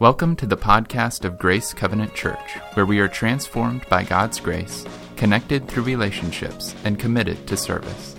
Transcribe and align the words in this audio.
Welcome 0.00 0.34
to 0.36 0.46
the 0.46 0.56
podcast 0.56 1.24
of 1.24 1.38
Grace 1.38 1.72
Covenant 1.72 2.14
Church, 2.14 2.54
where 2.72 2.84
we 2.84 2.98
are 2.98 3.06
transformed 3.06 3.88
by 3.88 4.02
God's 4.02 4.40
grace, 4.40 4.84
connected 5.14 5.68
through 5.68 5.84
relationships, 5.84 6.74
and 6.82 6.98
committed 6.98 7.46
to 7.46 7.56
service. 7.56 8.16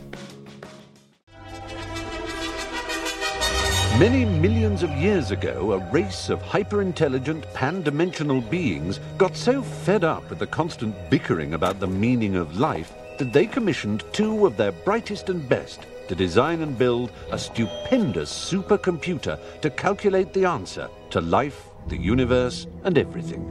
Many 4.00 4.24
millions 4.24 4.84
of 4.84 4.90
years 4.92 5.32
ago, 5.32 5.74
a 5.74 5.92
race 5.92 6.30
of 6.30 6.42
hyper-intelligent, 6.42 7.46
pan-dimensional 7.54 8.40
beings 8.40 9.02
got 9.18 9.36
so 9.36 9.62
fed 9.62 10.06
up 10.06 10.30
with 10.30 10.40
the 10.40 10.48
constant 10.48 10.96
bickering 11.10 11.56
about 11.56 11.82
the 11.82 11.88
meaning 11.88 12.38
of 12.38 12.58
life 12.58 12.94
that 13.18 13.34
they 13.34 13.46
commissioned 13.46 14.06
two 14.14 14.46
of 14.46 14.56
their 14.56 14.72
brightest 14.72 15.28
and 15.28 15.48
best 15.50 15.82
to 16.08 16.16
design 16.16 16.62
and 16.62 16.78
build 16.78 17.12
a 17.32 17.38
stupendous 17.38 18.32
supercomputer 18.32 19.38
to 19.60 19.70
calculate 19.70 20.32
the 20.32 20.46
answer 20.46 20.88
to 21.16 21.22
life, 21.22 21.70
the 21.88 21.96
universe, 21.96 22.68
and 22.84 22.98
everything. 22.98 23.42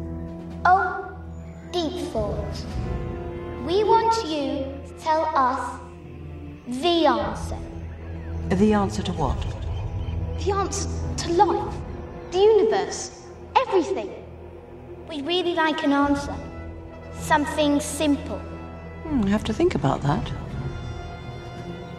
Oh, 0.67 1.17
deep 1.73 1.95
thought. 2.13 2.57
We 3.67 3.83
want 3.85 4.15
you 4.25 4.67
to 4.87 4.95
tell 5.03 5.23
us 5.35 5.81
the 6.69 7.07
answer. 7.07 7.57
The 8.51 8.75
answer 8.75 9.03
to 9.05 9.13
what? 9.13 9.41
The 10.45 10.51
answer 10.51 10.91
to 11.17 11.33
life, 11.33 11.75
the 12.33 12.39
universe, 12.39 13.23
everything. 13.57 14.11
We'd 15.09 15.25
really 15.25 15.55
like 15.55 15.85
an 15.85 15.93
answer. 15.95 16.37
Something 17.19 17.81
simple. 17.81 18.41
Hmm, 19.05 19.25
I 19.25 19.31
have 19.31 19.45
to 19.45 19.55
think 19.55 19.75
about 19.75 20.03
that. 20.03 20.31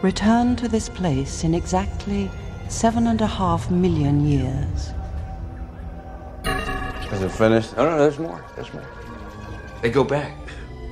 Return 0.00 0.54
to 0.62 0.68
this 0.68 0.88
place 0.88 1.42
in 1.42 1.54
exactly 1.56 2.30
seven 2.68 3.08
and 3.08 3.20
a 3.20 3.26
half 3.26 3.68
million 3.68 4.24
years. 4.24 4.92
Is 6.46 7.22
it 7.22 7.30
finished? 7.30 7.74
Oh, 7.76 7.84
no, 7.84 7.98
there's 7.98 8.18
more. 8.18 8.44
There's 8.54 8.72
more. 8.74 8.84
They 9.80 9.90
go 9.90 10.04
back. 10.04 10.36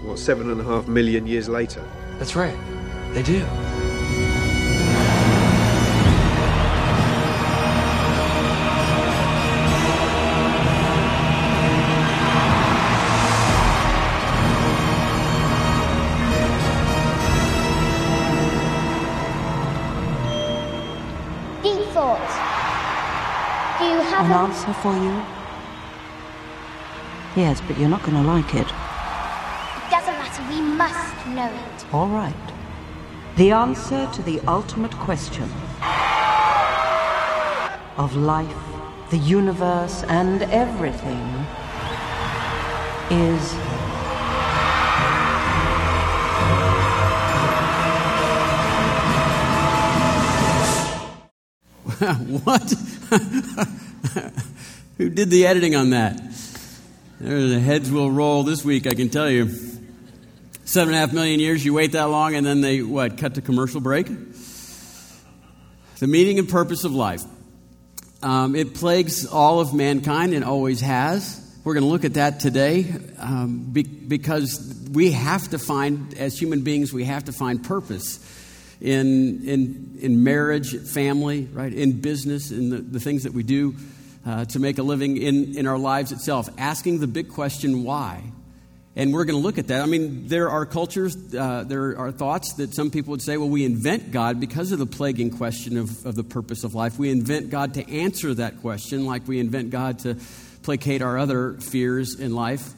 What, 0.02 0.18
seven 0.18 0.50
and 0.50 0.60
a 0.60 0.64
half 0.64 0.88
million 0.88 1.26
years 1.26 1.48
later? 1.48 1.82
That's 2.18 2.34
right. 2.34 2.56
They 3.12 3.22
do. 3.22 3.40
Deep 21.62 21.84
thought. 21.92 22.18
Do 23.78 23.84
you 23.84 24.00
have 24.00 24.26
An 24.26 24.32
a... 24.32 24.34
answer 24.34 24.72
for 24.74 24.94
you? 24.94 25.33
Yes, 27.36 27.60
but 27.66 27.76
you're 27.80 27.88
not 27.88 28.00
going 28.04 28.14
to 28.14 28.22
like 28.22 28.54
it. 28.54 28.60
It 28.60 29.90
doesn't 29.90 30.16
matter. 30.18 30.40
We 30.48 30.60
must 30.60 31.26
know 31.26 31.52
it. 31.52 31.84
All 31.92 32.06
right. 32.06 32.32
The 33.36 33.50
answer 33.50 34.08
to 34.12 34.22
the 34.22 34.38
ultimate 34.46 34.92
question 34.92 35.50
of 37.96 38.14
life, 38.14 38.56
the 39.10 39.16
universe, 39.18 40.04
and 40.04 40.42
everything 40.42 41.44
is. 43.10 43.52
what? 52.44 52.74
Who 54.98 55.10
did 55.10 55.30
the 55.30 55.44
editing 55.46 55.74
on 55.74 55.90
that? 55.90 56.33
The 57.20 57.60
heads 57.60 57.92
will 57.92 58.10
roll 58.10 58.42
this 58.42 58.64
week, 58.64 58.88
I 58.88 58.94
can 58.94 59.08
tell 59.08 59.30
you. 59.30 59.48
Seven 60.64 60.88
and 60.88 60.96
a 60.96 60.98
half 60.98 61.12
million 61.12 61.38
years, 61.38 61.64
you 61.64 61.72
wait 61.72 61.92
that 61.92 62.04
long, 62.04 62.34
and 62.34 62.44
then 62.44 62.60
they, 62.60 62.82
what, 62.82 63.18
cut 63.18 63.36
to 63.36 63.40
commercial 63.40 63.80
break? 63.80 64.08
The 65.98 66.06
meaning 66.08 66.40
and 66.40 66.48
purpose 66.48 66.82
of 66.82 66.92
life. 66.92 67.22
Um, 68.20 68.56
it 68.56 68.74
plagues 68.74 69.26
all 69.26 69.60
of 69.60 69.72
mankind 69.72 70.34
and 70.34 70.44
always 70.44 70.80
has. 70.80 71.40
We're 71.62 71.74
going 71.74 71.84
to 71.84 71.88
look 71.88 72.04
at 72.04 72.14
that 72.14 72.40
today 72.40 72.92
um, 73.20 73.70
be, 73.72 73.84
because 73.84 74.88
we 74.90 75.12
have 75.12 75.48
to 75.50 75.58
find, 75.58 76.14
as 76.14 76.36
human 76.36 76.62
beings, 76.62 76.92
we 76.92 77.04
have 77.04 77.24
to 77.24 77.32
find 77.32 77.62
purpose 77.62 78.18
in, 78.80 79.46
in, 79.46 79.98
in 80.00 80.24
marriage, 80.24 80.76
family, 80.88 81.44
right, 81.52 81.72
in 81.72 82.00
business, 82.00 82.50
in 82.50 82.70
the, 82.70 82.78
the 82.78 83.00
things 83.00 83.22
that 83.22 83.32
we 83.32 83.44
do 83.44 83.76
uh, 84.26 84.44
to 84.46 84.58
make 84.58 84.78
a 84.78 84.82
living 84.82 85.16
in, 85.16 85.56
in 85.56 85.66
our 85.66 85.78
lives 85.78 86.12
itself, 86.12 86.48
asking 86.58 87.00
the 87.00 87.06
big 87.06 87.28
question, 87.28 87.84
why? 87.84 88.22
And 88.96 89.12
we're 89.12 89.24
going 89.24 89.36
to 89.36 89.42
look 89.42 89.58
at 89.58 89.68
that. 89.68 89.82
I 89.82 89.86
mean, 89.86 90.28
there 90.28 90.50
are 90.50 90.64
cultures, 90.64 91.16
uh, 91.34 91.64
there 91.66 91.98
are 91.98 92.12
thoughts 92.12 92.54
that 92.54 92.74
some 92.74 92.90
people 92.90 93.10
would 93.10 93.22
say, 93.22 93.36
well, 93.36 93.48
we 93.48 93.64
invent 93.64 94.12
God 94.12 94.38
because 94.38 94.70
of 94.70 94.78
the 94.78 94.86
plaguing 94.86 95.30
question 95.30 95.76
of, 95.76 96.06
of 96.06 96.14
the 96.14 96.22
purpose 96.22 96.62
of 96.62 96.74
life. 96.74 96.96
We 96.96 97.10
invent 97.10 97.50
God 97.50 97.74
to 97.74 97.90
answer 97.90 98.32
that 98.34 98.60
question, 98.60 99.04
like 99.04 99.26
we 99.26 99.40
invent 99.40 99.70
God 99.70 99.98
to 100.00 100.16
placate 100.62 101.02
our 101.02 101.18
other 101.18 101.54
fears 101.54 102.18
in 102.18 102.34
life. 102.34 102.72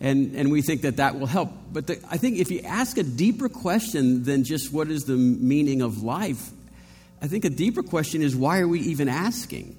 And, 0.00 0.34
and 0.34 0.50
we 0.50 0.60
think 0.60 0.82
that 0.82 0.96
that 0.96 1.18
will 1.18 1.28
help. 1.28 1.50
But 1.72 1.86
the, 1.86 2.04
I 2.10 2.18
think 2.18 2.38
if 2.38 2.50
you 2.50 2.60
ask 2.60 2.98
a 2.98 3.04
deeper 3.04 3.48
question 3.48 4.24
than 4.24 4.42
just 4.42 4.72
what 4.72 4.88
is 4.88 5.04
the 5.04 5.16
meaning 5.16 5.82
of 5.82 6.02
life, 6.02 6.50
I 7.22 7.28
think 7.28 7.44
a 7.44 7.50
deeper 7.50 7.84
question 7.84 8.22
is 8.22 8.34
why 8.34 8.58
are 8.58 8.68
we 8.68 8.80
even 8.80 9.08
asking? 9.08 9.76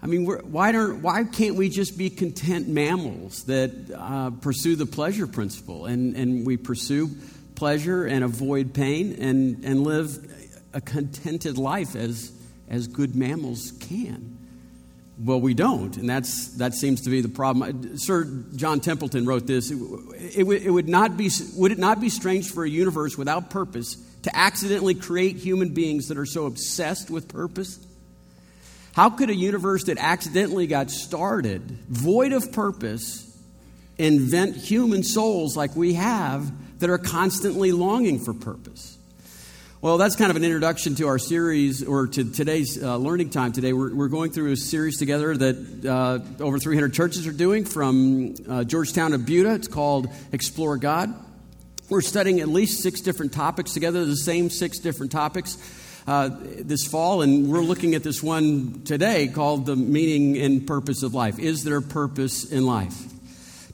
I 0.00 0.06
mean, 0.06 0.26
why, 0.26 0.70
don't, 0.70 1.02
why 1.02 1.24
can't 1.24 1.56
we 1.56 1.68
just 1.68 1.98
be 1.98 2.08
content 2.08 2.68
mammals 2.68 3.44
that 3.44 3.72
uh, 3.94 4.30
pursue 4.30 4.76
the 4.76 4.86
pleasure 4.86 5.26
principle 5.26 5.86
and, 5.86 6.14
and 6.14 6.46
we 6.46 6.56
pursue 6.56 7.10
pleasure 7.56 8.06
and 8.06 8.22
avoid 8.22 8.72
pain 8.74 9.16
and, 9.18 9.64
and 9.64 9.82
live 9.82 10.16
a 10.72 10.80
contented 10.80 11.58
life 11.58 11.96
as, 11.96 12.30
as 12.68 12.86
good 12.86 13.16
mammals 13.16 13.72
can? 13.80 14.36
Well, 15.20 15.40
we 15.40 15.52
don't, 15.52 15.96
and 15.96 16.08
that's, 16.08 16.56
that 16.58 16.74
seems 16.74 17.00
to 17.00 17.10
be 17.10 17.20
the 17.20 17.28
problem. 17.28 17.98
Sir 17.98 18.24
John 18.54 18.78
Templeton 18.78 19.26
wrote 19.26 19.48
this. 19.48 19.72
It, 19.72 19.78
it, 20.38 20.46
it 20.46 20.70
would, 20.70 20.88
not 20.88 21.16
be, 21.16 21.28
would 21.56 21.72
it 21.72 21.78
not 21.78 22.00
be 22.00 22.08
strange 22.08 22.52
for 22.52 22.62
a 22.62 22.70
universe 22.70 23.18
without 23.18 23.50
purpose 23.50 23.96
to 24.22 24.36
accidentally 24.36 24.94
create 24.94 25.34
human 25.36 25.74
beings 25.74 26.06
that 26.06 26.18
are 26.18 26.26
so 26.26 26.46
obsessed 26.46 27.10
with 27.10 27.26
purpose? 27.26 27.84
How 28.98 29.10
could 29.10 29.30
a 29.30 29.34
universe 29.34 29.84
that 29.84 29.96
accidentally 29.96 30.66
got 30.66 30.90
started, 30.90 31.62
void 31.88 32.32
of 32.32 32.50
purpose, 32.50 33.32
invent 33.96 34.56
human 34.56 35.04
souls 35.04 35.56
like 35.56 35.76
we 35.76 35.94
have 35.94 36.50
that 36.80 36.90
are 36.90 36.98
constantly 36.98 37.70
longing 37.70 38.18
for 38.18 38.34
purpose? 38.34 38.98
Well, 39.80 39.98
that's 39.98 40.16
kind 40.16 40.32
of 40.32 40.36
an 40.36 40.42
introduction 40.42 40.96
to 40.96 41.06
our 41.06 41.20
series 41.20 41.84
or 41.84 42.08
to 42.08 42.24
today's 42.32 42.82
uh, 42.82 42.96
learning 42.96 43.30
time 43.30 43.52
today. 43.52 43.72
We're, 43.72 43.94
we're, 43.94 44.08
going 44.08 44.32
through 44.32 44.50
a 44.50 44.56
series 44.56 44.98
together 44.98 45.36
that 45.36 45.84
uh, 45.86 46.42
over 46.42 46.58
300 46.58 46.92
churches 46.92 47.28
are 47.28 47.32
doing 47.32 47.66
from 47.66 48.34
uh, 48.48 48.64
Georgetown 48.64 49.12
to 49.12 49.18
Buda. 49.18 49.54
It's 49.54 49.68
called 49.68 50.08
Explore 50.32 50.76
God. 50.76 51.14
We're 51.88 52.00
studying 52.00 52.40
at 52.40 52.48
least 52.48 52.82
six 52.82 53.00
different 53.00 53.32
topics 53.32 53.74
together, 53.74 54.04
the 54.04 54.16
same 54.16 54.50
six 54.50 54.80
different 54.80 55.12
topics 55.12 55.56
uh, 56.08 56.30
this 56.60 56.86
fall, 56.86 57.20
and 57.20 57.52
we're 57.52 57.60
looking 57.60 57.94
at 57.94 58.02
this 58.02 58.22
one 58.22 58.80
today 58.84 59.28
called 59.28 59.66
The 59.66 59.76
Meaning 59.76 60.38
and 60.42 60.66
Purpose 60.66 61.02
of 61.02 61.12
Life. 61.12 61.38
Is 61.38 61.64
there 61.64 61.82
purpose 61.82 62.50
in 62.50 62.64
life? 62.64 62.96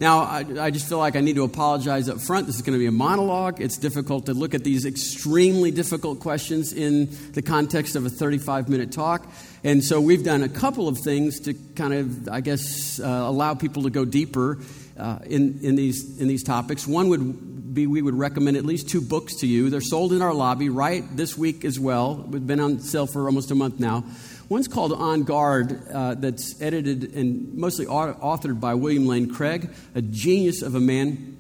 Now, 0.01 0.23
I, 0.23 0.45
I, 0.59 0.71
just 0.73 0.89
feel 0.89 0.99
like 0.99 1.15
I 1.15 1.21
need 1.21 1.37
to 1.37 1.45
apologize 1.45 2.09
up 2.09 2.21
front. 2.21 2.47
This 2.47 2.57
is 2.57 2.63
going 2.63 2.73
to 2.73 2.81
be 2.81 2.87
a 2.87 2.93
monologue. 2.93 3.61
It's 3.61 3.79
difficult 3.79 4.27
to 4.27 4.35
look 4.35 4.53
at 4.53 4.65
these 4.65 4.85
extremely 4.85 5.71
difficult 5.71 6.19
questions 6.19 6.73
in 6.73 7.09
the 7.35 7.43
context 7.43 7.95
of 7.95 8.05
a 8.05 8.11
35 8.11 8.69
minute 8.69 8.91
talk. 8.91 9.25
And 9.63 9.85
so 9.85 10.01
we've 10.01 10.25
done 10.25 10.43
a 10.43 10.49
couple 10.49 10.89
of 10.89 10.99
things 10.99 11.39
to 11.43 11.55
kind 11.77 11.95
of, 11.95 12.29
I 12.29 12.41
guess, 12.41 12.99
uh, 12.99 13.07
allow 13.07 13.55
people 13.55 13.85
to 13.85 13.91
go 13.91 14.05
deeper 14.05 14.59
uh, 14.99 15.21
in, 15.25 15.61
in, 15.63 15.77
these, 15.77 16.21
in 16.21 16.27
these 16.27 16.43
topics. 16.43 16.85
One 16.85 17.09
would 17.11 17.54
be 17.75 17.87
we 17.87 18.01
would 18.01 18.15
recommend 18.15 18.57
at 18.57 18.65
least 18.65 18.89
two 18.89 19.01
books 19.01 19.37
to 19.41 19.47
you. 19.47 19.69
They're 19.69 19.81
sold 19.81 20.13
in 20.13 20.23
our 20.23 20.33
lobby 20.33 20.69
right 20.69 21.05
this 21.17 21.37
week 21.37 21.65
as 21.65 21.79
well. 21.79 22.15
We've 22.15 22.47
been 22.47 22.61
on 22.61 22.79
sale 22.81 23.07
for 23.07 23.27
almost 23.27 23.51
a 23.51 23.55
month 23.55 23.81
now. 23.81 24.05
One's 24.49 24.69
called 24.69 24.93
On 24.93 25.25
Guard, 25.25 25.81
uh, 25.93 26.15
that's 26.15 26.61
edited 26.61 27.15
and 27.15 27.55
mostly 27.55 27.87
authored 27.87 28.61
by 28.61 28.75
William 28.75 29.07
Lane 29.07 29.33
Craig, 29.33 29.71
a 29.95 30.03
genius 30.03 30.63
of 30.63 30.75
a 30.75 30.81
man, 30.81 31.37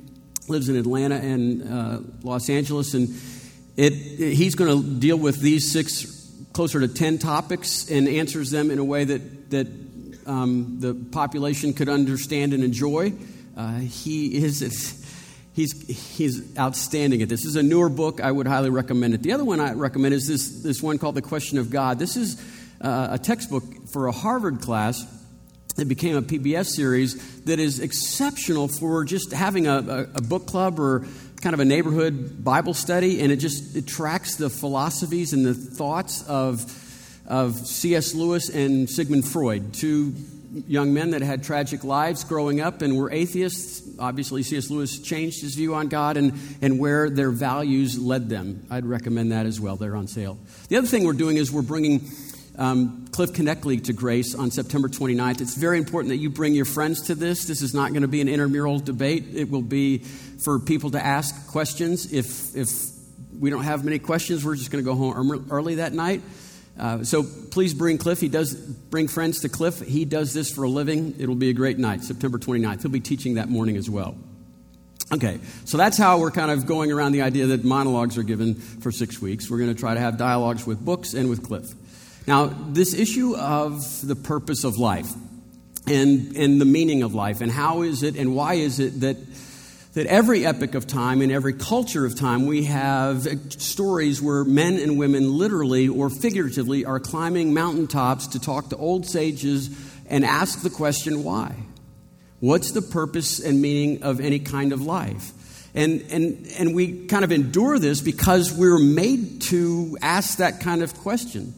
lives 0.48 0.69
in 0.69 0.76
Atlanta 0.76 1.16
and 1.16 1.72
uh, 1.72 2.00
Los 2.22 2.50
Angeles, 2.50 2.94
and 2.94 3.08
it, 3.76 3.92
it 3.92 4.34
he's 4.34 4.54
going 4.54 4.82
to 4.82 5.00
deal 5.00 5.16
with 5.16 5.40
these 5.40 5.70
six, 5.70 6.32
closer 6.52 6.80
to 6.80 6.88
ten 6.88 7.19
topics, 7.19 7.90
and 7.90 8.08
answers 8.08 8.50
them 8.50 8.70
in 8.70 8.78
a 8.78 8.84
way 8.84 9.04
that 9.04 9.50
that 9.50 9.66
um, 10.26 10.80
the 10.80 10.94
population 10.94 11.72
could 11.75 11.88
understand 11.88 12.52
and 12.54 12.64
enjoy. 12.64 13.12
Uh, 13.56 13.78
he 13.78 14.34
is. 14.34 15.00
He's, 15.54 16.16
he's 16.16 16.58
outstanding 16.58 17.22
at 17.22 17.28
this. 17.28 17.42
This 17.42 17.50
is 17.50 17.56
a 17.56 17.62
newer 17.62 17.88
book. 17.88 18.20
I 18.20 18.30
would 18.30 18.48
highly 18.48 18.70
recommend 18.70 19.14
it. 19.14 19.22
The 19.22 19.32
other 19.32 19.44
one 19.44 19.60
I 19.60 19.72
recommend 19.72 20.12
is 20.12 20.26
this, 20.26 20.62
this 20.62 20.82
one 20.82 20.98
called 20.98 21.14
The 21.14 21.22
Question 21.22 21.58
of 21.58 21.70
God. 21.70 22.00
This 22.00 22.16
is 22.16 22.42
uh, 22.80 23.08
a 23.12 23.18
textbook 23.18 23.62
for 23.92 24.08
a 24.08 24.12
Harvard 24.12 24.60
class 24.60 25.04
that 25.76 25.86
became 25.86 26.16
a 26.16 26.22
PBS 26.22 26.66
series 26.66 27.42
that 27.42 27.60
is 27.60 27.78
exceptional 27.78 28.66
for 28.66 29.04
just 29.04 29.32
having 29.32 29.68
a, 29.68 29.78
a, 29.78 30.00
a, 30.16 30.22
book 30.22 30.46
club 30.46 30.78
or 30.78 31.06
kind 31.40 31.54
of 31.54 31.60
a 31.60 31.64
neighborhood 31.64 32.44
Bible 32.44 32.74
study, 32.74 33.20
and 33.20 33.32
it 33.32 33.36
just 33.36 33.76
it 33.76 33.86
tracks 33.86 34.36
the 34.36 34.50
philosophies 34.50 35.32
and 35.32 35.44
the 35.44 35.54
thoughts 35.54 36.26
of 36.28 36.64
of 37.26 37.54
C.S. 37.56 38.14
Lewis 38.14 38.50
and 38.50 38.88
Sigmund 38.88 39.26
Freud, 39.26 39.72
two 39.72 40.14
young 40.66 40.94
men 40.94 41.10
that 41.10 41.22
had 41.22 41.42
tragic 41.42 41.84
lives 41.84 42.24
growing 42.24 42.60
up 42.60 42.82
and 42.82 42.96
were 42.96 43.10
atheists. 43.10 43.82
Obviously, 43.98 44.42
C.S. 44.42 44.70
Lewis 44.70 44.98
changed 44.98 45.42
his 45.42 45.54
view 45.54 45.74
on 45.74 45.88
God 45.88 46.16
and, 46.16 46.32
and 46.62 46.78
where 46.78 47.10
their 47.10 47.30
values 47.30 47.98
led 47.98 48.28
them. 48.28 48.66
I'd 48.70 48.86
recommend 48.86 49.32
that 49.32 49.46
as 49.46 49.60
well. 49.60 49.76
They're 49.76 49.96
on 49.96 50.06
sale. 50.06 50.38
The 50.68 50.76
other 50.76 50.86
thing 50.86 51.04
we're 51.04 51.12
doing 51.12 51.36
is 51.36 51.50
we're 51.50 51.62
bringing 51.62 52.08
um, 52.56 53.08
Cliffe 53.10 53.32
Knechtle 53.32 53.82
to 53.84 53.92
Grace 53.92 54.34
on 54.34 54.50
September 54.50 54.88
29th. 54.88 55.40
It's 55.40 55.56
very 55.56 55.78
important 55.78 56.10
that 56.10 56.18
you 56.18 56.30
bring 56.30 56.54
your 56.54 56.64
friends 56.64 57.02
to 57.08 57.14
this. 57.14 57.46
This 57.46 57.62
is 57.62 57.74
not 57.74 57.90
going 57.90 58.02
to 58.02 58.08
be 58.08 58.20
an 58.20 58.28
intramural 58.28 58.78
debate. 58.78 59.24
It 59.34 59.50
will 59.50 59.62
be 59.62 59.98
for 59.98 60.60
people 60.60 60.90
to 60.92 61.04
ask 61.04 61.48
questions. 61.48 62.12
If, 62.12 62.54
if 62.54 62.70
we 63.38 63.50
don't 63.50 63.64
have 63.64 63.84
many 63.84 63.98
questions, 63.98 64.44
we're 64.44 64.56
just 64.56 64.70
going 64.70 64.84
to 64.84 64.88
go 64.88 64.96
home 64.96 65.46
early 65.50 65.76
that 65.76 65.92
night. 65.92 66.22
Uh, 66.79 67.05
so 67.05 67.23
please 67.23 67.73
bring 67.73 67.99
Cliff. 67.99 68.21
He 68.21 68.29
does 68.29 68.55
bring 68.55 69.09
friends 69.09 69.41
to 69.41 69.49
Cliff. 69.49 69.81
He 69.81 70.05
does 70.05 70.35
this 70.35 70.50
for 70.50 70.65
a 70.65 70.69
living. 70.69 71.15
It'll 71.19 71.35
be 71.35 71.50
a 71.50 71.55
great 71.55 71.79
night, 71.79 72.03
September 72.03 72.38
29th. 72.38 72.82
He'll 72.82 72.91
be 72.91 73.00
teaching 73.00 73.35
that 73.35 73.49
morning 73.49 73.76
as 73.76 73.88
well. 73.88 74.17
Okay, 75.12 75.38
so 75.65 75.76
that's 75.76 75.99
how 75.99 76.19
we're 76.19 76.31
kind 76.31 76.50
of 76.50 76.67
going 76.67 76.91
around 76.91 77.12
the 77.12 77.23
idea 77.23 77.47
that 77.47 77.62
monologues 77.62 78.17
are 78.19 78.23
given 78.23 78.55
for 78.55 78.91
six 78.91 79.21
weeks. 79.21 79.50
We're 79.50 79.59
going 79.59 79.73
to 79.73 79.79
try 79.79 79.94
to 79.94 80.00
have 80.00 80.17
dialogues 80.17 80.67
with 80.67 80.85
books 80.85 81.15
and 81.15 81.29
with 81.29 81.47
Cliff. 81.47 81.73
Now, 82.26 82.47
this 82.47 82.94
issue 82.94 83.37
of 83.37 83.82
the 84.06 84.17
purpose 84.17 84.65
of 84.65 84.79
life 84.79 85.12
and, 85.87 86.35
and 86.37 86.61
the 86.61 86.65
meaning 86.65 87.03
of 87.03 87.15
life, 87.15 87.43
and 87.43 87.53
how 87.53 87.82
is 87.82 88.03
it 88.03 88.17
and 88.17 88.35
why 88.35 88.55
is 88.55 88.81
it 88.81 89.00
that, 89.00 89.17
that 89.94 90.06
every 90.06 90.44
epoch 90.44 90.75
of 90.75 90.87
time 90.87 91.23
and 91.23 91.31
every 91.31 91.52
culture 91.52 92.05
of 92.05 92.19
time 92.19 92.46
we 92.46 92.64
have 92.64 93.26
stories 93.52 94.20
where 94.20 94.44
men 94.44 94.76
and 94.79 94.99
women 94.99 95.32
literally 95.38 95.88
or 95.88 96.11
figuratively 96.11 96.85
are 96.85 96.99
climbing 96.99 97.55
mountaintops 97.55 98.26
to 98.29 98.41
talk 98.41 98.70
to 98.70 98.76
old 98.76 99.06
sages 99.06 99.70
and 100.08 100.25
ask 100.25 100.62
the 100.62 100.70
question 100.70 101.25
why? 101.25 101.55
What's 102.41 102.73
the 102.73 102.82
purpose 102.82 103.41
and 103.41 103.62
meaning 103.62 104.02
of 104.02 104.20
any 104.20 104.41
kind 104.41 104.73
of 104.73 104.82
life? 104.82 105.32
And, 105.76 106.02
and, 106.11 106.47
and 106.58 106.75
we 106.75 107.06
kind 107.06 107.25
of 107.25 107.32
endure 107.32 107.79
this 107.79 108.00
because 108.00 108.52
we're 108.52 108.79
made 108.79 109.43
to 109.43 109.97
ask 110.02 110.38
that 110.38 110.61
kind 110.61 110.82
of 110.82 110.94
question. 110.94 111.55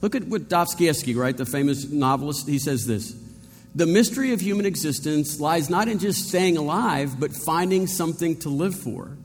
Look 0.00 0.14
at 0.14 0.24
what 0.24 0.48
Dostoevsky, 0.48 1.14
right, 1.14 1.36
the 1.36 1.46
famous 1.46 1.88
novelist, 1.88 2.48
he 2.48 2.58
says 2.58 2.86
this 2.86 3.14
The 3.74 3.86
mystery 3.86 4.32
of 4.32 4.40
human 4.40 4.66
existence 4.66 5.40
lies 5.40 5.70
not 5.70 5.88
in 5.88 5.98
just 5.98 6.28
staying 6.28 6.58
alive, 6.58 7.18
but 7.18 7.32
finding 7.32 7.86
something 7.86 8.38
to 8.40 8.50
live 8.50 8.74
for. 8.74 9.16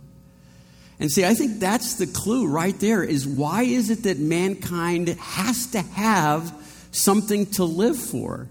And 1.00 1.12
see, 1.12 1.26
I 1.26 1.34
think 1.34 1.60
that's 1.60 1.96
the 1.96 2.08
clue 2.08 2.48
right 2.48 2.78
there 2.80 3.04
is 3.04 3.28
why 3.28 3.64
is 3.64 3.90
it 3.90 4.04
that 4.04 4.20
mankind 4.20 5.10
has 5.10 5.68
to 5.68 5.82
have 5.82 6.54
something 6.92 7.46
to 7.52 7.66
live 7.66 7.98
for? 7.98 8.48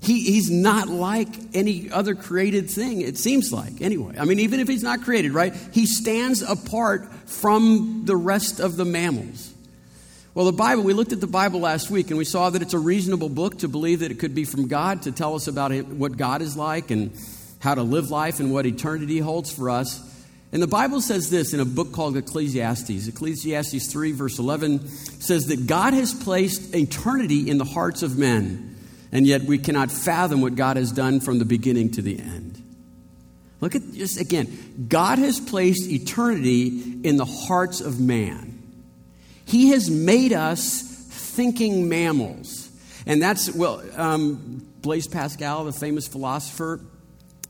He, 0.00 0.20
he's 0.20 0.50
not 0.50 0.88
like 0.88 1.28
any 1.54 1.90
other 1.90 2.14
created 2.14 2.70
thing, 2.70 3.00
it 3.00 3.16
seems 3.16 3.52
like, 3.52 3.80
anyway. 3.80 4.16
I 4.18 4.24
mean, 4.24 4.40
even 4.40 4.60
if 4.60 4.68
he's 4.68 4.82
not 4.82 5.02
created, 5.02 5.32
right? 5.32 5.54
He 5.72 5.86
stands 5.86 6.42
apart 6.42 7.10
from 7.26 8.02
the 8.04 8.16
rest 8.16 8.60
of 8.60 8.76
the 8.76 8.84
mammals. 8.84 9.52
Well, 10.36 10.44
the 10.44 10.52
Bible, 10.52 10.82
we 10.82 10.92
looked 10.92 11.14
at 11.14 11.22
the 11.22 11.26
Bible 11.26 11.60
last 11.60 11.90
week 11.90 12.08
and 12.08 12.18
we 12.18 12.26
saw 12.26 12.50
that 12.50 12.60
it's 12.60 12.74
a 12.74 12.78
reasonable 12.78 13.30
book 13.30 13.60
to 13.60 13.68
believe 13.68 14.00
that 14.00 14.10
it 14.10 14.18
could 14.18 14.34
be 14.34 14.44
from 14.44 14.68
God 14.68 15.00
to 15.04 15.10
tell 15.10 15.34
us 15.34 15.48
about 15.48 15.72
what 15.86 16.18
God 16.18 16.42
is 16.42 16.58
like 16.58 16.90
and 16.90 17.18
how 17.60 17.74
to 17.74 17.82
live 17.82 18.10
life 18.10 18.38
and 18.38 18.52
what 18.52 18.66
eternity 18.66 19.18
holds 19.18 19.50
for 19.50 19.70
us. 19.70 19.98
And 20.52 20.62
the 20.62 20.66
Bible 20.66 21.00
says 21.00 21.30
this 21.30 21.54
in 21.54 21.60
a 21.60 21.64
book 21.64 21.92
called 21.92 22.18
Ecclesiastes. 22.18 23.08
Ecclesiastes 23.08 23.90
3, 23.90 24.12
verse 24.12 24.38
11 24.38 24.86
says 24.88 25.46
that 25.46 25.66
God 25.66 25.94
has 25.94 26.12
placed 26.12 26.74
eternity 26.74 27.48
in 27.48 27.56
the 27.56 27.64
hearts 27.64 28.02
of 28.02 28.18
men, 28.18 28.76
and 29.12 29.26
yet 29.26 29.44
we 29.44 29.56
cannot 29.56 29.90
fathom 29.90 30.42
what 30.42 30.54
God 30.54 30.76
has 30.76 30.92
done 30.92 31.20
from 31.20 31.38
the 31.38 31.46
beginning 31.46 31.92
to 31.92 32.02
the 32.02 32.18
end. 32.18 32.62
Look 33.62 33.74
at 33.74 33.90
just 33.94 34.20
again 34.20 34.86
God 34.86 35.18
has 35.18 35.40
placed 35.40 35.90
eternity 35.90 37.00
in 37.04 37.16
the 37.16 37.24
hearts 37.24 37.80
of 37.80 37.98
man. 37.98 38.55
He 39.46 39.70
has 39.70 39.88
made 39.88 40.32
us 40.32 40.82
thinking 40.82 41.88
mammals. 41.88 42.68
And 43.06 43.22
that's, 43.22 43.50
well, 43.54 43.82
um, 43.96 44.66
Blaise 44.82 45.06
Pascal, 45.06 45.64
the 45.64 45.72
famous 45.72 46.08
philosopher 46.08 46.80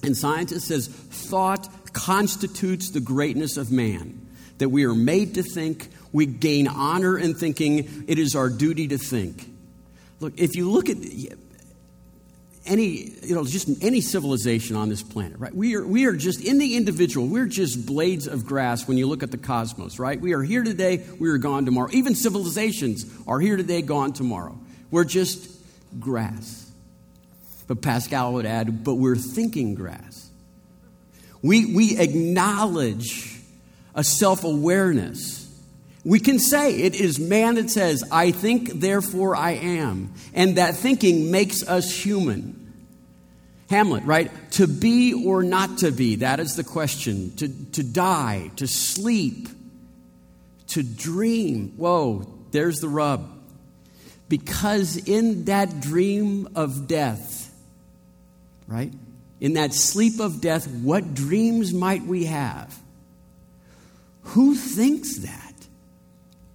and 0.03 0.17
scientist, 0.17 0.69
says 0.69 0.89
thought 0.89 1.69
constitutes 1.93 2.91
the 2.91 3.01
greatness 3.01 3.57
of 3.57 3.73
man. 3.73 4.27
That 4.59 4.69
we 4.69 4.85
are 4.85 4.95
made 4.95 5.35
to 5.35 5.43
think, 5.43 5.89
we 6.13 6.27
gain 6.27 6.69
honor 6.69 7.19
in 7.19 7.35
thinking, 7.35 8.05
it 8.07 8.19
is 8.19 8.37
our 8.37 8.51
duty 8.51 8.89
to 8.89 8.99
think. 8.99 9.51
Look, 10.21 10.39
if 10.39 10.55
you 10.55 10.71
look 10.71 10.89
at 10.89 10.99
any, 12.77 13.13
you 13.23 13.35
know, 13.35 13.45
just 13.45 13.69
any 13.83 14.01
civilization 14.01 14.77
on 14.77 14.89
this 14.89 15.03
planet, 15.03 15.39
right? 15.39 15.55
We 15.55 15.75
are, 15.77 15.87
we 15.87 16.05
are 16.05 16.13
just 16.13 16.45
in 16.45 16.59
the 16.59 16.77
individual, 16.77 17.27
we're 17.27 17.47
just 17.47 17.87
blades 17.87 18.27
of 18.27 18.45
grass 18.45 18.87
when 18.87 18.99
you 18.99 19.07
look 19.07 19.23
at 19.23 19.31
the 19.31 19.39
cosmos, 19.39 19.99
right? 19.99 20.21
We 20.21 20.35
are 20.35 20.43
here 20.43 20.63
today, 20.63 21.05
we 21.19 21.31
are 21.31 21.39
gone 21.39 21.65
tomorrow. 21.65 21.89
Even 21.93 22.15
civilizations 22.15 23.07
are 23.27 23.41
here 23.41 23.57
today, 23.57 23.81
gone 23.81 24.13
tomorrow. 24.13 24.59
We're 24.91 25.05
just 25.05 25.51
grass. 25.99 26.71
But 27.67 27.81
Pascal 27.81 28.35
would 28.35 28.47
add, 28.47 28.85
but 28.85 28.95
we're 28.95 29.17
thinking 29.17 29.75
grass. 29.75 30.29
We, 31.43 31.75
we 31.75 31.99
acknowledge 31.99 33.41
a 33.95 34.05
self 34.05 34.45
awareness. 34.45 35.43
We 36.05 36.21
can 36.21 36.39
say 36.39 36.83
it 36.83 36.95
is 36.95 37.19
man 37.19 37.57
that 37.57 37.71
says, 37.71 38.05
I 38.13 38.31
think, 38.31 38.69
therefore 38.81 39.35
I 39.35 39.53
am. 39.53 40.13
And 40.35 40.57
that 40.57 40.77
thinking 40.77 41.33
makes 41.33 41.67
us 41.67 41.91
human. 41.91 42.66
Hamlet, 43.69 44.05
right? 44.05 44.31
To 44.53 44.67
be 44.67 45.13
or 45.13 45.43
not 45.43 45.79
to 45.79 45.91
be, 45.91 46.17
that 46.17 46.39
is 46.39 46.55
the 46.55 46.65
question. 46.65 47.35
To, 47.37 47.49
to 47.73 47.83
die, 47.83 48.51
to 48.57 48.67
sleep, 48.67 49.49
to 50.69 50.83
dream. 50.83 51.75
Whoa, 51.77 52.29
there's 52.53 52.81
the 52.81 52.89
rub. 52.89 53.33
Because 54.29 54.97
in 54.97 55.45
that 55.45 55.81
dream 55.81 56.49
of 56.55 56.87
death, 56.87 57.55
right? 58.67 58.93
In 59.41 59.55
that 59.55 59.75
sleep 59.75 60.21
of 60.21 60.41
death, 60.41 60.67
what 60.69 61.15
dreams 61.15 61.73
might 61.73 62.03
we 62.03 62.25
have? 62.25 62.77
Who 64.23 64.55
thinks 64.55 65.19
that? 65.19 65.55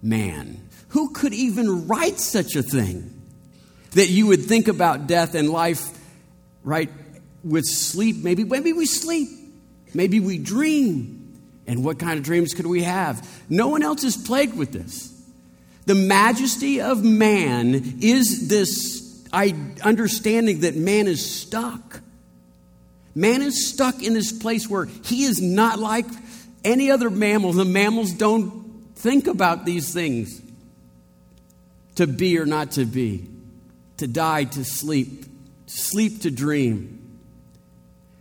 Man. 0.02 0.60
Who 0.88 1.10
could 1.10 1.32
even 1.32 1.86
write 1.86 2.18
such 2.18 2.54
a 2.54 2.62
thing? 2.62 3.22
That 3.92 4.08
you 4.08 4.26
would 4.26 4.44
think 4.44 4.68
about 4.68 5.06
death 5.06 5.34
and 5.34 5.48
life, 5.48 5.88
right, 6.64 6.90
with 7.44 7.64
sleep. 7.64 8.16
Maybe, 8.22 8.44
maybe 8.44 8.72
we 8.72 8.86
sleep. 8.86 9.28
Maybe 9.94 10.20
we 10.20 10.38
dream. 10.38 11.18
And 11.66 11.84
what 11.84 11.98
kind 11.98 12.18
of 12.18 12.24
dreams 12.24 12.54
could 12.54 12.66
we 12.66 12.82
have? 12.82 13.28
No 13.48 13.68
one 13.68 13.82
else 13.82 14.04
is 14.04 14.16
plagued 14.16 14.56
with 14.56 14.72
this. 14.72 15.08
The 15.86 15.94
majesty 15.94 16.80
of 16.80 17.04
man 17.04 17.98
is 18.00 18.48
this 18.48 19.02
understanding 19.32 20.60
that 20.60 20.76
man 20.76 21.06
is 21.06 21.24
stuck. 21.24 22.00
Man 23.14 23.42
is 23.42 23.68
stuck 23.68 24.02
in 24.02 24.14
this 24.14 24.32
place 24.32 24.68
where 24.68 24.84
he 24.84 25.24
is 25.24 25.40
not 25.40 25.78
like 25.78 26.06
any 26.64 26.90
other 26.90 27.10
mammal. 27.10 27.52
The 27.52 27.64
mammals 27.64 28.12
don't 28.12 28.92
think 28.94 29.26
about 29.26 29.64
these 29.64 29.92
things 29.92 30.40
to 31.96 32.06
be 32.06 32.38
or 32.38 32.46
not 32.46 32.72
to 32.72 32.84
be, 32.84 33.26
to 33.98 34.06
die, 34.06 34.44
to 34.44 34.64
sleep, 34.64 35.24
sleep, 35.66 36.22
to 36.22 36.30
dream. 36.30 37.01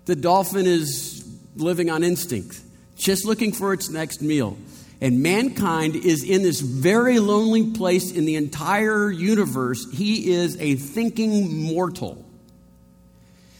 The 0.05 0.15
dolphin 0.15 0.65
is 0.65 1.27
living 1.55 1.89
on 1.89 2.03
instinct, 2.03 2.60
just 2.96 3.25
looking 3.25 3.51
for 3.51 3.74
its 3.74 3.89
next 3.89 4.22
meal. 4.22 4.58
And 5.00 5.24
mankind 5.24 5.96
is 5.96 6.24
in 6.24 6.43
this 6.43 6.62
very 6.62 7.20
lonely 7.20 7.72
place 7.72 8.12
in 8.12 8.25
the 8.25 8.36
entire 8.36 9.10
universe. 9.10 9.91
He 9.91 10.31
is 10.31 10.58
a 10.60 10.75
thinking 10.75 11.63
mortal. 11.63 12.24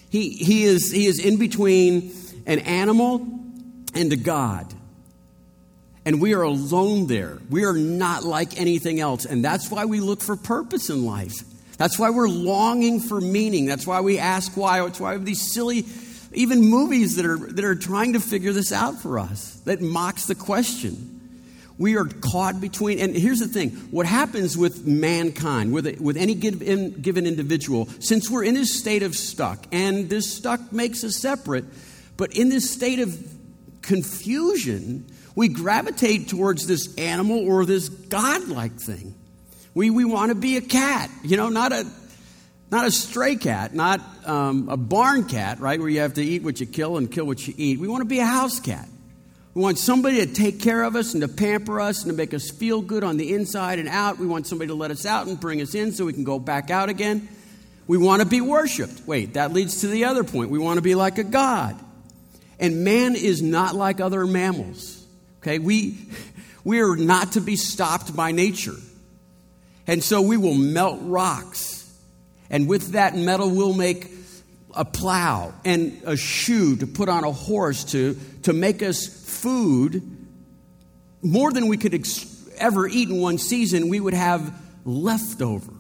He, 0.10 0.30
he, 0.30 0.64
is, 0.64 0.92
he 0.92 1.08
is 1.08 1.24
in 1.24 1.38
between 1.38 2.14
an 2.46 2.60
animal 2.60 3.28
and 3.96 4.14
a 4.14 4.18
God. 4.18 4.72
And 6.06 6.22
we 6.22 6.34
are 6.34 6.42
alone 6.42 7.08
there. 7.08 7.40
We 7.50 7.64
are 7.64 7.74
not 7.74 8.24
like 8.24 8.60
anything 8.60 9.00
else. 9.00 9.26
And 9.26 9.44
that's 9.44 9.70
why 9.72 9.86
we 9.86 10.00
look 10.00 10.22
for 10.22 10.36
purpose 10.36 10.90
in 10.90 11.06
life. 11.06 11.34
That's 11.78 11.98
why 11.98 12.12
we're 12.12 12.30
longing 12.30 13.00
for 13.00 13.20
meaning. 13.20 13.66
That's 13.66 13.88
why 13.88 14.02
we 14.02 14.20
ask 14.20 14.56
why. 14.56 14.82
That's 14.82 15.00
why 15.00 15.12
we 15.12 15.16
have 15.16 15.26
these 15.26 15.54
silly 15.54 15.86
even 16.34 16.62
movies 16.62 17.18
that 17.18 17.26
are, 17.26 17.38
that 17.38 17.66
are 17.66 17.76
trying 17.76 18.14
to 18.14 18.20
figure 18.20 18.54
this 18.54 18.72
out 18.72 19.00
for 19.00 19.20
us, 19.20 19.56
that 19.66 19.82
mocks 19.82 20.28
the 20.28 20.36
question. 20.36 21.20
We 21.78 21.98
are 21.98 22.06
caught 22.06 22.62
between, 22.62 23.00
and 23.00 23.16
here's 23.16 23.40
the 23.40 23.48
thing 23.48 23.72
what 23.92 24.06
happens 24.06 24.58
with 24.58 24.86
mankind, 24.86 25.74
with, 25.74 26.00
with 26.00 26.16
any 26.16 26.36
given, 26.36 27.02
given 27.02 27.26
individual, 27.26 27.88
since 28.00 28.30
we're 28.30 28.44
in 28.44 28.54
this 28.54 28.78
state 28.78 29.04
of 29.04 29.16
stuck, 29.16 29.66
and 29.72 30.10
this 30.10 30.32
stuck 30.32 30.72
makes 30.72 31.04
us 31.04 31.18
separate, 31.18 31.66
but 32.18 32.38
in 32.38 32.50
this 32.50 32.70
state 32.70 33.00
of 33.00 33.18
confusion, 33.82 35.06
we 35.36 35.48
gravitate 35.48 36.30
towards 36.30 36.68
this 36.68 36.96
animal 36.98 37.40
or 37.48 37.66
this 37.66 37.90
godlike 37.90 38.80
thing. 38.80 39.16
We, 39.74 39.90
we 39.90 40.06
want 40.06 40.30
to 40.30 40.36
be 40.36 40.58
a 40.58 40.62
cat, 40.62 41.10
you 41.24 41.38
know, 41.38 41.50
not 41.50 41.72
a, 41.72 41.88
not 42.72 42.88
a 42.88 42.92
stray 42.92 43.36
cat, 43.36 43.76
not 43.76 44.00
um, 44.26 44.70
a 44.70 44.78
barn 44.78 45.26
cat, 45.26 45.60
right, 45.60 45.78
where 45.78 45.90
you 45.90 46.00
have 46.00 46.14
to 46.14 46.24
eat 46.24 46.42
what 46.42 46.62
you 46.62 46.66
kill 46.66 46.98
and 46.98 47.12
kill 47.12 47.26
what 47.26 47.46
you 47.46 47.54
eat. 47.58 47.80
We 47.80 47.90
want 47.90 48.02
to 48.02 48.06
be 48.06 48.20
a 48.20 48.26
house 48.26 48.62
cat. 48.62 48.88
We 49.54 49.62
want 49.62 49.78
somebody 49.78 50.26
to 50.26 50.34
take 50.34 50.62
care 50.62 50.84
of 50.84 50.96
us 50.96 51.14
and 51.14 51.22
to 51.22 51.28
pamper 51.28 51.82
us 51.82 52.04
and 52.04 52.12
to 52.12 52.16
make 52.16 52.34
us 52.34 52.50
feel 52.50 52.82
good 52.82 53.04
on 53.04 53.18
the 53.18 53.34
inside 53.34 53.80
and 53.80 53.90
out. 53.90 54.18
We 54.18 54.26
want 54.26 54.48
somebody 54.48 54.70
to 54.70 54.74
let 54.74 54.92
us 54.92 55.06
out 55.06 55.28
and 55.28 55.38
bring 55.38 55.62
us 55.62 55.76
in 55.76 55.92
so 55.92 56.06
we 56.06 56.14
can 56.14 56.24
go 56.24 56.40
back 56.40 56.72
out 56.72 56.88
again. 56.88 57.28
We 57.86 57.98
want 57.98 58.22
to 58.22 58.28
be 58.28 58.40
worshiped. 58.40 59.06
Wait, 59.06 59.34
that 59.34 59.52
leads 59.52 59.82
to 59.82 59.88
the 59.88 60.06
other 60.06 60.24
point. 60.24 60.50
We 60.50 60.60
want 60.60 60.78
to 60.78 60.82
be 60.82 60.96
like 60.96 61.18
a 61.18 61.26
God. 61.26 61.78
And 62.58 62.86
man 62.86 63.16
is 63.16 63.42
not 63.42 63.76
like 63.76 64.00
other 64.00 64.26
mammals. 64.26 65.06
Okay? 65.42 65.60
We, 65.60 65.98
we 66.64 66.80
are 66.80 66.96
not 66.96 67.34
to 67.34 67.42
be 67.42 67.58
stopped 67.58 68.16
by 68.16 68.32
nature. 68.32 68.78
And 69.88 70.02
so 70.02 70.22
we 70.22 70.38
will 70.38 70.54
melt 70.54 71.00
rocks. 71.02 71.81
And 72.52 72.68
with 72.68 72.92
that 72.92 73.16
metal, 73.16 73.50
we'll 73.50 73.74
make 73.74 74.12
a 74.76 74.86
plow 74.86 75.54
and 75.66 76.02
a 76.06 76.16
shoe 76.16 76.76
to 76.76 76.86
put 76.86 77.10
on 77.10 77.24
a 77.24 77.32
horse 77.32 77.86
to, 77.86 78.20
to 78.44 78.54
make 78.54 78.84
us 78.84 79.08
food 79.08 80.04
more 81.24 81.52
than 81.52 81.68
we 81.68 81.78
could 81.78 81.94
ex- 81.94 82.50
ever 82.58 82.88
eat 82.88 83.10
in 83.10 83.20
one 83.20 83.38
season. 83.38 83.90
We 83.90 84.00
would 84.00 84.14
have 84.14 84.54
leftovers. 84.86 85.78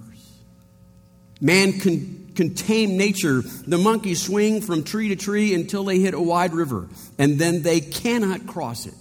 Man 1.42 1.74
can, 1.74 2.32
can 2.36 2.56
tame 2.56 2.98
nature. 2.98 3.42
The 3.42 3.78
monkeys 3.78 4.22
swing 4.22 4.62
from 4.62 4.84
tree 4.84 5.10
to 5.10 5.16
tree 5.18 5.54
until 5.54 5.84
they 5.84 6.00
hit 6.00 6.13
a 6.13 6.22
wide 6.22 6.54
river, 6.54 6.88
and 7.18 7.38
then 7.38 7.63
they 7.63 7.82
cannot 7.82 8.48
cross 8.48 8.86
it. 8.86 8.94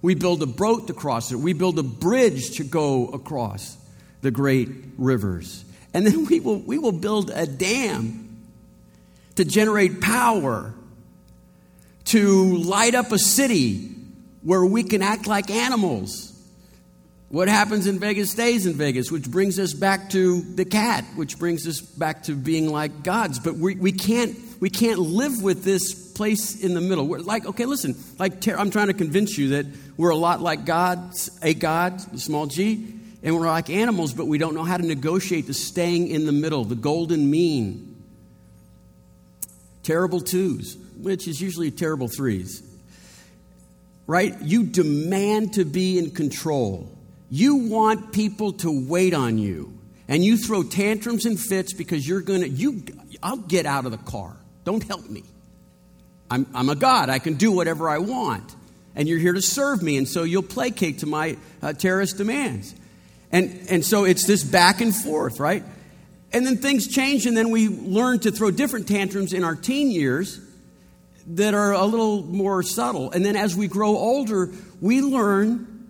We 0.00 0.14
build 0.14 0.42
a 0.42 0.46
boat 0.46 0.86
to 0.86 0.94
cross 0.94 1.30
it. 1.30 1.36
We 1.36 1.52
build 1.52 1.78
a 1.78 1.82
bridge 1.82 2.56
to 2.56 2.64
go 2.64 3.08
across 3.08 3.76
the 4.22 4.30
great 4.30 4.68
rivers. 4.96 5.64
And 5.92 6.06
then 6.06 6.26
we 6.26 6.40
will, 6.40 6.58
we 6.58 6.78
will 6.78 6.92
build 6.92 7.30
a 7.30 7.46
dam 7.46 8.30
to 9.36 9.44
generate 9.44 10.00
power, 10.00 10.74
to 12.06 12.56
light 12.56 12.94
up 12.94 13.12
a 13.12 13.18
city 13.18 13.90
where 14.42 14.64
we 14.64 14.82
can 14.82 15.02
act 15.02 15.26
like 15.26 15.50
animals. 15.50 16.26
What 17.28 17.48
happens 17.48 17.86
in 17.86 18.00
Vegas 18.00 18.30
stays 18.32 18.66
in 18.66 18.74
Vegas, 18.74 19.12
which 19.12 19.30
brings 19.30 19.58
us 19.58 19.72
back 19.72 20.10
to 20.10 20.40
the 20.40 20.64
cat, 20.64 21.04
which 21.14 21.38
brings 21.38 21.66
us 21.66 21.80
back 21.80 22.24
to 22.24 22.34
being 22.34 22.68
like 22.68 23.04
gods. 23.04 23.38
But 23.38 23.54
we, 23.54 23.76
we, 23.76 23.92
can't, 23.92 24.36
we 24.60 24.68
can't 24.68 24.98
live 24.98 25.42
with 25.42 25.62
this 25.62 25.94
place 26.12 26.60
in 26.60 26.74
the 26.74 26.80
middle. 26.80 27.06
We're 27.06 27.20
like, 27.20 27.46
okay, 27.46 27.66
listen, 27.66 27.94
like 28.18 28.46
I'm 28.48 28.70
trying 28.70 28.88
to 28.88 28.94
convince 28.94 29.38
you 29.38 29.50
that 29.50 29.66
we're 29.96 30.10
a 30.10 30.16
lot 30.16 30.40
like 30.40 30.64
gods, 30.64 31.30
a 31.40 31.54
God, 31.54 32.00
small 32.18 32.46
g, 32.46 32.99
and 33.22 33.34
we're 33.34 33.46
like 33.46 33.70
animals, 33.70 34.14
but 34.14 34.26
we 34.26 34.38
don't 34.38 34.54
know 34.54 34.64
how 34.64 34.76
to 34.76 34.86
negotiate 34.86 35.46
the 35.46 35.54
staying 35.54 36.08
in 36.08 36.26
the 36.26 36.32
middle, 36.32 36.64
the 36.64 36.74
golden 36.74 37.30
mean 37.30 37.90
terrible 39.82 40.20
twos, 40.20 40.76
which 40.98 41.26
is 41.26 41.40
usually 41.40 41.70
terrible 41.70 42.08
threes. 42.08 42.62
Right? 44.06 44.40
You 44.42 44.64
demand 44.64 45.54
to 45.54 45.64
be 45.64 45.98
in 45.98 46.10
control. 46.10 46.88
You 47.30 47.56
want 47.56 48.12
people 48.12 48.52
to 48.54 48.88
wait 48.88 49.14
on 49.14 49.38
you. 49.38 49.76
And 50.08 50.24
you 50.24 50.36
throw 50.36 50.64
tantrums 50.64 51.26
and 51.26 51.38
fits 51.38 51.72
because 51.72 52.06
you're 52.06 52.20
going 52.20 52.40
to, 52.40 52.48
you, 52.48 52.82
I'll 53.22 53.36
get 53.36 53.66
out 53.66 53.84
of 53.84 53.92
the 53.92 53.98
car. 53.98 54.36
Don't 54.64 54.82
help 54.82 55.08
me. 55.08 55.22
I'm, 56.28 56.46
I'm 56.54 56.68
a 56.68 56.74
God. 56.74 57.08
I 57.08 57.20
can 57.20 57.34
do 57.34 57.52
whatever 57.52 57.88
I 57.88 57.98
want. 57.98 58.54
And 58.96 59.08
you're 59.08 59.18
here 59.18 59.32
to 59.32 59.42
serve 59.42 59.82
me. 59.82 59.96
And 59.96 60.08
so 60.08 60.24
you'll 60.24 60.42
placate 60.42 60.98
to 60.98 61.06
my 61.06 61.36
uh, 61.62 61.72
terrorist 61.72 62.16
demands. 62.16 62.74
And, 63.32 63.66
and 63.68 63.84
so 63.84 64.04
it's 64.04 64.26
this 64.26 64.42
back 64.42 64.80
and 64.80 64.94
forth, 64.94 65.38
right? 65.38 65.62
And 66.32 66.46
then 66.46 66.58
things 66.58 66.86
change, 66.86 67.26
and 67.26 67.36
then 67.36 67.50
we 67.50 67.68
learn 67.68 68.20
to 68.20 68.30
throw 68.30 68.50
different 68.50 68.88
tantrums 68.88 69.32
in 69.32 69.44
our 69.44 69.56
teen 69.56 69.90
years 69.90 70.40
that 71.26 71.54
are 71.54 71.72
a 71.72 71.84
little 71.84 72.22
more 72.22 72.62
subtle. 72.62 73.10
And 73.10 73.24
then 73.24 73.36
as 73.36 73.56
we 73.56 73.68
grow 73.68 73.96
older, 73.96 74.50
we 74.80 75.00
learn 75.00 75.88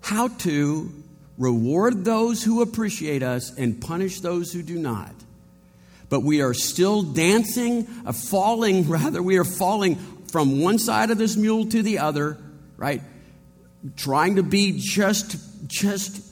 how 0.00 0.28
to 0.28 0.92
reward 1.38 2.04
those 2.04 2.42
who 2.42 2.62
appreciate 2.62 3.22
us 3.22 3.56
and 3.56 3.80
punish 3.80 4.20
those 4.20 4.52
who 4.52 4.62
do 4.62 4.78
not. 4.78 5.14
But 6.08 6.20
we 6.20 6.42
are 6.42 6.52
still 6.52 7.02
dancing, 7.02 7.88
uh, 8.04 8.12
falling, 8.12 8.88
rather, 8.88 9.22
we 9.22 9.38
are 9.38 9.44
falling 9.44 9.96
from 10.30 10.60
one 10.60 10.78
side 10.78 11.10
of 11.10 11.18
this 11.18 11.36
mule 11.36 11.66
to 11.66 11.82
the 11.82 11.98
other, 11.98 12.38
right? 12.76 13.02
Trying 13.96 14.36
to 14.36 14.42
be 14.42 14.78
just, 14.78 15.36
just 15.68 16.31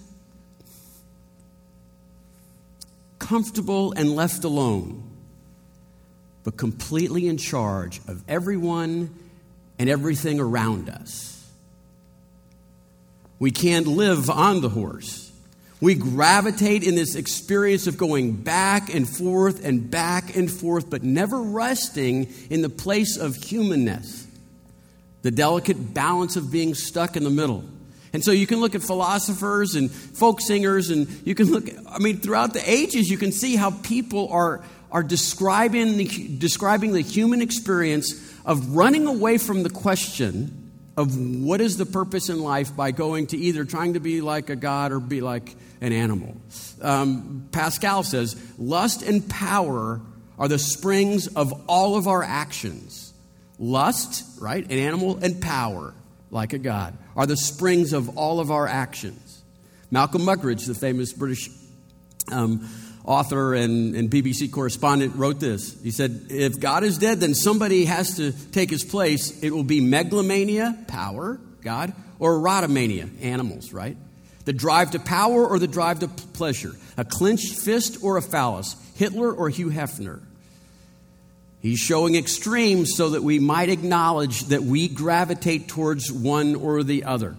comfortable 3.30 3.92
and 3.92 4.16
left 4.16 4.42
alone, 4.42 5.04
but 6.42 6.56
completely 6.56 7.28
in 7.28 7.36
charge 7.36 8.00
of 8.08 8.24
everyone 8.26 9.08
and 9.78 9.88
everything 9.88 10.40
around 10.40 10.90
us. 10.90 11.48
We 13.38 13.52
can't 13.52 13.86
live 13.86 14.28
on 14.28 14.62
the 14.62 14.68
horse. 14.68 15.30
We 15.80 15.94
gravitate 15.94 16.82
in 16.82 16.96
this 16.96 17.14
experience 17.14 17.86
of 17.86 17.96
going 17.96 18.32
back 18.32 18.92
and 18.92 19.08
forth 19.08 19.64
and 19.64 19.88
back 19.88 20.34
and 20.34 20.50
forth, 20.50 20.90
but 20.90 21.04
never 21.04 21.40
resting 21.40 22.34
in 22.50 22.62
the 22.62 22.68
place 22.68 23.16
of 23.16 23.36
humanness, 23.36 24.26
the 25.22 25.30
delicate 25.30 25.94
balance 25.94 26.34
of 26.34 26.50
being 26.50 26.74
stuck 26.74 27.16
in 27.16 27.22
the 27.22 27.30
middle. 27.30 27.64
And 28.12 28.24
so 28.24 28.32
you 28.32 28.46
can 28.46 28.60
look 28.60 28.74
at 28.74 28.82
philosophers 28.82 29.74
and 29.74 29.90
folk 29.90 30.40
singers, 30.40 30.90
and 30.90 31.08
you 31.24 31.34
can 31.34 31.50
look, 31.50 31.68
I 31.88 31.98
mean, 31.98 32.18
throughout 32.18 32.52
the 32.52 32.70
ages, 32.70 33.08
you 33.08 33.18
can 33.18 33.32
see 33.32 33.56
how 33.56 33.70
people 33.70 34.28
are, 34.30 34.64
are 34.90 35.02
describing, 35.02 35.96
the, 35.96 36.36
describing 36.38 36.92
the 36.92 37.02
human 37.02 37.40
experience 37.40 38.14
of 38.44 38.74
running 38.74 39.06
away 39.06 39.38
from 39.38 39.62
the 39.62 39.70
question 39.70 40.72
of 40.96 41.16
what 41.16 41.60
is 41.60 41.76
the 41.76 41.86
purpose 41.86 42.28
in 42.28 42.42
life 42.42 42.74
by 42.74 42.90
going 42.90 43.28
to 43.28 43.36
either 43.36 43.64
trying 43.64 43.94
to 43.94 44.00
be 44.00 44.20
like 44.20 44.50
a 44.50 44.56
god 44.56 44.92
or 44.92 45.00
be 45.00 45.20
like 45.20 45.54
an 45.80 45.92
animal. 45.92 46.36
Um, 46.82 47.48
Pascal 47.52 48.02
says, 48.02 48.36
lust 48.58 49.02
and 49.02 49.26
power 49.28 50.00
are 50.38 50.48
the 50.48 50.58
springs 50.58 51.28
of 51.28 51.52
all 51.68 51.96
of 51.96 52.08
our 52.08 52.22
actions. 52.22 53.14
Lust, 53.58 54.24
right, 54.40 54.64
an 54.64 54.78
animal, 54.78 55.18
and 55.22 55.40
power 55.40 55.94
like 56.30 56.52
a 56.52 56.58
God, 56.58 56.96
are 57.20 57.26
the 57.26 57.36
springs 57.36 57.92
of 57.92 58.16
all 58.16 58.40
of 58.40 58.50
our 58.50 58.66
actions. 58.66 59.42
Malcolm 59.90 60.22
Muggeridge, 60.22 60.66
the 60.66 60.72
famous 60.72 61.12
British 61.12 61.50
um, 62.32 62.66
author 63.04 63.52
and, 63.52 63.94
and, 63.94 64.08
BBC 64.10 64.50
correspondent, 64.50 65.14
wrote 65.16 65.38
this. 65.38 65.78
He 65.82 65.90
said, 65.90 66.28
If 66.30 66.58
God 66.58 66.82
is 66.82 66.96
dead, 66.96 67.20
then 67.20 67.34
somebody 67.34 67.84
has 67.84 68.16
to 68.16 68.32
take 68.52 68.70
his 68.70 68.84
place. 68.84 69.38
It 69.42 69.50
will 69.50 69.64
be 69.64 69.82
megalomania, 69.82 70.82
power, 70.88 71.38
God, 71.60 71.92
or 72.18 72.38
erotomania, 72.38 73.10
animals, 73.22 73.70
right? 73.70 73.98
The 74.46 74.54
drive 74.54 74.92
to 74.92 74.98
power 74.98 75.46
or 75.46 75.58
the 75.58 75.68
drive 75.68 75.98
to 75.98 76.08
pleasure, 76.08 76.72
a 76.96 77.04
clenched 77.04 77.54
fist 77.54 77.98
or 78.02 78.16
a 78.16 78.22
phallus, 78.22 78.76
Hitler 78.94 79.30
or 79.30 79.50
Hugh 79.50 79.68
Hefner. 79.68 80.22
He's 81.60 81.78
showing 81.78 82.14
extremes 82.14 82.96
so 82.96 83.10
that 83.10 83.22
we 83.22 83.38
might 83.38 83.68
acknowledge 83.68 84.44
that 84.46 84.62
we 84.62 84.88
gravitate 84.88 85.68
towards 85.68 86.10
one 86.10 86.54
or 86.54 86.82
the 86.82 87.04
other. 87.04 87.36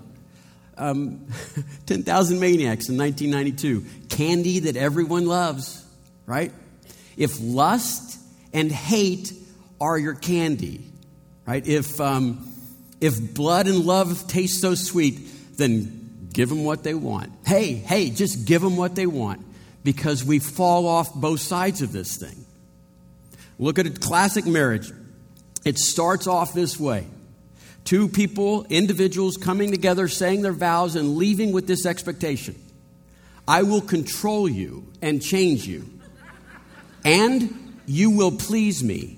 Um, 0.77 1.27
10,000 1.87 2.39
Maniacs 2.39 2.87
in 2.87 2.97
1992. 2.97 3.85
Candy 4.09 4.59
that 4.59 4.75
everyone 4.75 5.25
loves, 5.25 5.83
right? 6.25 6.51
If 7.17 7.39
lust 7.41 8.19
and 8.53 8.71
hate 8.71 9.33
are 9.79 9.97
your 9.97 10.13
candy, 10.13 10.85
right? 11.47 11.65
If, 11.65 11.99
um, 11.99 12.47
if 12.99 13.33
blood 13.33 13.65
and 13.65 13.85
love 13.85 14.27
taste 14.27 14.61
so 14.61 14.75
sweet, 14.75 15.57
then 15.57 16.29
give 16.31 16.49
them 16.49 16.63
what 16.63 16.83
they 16.83 16.93
want. 16.93 17.31
Hey, 17.45 17.73
hey, 17.73 18.11
just 18.11 18.45
give 18.45 18.61
them 18.61 18.77
what 18.77 18.93
they 18.93 19.07
want 19.07 19.43
because 19.83 20.23
we 20.23 20.37
fall 20.37 20.87
off 20.87 21.13
both 21.15 21.39
sides 21.39 21.81
of 21.81 21.91
this 21.91 22.17
thing. 22.17 22.45
Look 23.61 23.77
at 23.77 23.85
a 23.85 23.91
classic 23.91 24.47
marriage. 24.47 24.91
It 25.63 25.77
starts 25.77 26.25
off 26.25 26.53
this 26.53 26.79
way 26.79 27.07
two 27.85 28.09
people, 28.09 28.65
individuals 28.69 29.37
coming 29.37 29.71
together, 29.71 30.07
saying 30.07 30.41
their 30.41 30.51
vows, 30.51 30.95
and 30.95 31.15
leaving 31.15 31.51
with 31.53 31.67
this 31.67 31.85
expectation 31.85 32.55
I 33.47 33.63
will 33.63 33.81
control 33.81 34.49
you 34.49 34.85
and 35.01 35.21
change 35.21 35.67
you, 35.67 35.87
and 37.05 37.79
you 37.85 38.09
will 38.09 38.31
please 38.31 38.83
me. 38.83 39.17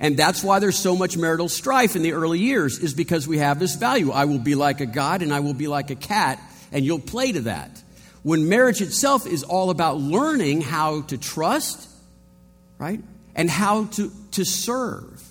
And 0.00 0.16
that's 0.16 0.44
why 0.44 0.60
there's 0.60 0.78
so 0.78 0.94
much 0.94 1.16
marital 1.16 1.48
strife 1.48 1.96
in 1.96 2.02
the 2.02 2.12
early 2.12 2.38
years, 2.38 2.78
is 2.78 2.94
because 2.94 3.26
we 3.26 3.38
have 3.38 3.58
this 3.58 3.74
value. 3.74 4.12
I 4.12 4.26
will 4.26 4.38
be 4.38 4.54
like 4.54 4.80
a 4.80 4.86
God 4.86 5.22
and 5.22 5.34
I 5.34 5.40
will 5.40 5.54
be 5.54 5.66
like 5.66 5.90
a 5.90 5.96
cat, 5.96 6.40
and 6.70 6.84
you'll 6.84 7.00
play 7.00 7.32
to 7.32 7.40
that. 7.42 7.82
When 8.22 8.48
marriage 8.48 8.80
itself 8.80 9.26
is 9.26 9.42
all 9.42 9.70
about 9.70 9.96
learning 9.96 10.60
how 10.60 11.02
to 11.02 11.18
trust, 11.18 11.88
right? 12.78 13.00
And 13.34 13.50
how 13.50 13.86
to, 13.86 14.12
to 14.32 14.44
serve. 14.44 15.22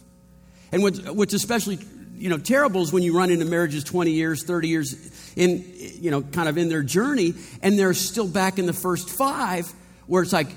And 0.72 0.84
what's, 0.84 1.01
what's 1.01 1.34
especially 1.34 1.80
you 2.18 2.30
know 2.30 2.38
terrible 2.38 2.82
is 2.82 2.92
when 2.92 3.04
you 3.04 3.16
run 3.16 3.30
into 3.30 3.46
marriages 3.46 3.84
20 3.84 4.12
years 4.12 4.44
30 4.44 4.68
years 4.68 5.34
in 5.36 5.63
you 6.00 6.10
know 6.10 6.22
kind 6.22 6.50
of 6.50 6.58
in 6.58 6.68
their 6.70 6.82
journey 6.82 7.34
and 7.62 7.77
they're 7.77 7.94
still 7.94 8.27
back 8.27 8.58
in 8.58 8.66
the 8.66 8.74
first 8.74 9.10
five 9.10 9.72
where 10.08 10.24
it's 10.24 10.34
like 10.34 10.48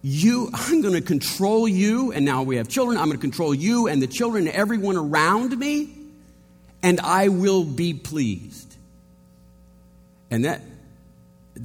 you 0.00 0.48
i'm 0.54 0.80
going 0.80 0.94
to 0.94 1.00
control 1.00 1.66
you 1.66 2.12
and 2.12 2.24
now 2.24 2.42
we 2.42 2.56
have 2.56 2.68
children 2.68 2.96
i'm 2.96 3.06
going 3.06 3.16
to 3.16 3.20
control 3.20 3.52
you 3.52 3.88
and 3.88 4.00
the 4.00 4.06
children 4.06 4.46
and 4.46 4.54
everyone 4.54 4.96
around 4.96 5.58
me 5.58 5.92
and 6.82 7.00
i 7.00 7.28
will 7.28 7.64
be 7.64 7.92
pleased 7.92 8.76
and 10.30 10.44
that 10.44 10.62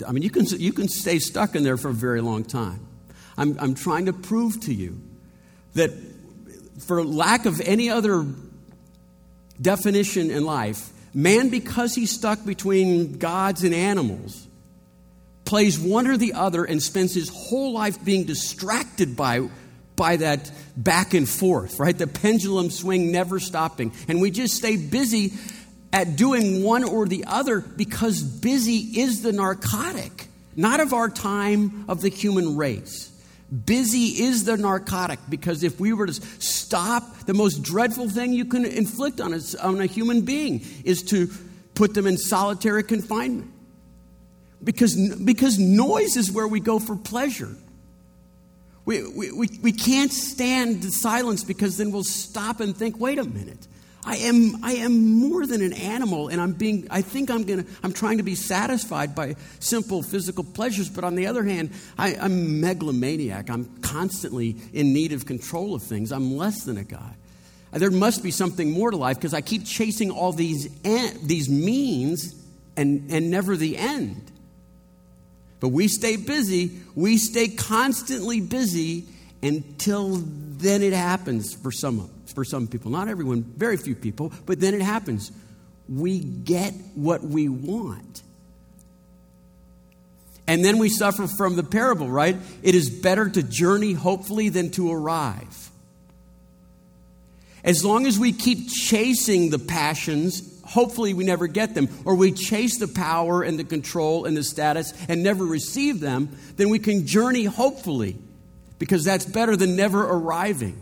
i 0.07 0.11
mean 0.11 0.23
you 0.23 0.31
can 0.31 0.45
you 0.59 0.73
can 0.73 0.87
stay 0.87 1.19
stuck 1.19 1.55
in 1.55 1.63
there 1.63 1.77
for 1.77 1.89
a 1.89 1.93
very 1.93 2.21
long 2.21 2.43
time 2.43 2.79
i'm, 3.37 3.57
I'm 3.59 3.75
trying 3.75 4.05
to 4.05 4.13
prove 4.13 4.59
to 4.61 4.73
you 4.73 4.99
that 5.73 5.91
for 6.79 7.03
lack 7.03 7.45
of 7.45 7.61
any 7.61 7.89
other 7.89 8.25
definition 9.61 10.31
in 10.31 10.45
life, 10.45 10.89
man, 11.13 11.49
because 11.49 11.95
he's 11.95 12.11
stuck 12.11 12.43
between 12.45 13.17
gods 13.17 13.63
and 13.63 13.73
animals, 13.73 14.47
plays 15.45 15.79
one 15.79 16.07
or 16.07 16.17
the 16.17 16.33
other 16.33 16.63
and 16.63 16.81
spends 16.81 17.13
his 17.13 17.29
whole 17.29 17.73
life 17.73 18.03
being 18.03 18.25
distracted 18.25 19.15
by, 19.15 19.47
by 19.95 20.17
that 20.17 20.51
back 20.75 21.13
and 21.13 21.27
forth, 21.27 21.79
right? 21.79 21.97
The 21.97 22.07
pendulum 22.07 22.69
swing 22.69 23.11
never 23.11 23.39
stopping. 23.39 23.93
And 24.07 24.21
we 24.21 24.31
just 24.31 24.55
stay 24.55 24.77
busy 24.77 25.33
at 25.91 26.15
doing 26.15 26.63
one 26.63 26.83
or 26.83 27.05
the 27.05 27.25
other 27.25 27.61
because 27.61 28.23
busy 28.23 28.99
is 29.01 29.21
the 29.21 29.31
narcotic, 29.31 30.27
not 30.55 30.79
of 30.79 30.93
our 30.93 31.09
time, 31.09 31.85
of 31.87 32.01
the 32.01 32.09
human 32.09 32.57
race. 32.57 33.12
Busy 33.65 34.23
is 34.23 34.45
the 34.45 34.57
narcotic 34.57 35.19
because 35.29 35.63
if 35.63 35.79
we 35.79 35.93
were 35.93 36.07
to 36.07 36.13
stop, 36.13 37.25
the 37.25 37.33
most 37.33 37.61
dreadful 37.61 38.09
thing 38.09 38.33
you 38.33 38.45
can 38.45 38.65
inflict 38.65 39.21
on 39.21 39.33
a, 39.33 39.39
on 39.61 39.79
a 39.79 39.85
human 39.85 40.21
being 40.21 40.65
is 40.83 41.03
to 41.03 41.29
put 41.75 41.93
them 41.93 42.07
in 42.07 42.17
solitary 42.17 42.83
confinement. 42.83 43.51
Because, 44.63 44.95
because 45.17 45.59
noise 45.59 46.15
is 46.15 46.31
where 46.31 46.47
we 46.47 46.59
go 46.59 46.79
for 46.79 46.95
pleasure. 46.95 47.55
We, 48.85 49.07
we, 49.07 49.31
we, 49.31 49.47
we 49.61 49.71
can't 49.71 50.11
stand 50.11 50.81
the 50.81 50.91
silence 50.91 51.43
because 51.43 51.77
then 51.77 51.91
we'll 51.91 52.03
stop 52.03 52.59
and 52.59 52.75
think, 52.75 52.99
wait 52.99 53.19
a 53.19 53.23
minute. 53.23 53.67
I 54.05 54.17
am, 54.17 54.63
I 54.63 54.73
am 54.73 55.19
more 55.19 55.45
than 55.45 55.61
an 55.61 55.73
animal, 55.73 56.27
and 56.27 56.41
I'm 56.41 56.51
being, 56.51 56.87
I 56.91 57.01
think 57.01 57.31
I'm 57.31 57.43
gonna, 57.43 57.63
I'm 57.83 57.93
trying 57.93 58.17
to 58.17 58.23
be 58.23 58.35
satisfied 58.35 59.15
by 59.15 59.35
simple 59.59 60.03
physical 60.03 60.43
pleasures, 60.43 60.89
but 60.89 61.05
on 61.05 61.15
the 61.15 61.27
other 61.27 61.43
hand, 61.43 61.71
I, 61.97 62.15
I'm 62.15 62.59
megalomaniac. 62.59 63.49
I'm 63.49 63.65
constantly 63.81 64.57
in 64.73 64.93
need 64.93 65.13
of 65.13 65.25
control 65.25 65.73
of 65.73 65.83
things. 65.83 66.11
I'm 66.11 66.35
less 66.35 66.63
than 66.63 66.77
a 66.77 66.83
God. 66.83 67.15
There 67.71 67.91
must 67.91 68.23
be 68.23 68.31
something 68.31 68.71
more 68.71 68.91
to 68.91 68.97
life 68.97 69.17
because 69.17 69.33
I 69.33 69.41
keep 69.41 69.65
chasing 69.65 70.11
all 70.11 70.33
these, 70.33 70.69
en- 70.83 71.25
these 71.25 71.49
means 71.49 72.35
and, 72.75 73.09
and 73.09 73.31
never 73.31 73.55
the 73.55 73.77
end. 73.77 74.31
But 75.59 75.69
we 75.69 75.87
stay 75.87 76.17
busy, 76.17 76.71
we 76.93 77.17
stay 77.17 77.47
constantly 77.47 78.41
busy 78.41 79.05
until 79.41 80.17
then 80.17 80.81
it 80.83 80.93
happens 80.93 81.53
for 81.53 81.71
some 81.71 81.99
of 81.99 82.22
for 82.33 82.43
some 82.43 82.67
people, 82.67 82.91
not 82.91 83.07
everyone, 83.07 83.43
very 83.43 83.77
few 83.77 83.95
people, 83.95 84.31
but 84.45 84.59
then 84.59 84.73
it 84.73 84.81
happens. 84.81 85.31
We 85.87 86.19
get 86.19 86.73
what 86.95 87.21
we 87.23 87.49
want. 87.49 88.23
And 90.47 90.63
then 90.63 90.77
we 90.77 90.89
suffer 90.89 91.27
from 91.27 91.55
the 91.55 91.63
parable, 91.63 92.09
right? 92.09 92.35
It 92.61 92.75
is 92.75 92.89
better 92.89 93.29
to 93.29 93.43
journey 93.43 93.93
hopefully 93.93 94.49
than 94.49 94.71
to 94.71 94.91
arrive. 94.91 95.71
As 97.63 97.85
long 97.85 98.05
as 98.05 98.19
we 98.19 98.33
keep 98.33 98.67
chasing 98.69 99.49
the 99.49 99.59
passions, 99.59 100.61
hopefully 100.65 101.13
we 101.13 101.23
never 101.23 101.47
get 101.47 101.75
them, 101.75 101.87
or 102.03 102.15
we 102.15 102.33
chase 102.33 102.77
the 102.77 102.89
power 102.89 103.41
and 103.41 103.57
the 103.57 103.63
control 103.63 104.25
and 104.25 104.35
the 104.35 104.43
status 104.43 104.93
and 105.07 105.23
never 105.23 105.45
receive 105.45 106.01
them, 106.01 106.29
then 106.57 106.69
we 106.69 106.79
can 106.79 107.07
journey 107.07 107.45
hopefully, 107.45 108.17
because 108.79 109.05
that's 109.05 109.25
better 109.25 109.55
than 109.55 109.77
never 109.77 110.03
arriving. 110.03 110.77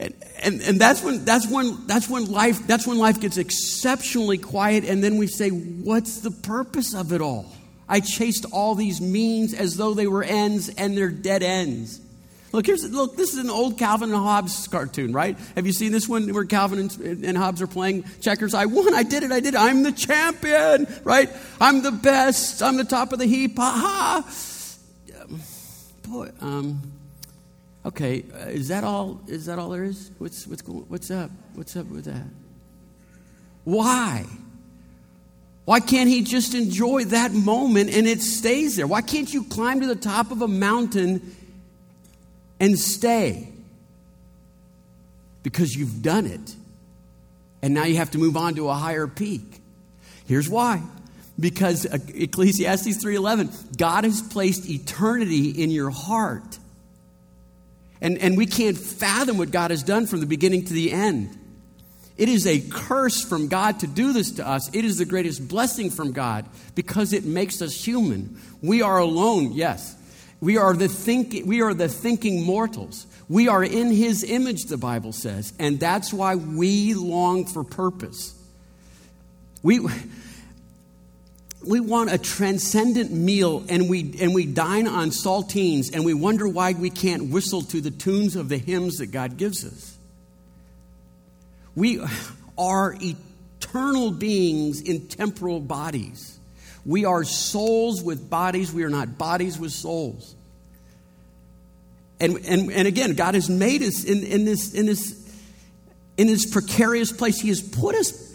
And, 0.00 0.14
and, 0.42 0.60
and 0.62 0.80
that's 0.80 1.02
when 1.02 1.26
that's 1.26 1.46
when 1.46 1.86
that's 1.86 2.08
when 2.08 2.32
life 2.32 2.66
that's 2.66 2.86
when 2.86 2.96
life 2.96 3.20
gets 3.20 3.36
exceptionally 3.36 4.38
quiet 4.38 4.84
and 4.84 5.04
then 5.04 5.18
we 5.18 5.26
say 5.26 5.50
what's 5.50 6.20
the 6.20 6.30
purpose 6.30 6.94
of 6.94 7.12
it 7.12 7.20
all? 7.20 7.44
I 7.86 8.00
chased 8.00 8.46
all 8.50 8.74
these 8.74 8.98
means 8.98 9.52
as 9.52 9.76
though 9.76 9.92
they 9.92 10.06
were 10.06 10.24
ends 10.24 10.70
and 10.70 10.96
they're 10.96 11.10
dead 11.10 11.42
ends. 11.42 12.00
Look 12.52 12.64
here's 12.64 12.90
look 12.90 13.14
this 13.18 13.34
is 13.34 13.44
an 13.44 13.50
old 13.50 13.76
calvin 13.76 14.08
and 14.08 14.18
hobbes 14.18 14.68
cartoon 14.68 15.12
right? 15.12 15.36
Have 15.54 15.66
you 15.66 15.72
seen 15.74 15.92
this 15.92 16.08
one 16.08 16.32
where 16.32 16.46
calvin 16.46 16.78
and, 16.78 17.22
and 17.22 17.36
hobbes 17.36 17.60
are 17.60 17.66
playing 17.66 18.04
checkers? 18.22 18.54
I 18.54 18.64
won 18.64 18.94
i 18.94 19.02
did 19.02 19.22
it 19.22 19.30
i 19.30 19.40
did 19.40 19.52
it. 19.52 19.60
I'm 19.60 19.82
the 19.82 19.92
champion 19.92 20.86
right? 21.04 21.28
I'm 21.60 21.82
the 21.82 21.92
best 21.92 22.62
i'm 22.62 22.78
the 22.78 22.84
top 22.84 23.12
of 23.12 23.18
the 23.18 23.26
heap 23.26 23.58
ha 23.58 24.24
ha. 24.24 25.26
Boy 26.08 26.30
um 26.40 26.99
Okay, 27.84 28.24
uh, 28.34 28.48
is 28.48 28.68
that 28.68 28.84
all? 28.84 29.20
Is 29.26 29.46
that 29.46 29.58
all 29.58 29.70
there 29.70 29.84
is? 29.84 30.10
What's 30.18 30.46
what's? 30.46 30.62
What's 30.62 31.10
up? 31.10 31.30
What's 31.54 31.76
up 31.76 31.86
with 31.86 32.04
that? 32.04 32.26
Why? 33.64 34.26
Why 35.64 35.80
can't 35.80 36.08
he 36.08 36.22
just 36.22 36.54
enjoy 36.54 37.04
that 37.06 37.32
moment 37.32 37.90
and 37.90 38.06
it 38.06 38.20
stays 38.20 38.76
there? 38.76 38.86
Why 38.86 39.02
can't 39.02 39.32
you 39.32 39.44
climb 39.44 39.80
to 39.80 39.86
the 39.86 39.94
top 39.94 40.30
of 40.30 40.42
a 40.42 40.48
mountain 40.48 41.36
and 42.58 42.78
stay? 42.78 43.52
Because 45.42 45.74
you've 45.74 46.02
done 46.02 46.26
it. 46.26 46.56
And 47.62 47.74
now 47.74 47.84
you 47.84 47.96
have 47.96 48.10
to 48.12 48.18
move 48.18 48.36
on 48.36 48.54
to 48.56 48.68
a 48.68 48.74
higher 48.74 49.06
peak. 49.06 49.60
Here's 50.26 50.48
why. 50.48 50.82
Because 51.38 51.86
uh, 51.86 51.98
Ecclesiastes 52.14 53.02
3:11, 53.02 53.78
God 53.78 54.04
has 54.04 54.20
placed 54.20 54.68
eternity 54.68 55.50
in 55.50 55.70
your 55.70 55.90
heart. 55.90 56.58
And, 58.00 58.18
and 58.18 58.36
we 58.36 58.46
can't 58.46 58.76
fathom 58.76 59.38
what 59.38 59.50
God 59.50 59.70
has 59.70 59.82
done 59.82 60.06
from 60.06 60.20
the 60.20 60.26
beginning 60.26 60.64
to 60.66 60.72
the 60.72 60.92
end. 60.92 61.36
It 62.16 62.28
is 62.28 62.46
a 62.46 62.60
curse 62.60 63.22
from 63.22 63.48
God 63.48 63.80
to 63.80 63.86
do 63.86 64.12
this 64.12 64.32
to 64.32 64.46
us. 64.46 64.68
It 64.74 64.84
is 64.84 64.98
the 64.98 65.06
greatest 65.06 65.48
blessing 65.48 65.90
from 65.90 66.12
God 66.12 66.46
because 66.74 67.12
it 67.12 67.24
makes 67.24 67.62
us 67.62 67.72
human. 67.72 68.38
We 68.62 68.82
are 68.82 68.98
alone, 68.98 69.52
yes. 69.52 69.96
We 70.40 70.56
are 70.56 70.74
the, 70.74 70.88
think, 70.88 71.46
we 71.46 71.62
are 71.62 71.74
the 71.74 71.88
thinking 71.88 72.42
mortals. 72.42 73.06
We 73.28 73.48
are 73.48 73.64
in 73.64 73.90
His 73.90 74.22
image, 74.22 74.64
the 74.64 74.76
Bible 74.76 75.12
says, 75.12 75.52
and 75.58 75.78
that's 75.78 76.12
why 76.12 76.34
we 76.34 76.94
long 76.94 77.46
for 77.46 77.64
purpose. 77.64 78.34
We, 79.62 79.80
we 81.62 81.80
want 81.80 82.10
a 82.10 82.18
transcendent 82.18 83.10
meal 83.10 83.64
and 83.68 83.88
we, 83.88 84.14
and 84.20 84.34
we 84.34 84.46
dine 84.46 84.88
on 84.88 85.10
saltines 85.10 85.94
and 85.94 86.04
we 86.04 86.14
wonder 86.14 86.48
why 86.48 86.72
we 86.72 86.88
can't 86.88 87.30
whistle 87.30 87.62
to 87.62 87.80
the 87.80 87.90
tunes 87.90 88.34
of 88.36 88.48
the 88.48 88.56
hymns 88.56 88.98
that 88.98 89.08
God 89.08 89.36
gives 89.36 89.64
us. 89.64 89.96
We 91.74 92.02
are 92.58 92.96
eternal 93.00 94.10
beings 94.10 94.80
in 94.80 95.08
temporal 95.08 95.60
bodies. 95.60 96.38
We 96.86 97.04
are 97.04 97.24
souls 97.24 98.02
with 98.02 98.30
bodies. 98.30 98.72
We 98.72 98.84
are 98.84 98.90
not 98.90 99.18
bodies 99.18 99.58
with 99.58 99.72
souls. 99.72 100.34
And, 102.20 102.36
and, 102.46 102.72
and 102.72 102.88
again, 102.88 103.14
God 103.14 103.34
has 103.34 103.50
made 103.50 103.82
us 103.82 104.04
in, 104.04 104.22
in, 104.24 104.44
this, 104.44 104.74
in, 104.74 104.86
this, 104.86 105.16
in 106.16 106.26
this 106.26 106.46
precarious 106.46 107.12
place. 107.12 107.38
He 107.40 107.48
has 107.48 107.60
put 107.60 107.94
us 107.94 108.29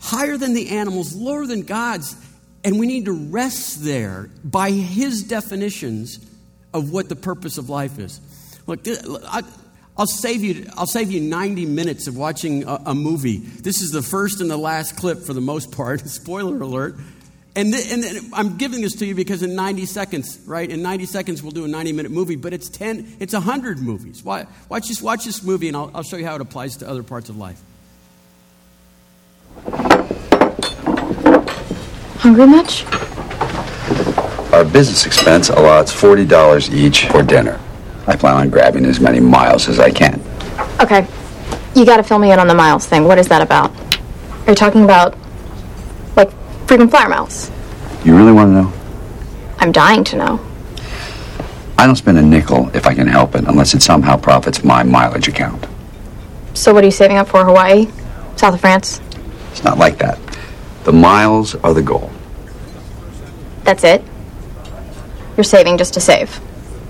higher 0.00 0.36
than 0.36 0.54
the 0.54 0.70
animals, 0.70 1.14
lower 1.14 1.46
than 1.46 1.62
God's. 1.62 2.16
And 2.64 2.78
we 2.78 2.86
need 2.86 3.04
to 3.04 3.12
rest 3.12 3.84
there 3.84 4.30
by 4.44 4.70
His 4.70 5.22
definitions 5.22 6.18
of 6.74 6.92
what 6.92 7.08
the 7.08 7.16
purpose 7.16 7.58
of 7.58 7.68
life 7.68 7.98
is. 7.98 8.20
Look, 8.66 8.86
I'll 9.98 10.06
save 10.06 10.44
you, 10.44 10.66
I'll 10.76 10.86
save 10.86 11.10
you 11.10 11.20
90 11.20 11.66
minutes 11.66 12.06
of 12.06 12.16
watching 12.16 12.64
a, 12.64 12.82
a 12.86 12.94
movie. 12.94 13.38
This 13.38 13.80
is 13.80 13.90
the 13.90 14.02
first 14.02 14.40
and 14.40 14.48
the 14.50 14.56
last 14.56 14.96
clip 14.96 15.18
for 15.18 15.32
the 15.32 15.40
most 15.40 15.72
part. 15.72 16.00
Spoiler 16.08 16.60
alert. 16.60 16.96
And, 17.56 17.72
th- 17.72 17.92
and 17.92 18.32
I'm 18.32 18.56
giving 18.56 18.82
this 18.82 18.94
to 18.96 19.06
you 19.06 19.16
because 19.16 19.42
in 19.42 19.56
90 19.56 19.86
seconds, 19.86 20.38
right? 20.46 20.70
In 20.70 20.80
90 20.82 21.06
seconds, 21.06 21.42
we'll 21.42 21.50
do 21.50 21.64
a 21.64 21.68
90 21.68 21.92
minute 21.92 22.12
movie, 22.12 22.36
but 22.36 22.52
it's 22.52 22.68
10, 22.68 23.16
it's 23.18 23.32
100 23.32 23.80
movies. 23.80 24.22
Why, 24.22 24.46
watch, 24.68 24.86
this, 24.86 25.02
watch 25.02 25.24
this 25.24 25.42
movie 25.42 25.66
and 25.66 25.76
I'll, 25.76 25.90
I'll 25.92 26.02
show 26.04 26.16
you 26.16 26.26
how 26.26 26.36
it 26.36 26.40
applies 26.40 26.76
to 26.76 26.88
other 26.88 27.02
parts 27.02 27.28
of 27.28 27.36
life. 27.36 27.60
Hungry 32.18 32.46
much? 32.46 32.84
Our 34.52 34.64
business 34.64 35.06
expense 35.06 35.50
allots 35.50 35.92
$40 35.92 36.72
each 36.74 37.06
for 37.06 37.22
dinner. 37.22 37.60
I 38.06 38.16
plan 38.16 38.34
on 38.36 38.50
grabbing 38.50 38.84
as 38.86 38.98
many 38.98 39.20
miles 39.20 39.68
as 39.68 39.78
I 39.78 39.90
can. 39.90 40.20
Okay. 40.80 41.06
You 41.74 41.84
gotta 41.84 42.02
fill 42.02 42.18
me 42.18 42.32
in 42.32 42.38
on 42.38 42.48
the 42.48 42.54
miles 42.54 42.86
thing. 42.86 43.04
What 43.04 43.18
is 43.18 43.28
that 43.28 43.40
about? 43.42 43.70
Are 44.46 44.50
you 44.50 44.54
talking 44.54 44.82
about, 44.82 45.16
like, 46.16 46.30
freaking 46.66 46.90
flyer 46.90 47.08
miles? 47.08 47.50
You 48.04 48.16
really 48.16 48.32
want 48.32 48.48
to 48.48 48.62
know? 48.62 48.72
I'm 49.58 49.70
dying 49.70 50.02
to 50.04 50.16
know. 50.16 50.40
I 51.76 51.86
don't 51.86 51.96
spend 51.96 52.18
a 52.18 52.22
nickel 52.22 52.68
if 52.74 52.86
I 52.86 52.94
can 52.94 53.06
help 53.06 53.36
it, 53.36 53.44
unless 53.46 53.74
it 53.74 53.82
somehow 53.82 54.16
profits 54.16 54.64
my 54.64 54.82
mileage 54.82 55.28
account. 55.28 55.66
So 56.54 56.74
what 56.74 56.82
are 56.82 56.86
you 56.86 56.92
saving 56.92 57.18
up 57.18 57.28
for? 57.28 57.44
Hawaii? 57.44 57.86
South 58.34 58.54
of 58.54 58.60
France? 58.60 59.00
It's 59.52 59.62
not 59.62 59.78
like 59.78 59.98
that. 59.98 60.18
The 60.88 60.94
miles 60.94 61.54
are 61.56 61.74
the 61.74 61.82
goal. 61.82 62.10
That's 63.64 63.84
it? 63.84 64.02
You're 65.36 65.44
saving 65.44 65.76
just 65.76 65.92
to 65.92 66.00
save? 66.00 66.40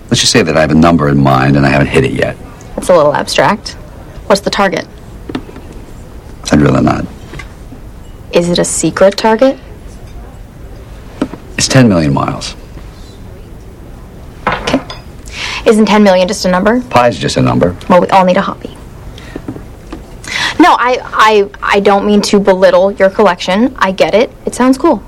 Let's 0.04 0.20
just 0.20 0.30
say 0.30 0.40
that 0.40 0.56
I 0.56 0.60
have 0.60 0.70
a 0.70 0.76
number 0.76 1.08
in 1.08 1.18
mind 1.20 1.56
and 1.56 1.66
I 1.66 1.70
haven't 1.70 1.88
hit 1.88 2.04
it 2.04 2.12
yet. 2.12 2.36
That's 2.76 2.90
a 2.90 2.96
little 2.96 3.12
abstract. 3.12 3.70
What's 4.28 4.40
the 4.40 4.50
target? 4.50 4.86
I'd 6.52 6.60
rather 6.60 6.80
not. 6.80 7.06
Is 8.30 8.48
it 8.48 8.60
a 8.60 8.64
secret 8.64 9.16
target? 9.16 9.58
It's 11.56 11.66
10 11.66 11.88
million 11.88 12.14
miles. 12.14 12.54
Okay. 14.46 14.78
Isn't 15.66 15.86
10 15.86 16.04
million 16.04 16.28
just 16.28 16.44
a 16.44 16.48
number? 16.48 16.82
Pi's 16.82 17.18
just 17.18 17.36
a 17.36 17.42
number. 17.42 17.76
Well, 17.90 18.00
we 18.02 18.06
all 18.10 18.24
need 18.24 18.36
a 18.36 18.42
hobby. 18.42 18.77
No, 20.60 20.74
I, 20.74 20.98
I, 21.04 21.50
I 21.76 21.80
don't 21.80 22.04
mean 22.06 22.20
to 22.22 22.40
belittle 22.40 22.92
your 22.92 23.10
collection. 23.10 23.74
I 23.78 23.92
get 23.92 24.14
it. 24.14 24.30
It 24.44 24.54
sounds 24.54 24.76
cool. 24.76 25.02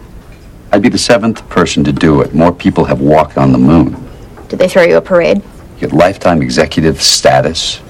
I'd 0.72 0.82
be 0.82 0.88
the 0.88 0.98
seventh 0.98 1.48
person 1.48 1.82
to 1.84 1.92
do 1.92 2.20
it. 2.20 2.32
More 2.32 2.52
people 2.52 2.84
have 2.84 3.00
walked 3.00 3.36
on 3.36 3.50
the 3.50 3.58
moon. 3.58 4.08
Did 4.48 4.60
they 4.60 4.68
throw 4.68 4.82
you 4.82 4.96
a 4.96 5.00
parade? 5.00 5.38
You 5.38 5.88
get 5.88 5.92
lifetime 5.92 6.42
executive 6.42 7.02
status. 7.02 7.80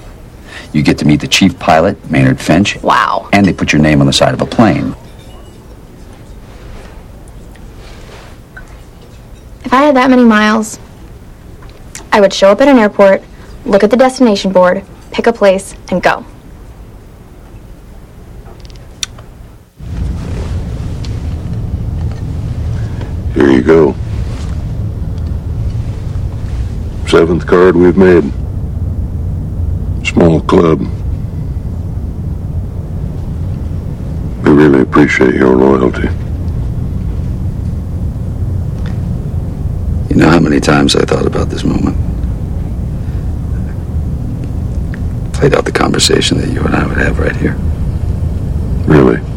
You 0.73 0.81
get 0.81 0.97
to 0.99 1.05
meet 1.05 1.21
the 1.21 1.27
chief 1.27 1.59
pilot, 1.59 2.09
Maynard 2.09 2.39
Finch. 2.39 2.81
Wow. 2.81 3.29
And 3.33 3.45
they 3.45 3.53
put 3.53 3.71
your 3.73 3.81
name 3.81 4.01
on 4.01 4.07
the 4.07 4.13
side 4.13 4.33
of 4.33 4.41
a 4.41 4.45
plane. 4.45 4.95
If 9.63 9.73
I 9.73 9.83
had 9.83 9.95
that 9.95 10.09
many 10.09 10.23
miles, 10.23 10.79
I 12.11 12.19
would 12.19 12.33
show 12.33 12.49
up 12.49 12.61
at 12.61 12.67
an 12.67 12.77
airport, 12.77 13.21
look 13.65 13.83
at 13.83 13.91
the 13.91 13.97
destination 13.97 14.51
board, 14.51 14.83
pick 15.11 15.27
a 15.27 15.33
place, 15.33 15.75
and 15.89 16.01
go. 16.01 16.25
Here 23.33 23.49
you 23.49 23.61
go. 23.61 23.95
Seventh 27.07 27.47
card 27.47 27.77
we've 27.77 27.95
made. 27.95 28.23
Small 30.05 30.41
club. 30.41 30.81
We 34.43 34.51
really 34.51 34.81
appreciate 34.81 35.35
your 35.35 35.55
loyalty. 35.55 36.09
You 40.09 40.17
know 40.17 40.29
how 40.29 40.39
many 40.39 40.59
times 40.59 40.97
I 40.97 41.05
thought 41.05 41.25
about 41.25 41.49
this 41.49 41.63
moment? 41.63 41.95
Played 45.33 45.55
out 45.55 45.63
the 45.63 45.71
conversation 45.71 46.37
that 46.39 46.49
you 46.49 46.61
and 46.61 46.75
I 46.75 46.85
would 46.85 46.97
have 46.97 47.17
right 47.17 47.35
here. 47.35 47.55
Really? 48.85 49.30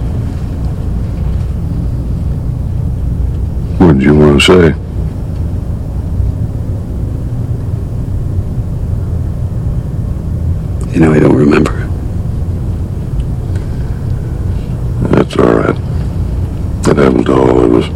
Did 3.95 4.03
you 4.03 4.15
want 4.15 4.41
to 4.41 4.47
say? 4.47 4.75
You 10.93 11.01
know, 11.01 11.13
I 11.13 11.21
don't 11.21 11.37
remember. 11.37 11.73
That's 15.11 15.37
all 15.37 15.55
right. 15.55 15.77
That 16.83 16.97
happened 16.97 17.27
to 17.27 17.35
all 17.35 17.61
of 17.61 17.75
us. 17.75 17.89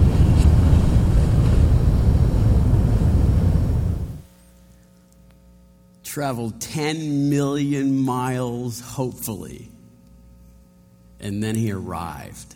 Traveled 6.05 6.61
10 6.61 7.29
million 7.29 7.97
miles, 7.97 8.81
hopefully. 8.81 9.69
And 11.19 11.43
then 11.43 11.57
he 11.57 11.73
arrived. 11.73 12.55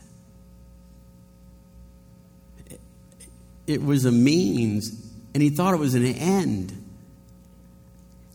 It 3.67 3.83
was 3.83 4.05
a 4.05 4.13
means, 4.13 4.91
and 5.35 5.43
he 5.43 5.51
thought 5.51 5.75
it 5.75 5.81
was 5.81 5.95
an 5.95 6.05
end. 6.05 6.79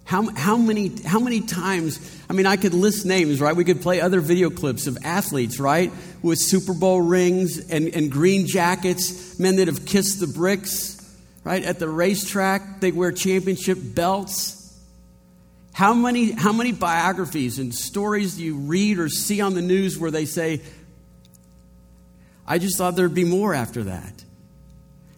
How, 0.07 0.29
how, 0.35 0.55
many, 0.55 0.89
how 1.03 1.19
many 1.19 1.41
times, 1.41 1.99
I 2.29 2.33
mean, 2.33 2.45
I 2.45 2.55
could 2.55 2.73
list 2.73 3.05
names, 3.05 3.41
right? 3.41 3.53
We 3.53 3.65
could 3.65 3.81
play 3.81 3.99
other 3.99 4.21
video 4.21 4.49
clips 4.49 4.87
of 4.87 4.97
athletes, 5.03 5.59
right? 5.59 5.91
With 6.21 6.39
Super 6.39 6.73
Bowl 6.73 7.01
rings 7.01 7.69
and, 7.69 7.93
and 7.93 8.09
green 8.09 8.47
jackets, 8.47 9.37
men 9.37 9.57
that 9.57 9.67
have 9.67 9.85
kissed 9.85 10.21
the 10.21 10.27
bricks, 10.27 10.97
right? 11.43 11.61
At 11.61 11.79
the 11.79 11.89
racetrack, 11.89 12.79
they 12.79 12.93
wear 12.93 13.11
championship 13.11 13.77
belts. 13.81 14.79
How 15.73 15.93
many, 15.93 16.31
how 16.31 16.53
many 16.53 16.71
biographies 16.71 17.59
and 17.59 17.75
stories 17.75 18.37
do 18.37 18.43
you 18.45 18.55
read 18.55 18.99
or 18.99 19.09
see 19.09 19.41
on 19.41 19.55
the 19.55 19.61
news 19.61 19.99
where 19.99 20.09
they 20.09 20.23
say, 20.25 20.61
I 22.47 22.59
just 22.59 22.77
thought 22.77 22.95
there'd 22.95 23.13
be 23.13 23.25
more 23.25 23.53
after 23.53 23.83
that? 23.83 24.23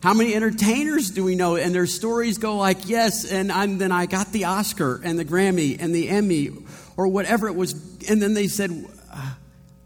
How 0.02 0.14
many 0.14 0.34
entertainers 0.34 1.10
do 1.10 1.26
we 1.26 1.36
know? 1.36 1.58
And 1.58 1.76
their 1.76 1.86
stories 1.86 2.38
go 2.38 2.56
like, 2.56 2.88
yes, 2.88 3.30
and 3.30 3.52
I'm, 3.52 3.80
then 3.80 3.92
I 3.92 4.06
got 4.06 4.32
the 4.32 4.46
Oscar 4.46 5.02
and 5.04 5.20
the 5.20 5.26
Grammy 5.26 5.78
and 5.80 5.94
the 5.94 6.08
Emmy 6.08 6.52
or 6.96 7.08
whatever 7.08 7.48
it 7.48 7.56
was. 7.56 7.74
And 8.10 8.22
then 8.22 8.34
they 8.34 8.48
said, 8.48 8.72
uh, 9.12 9.34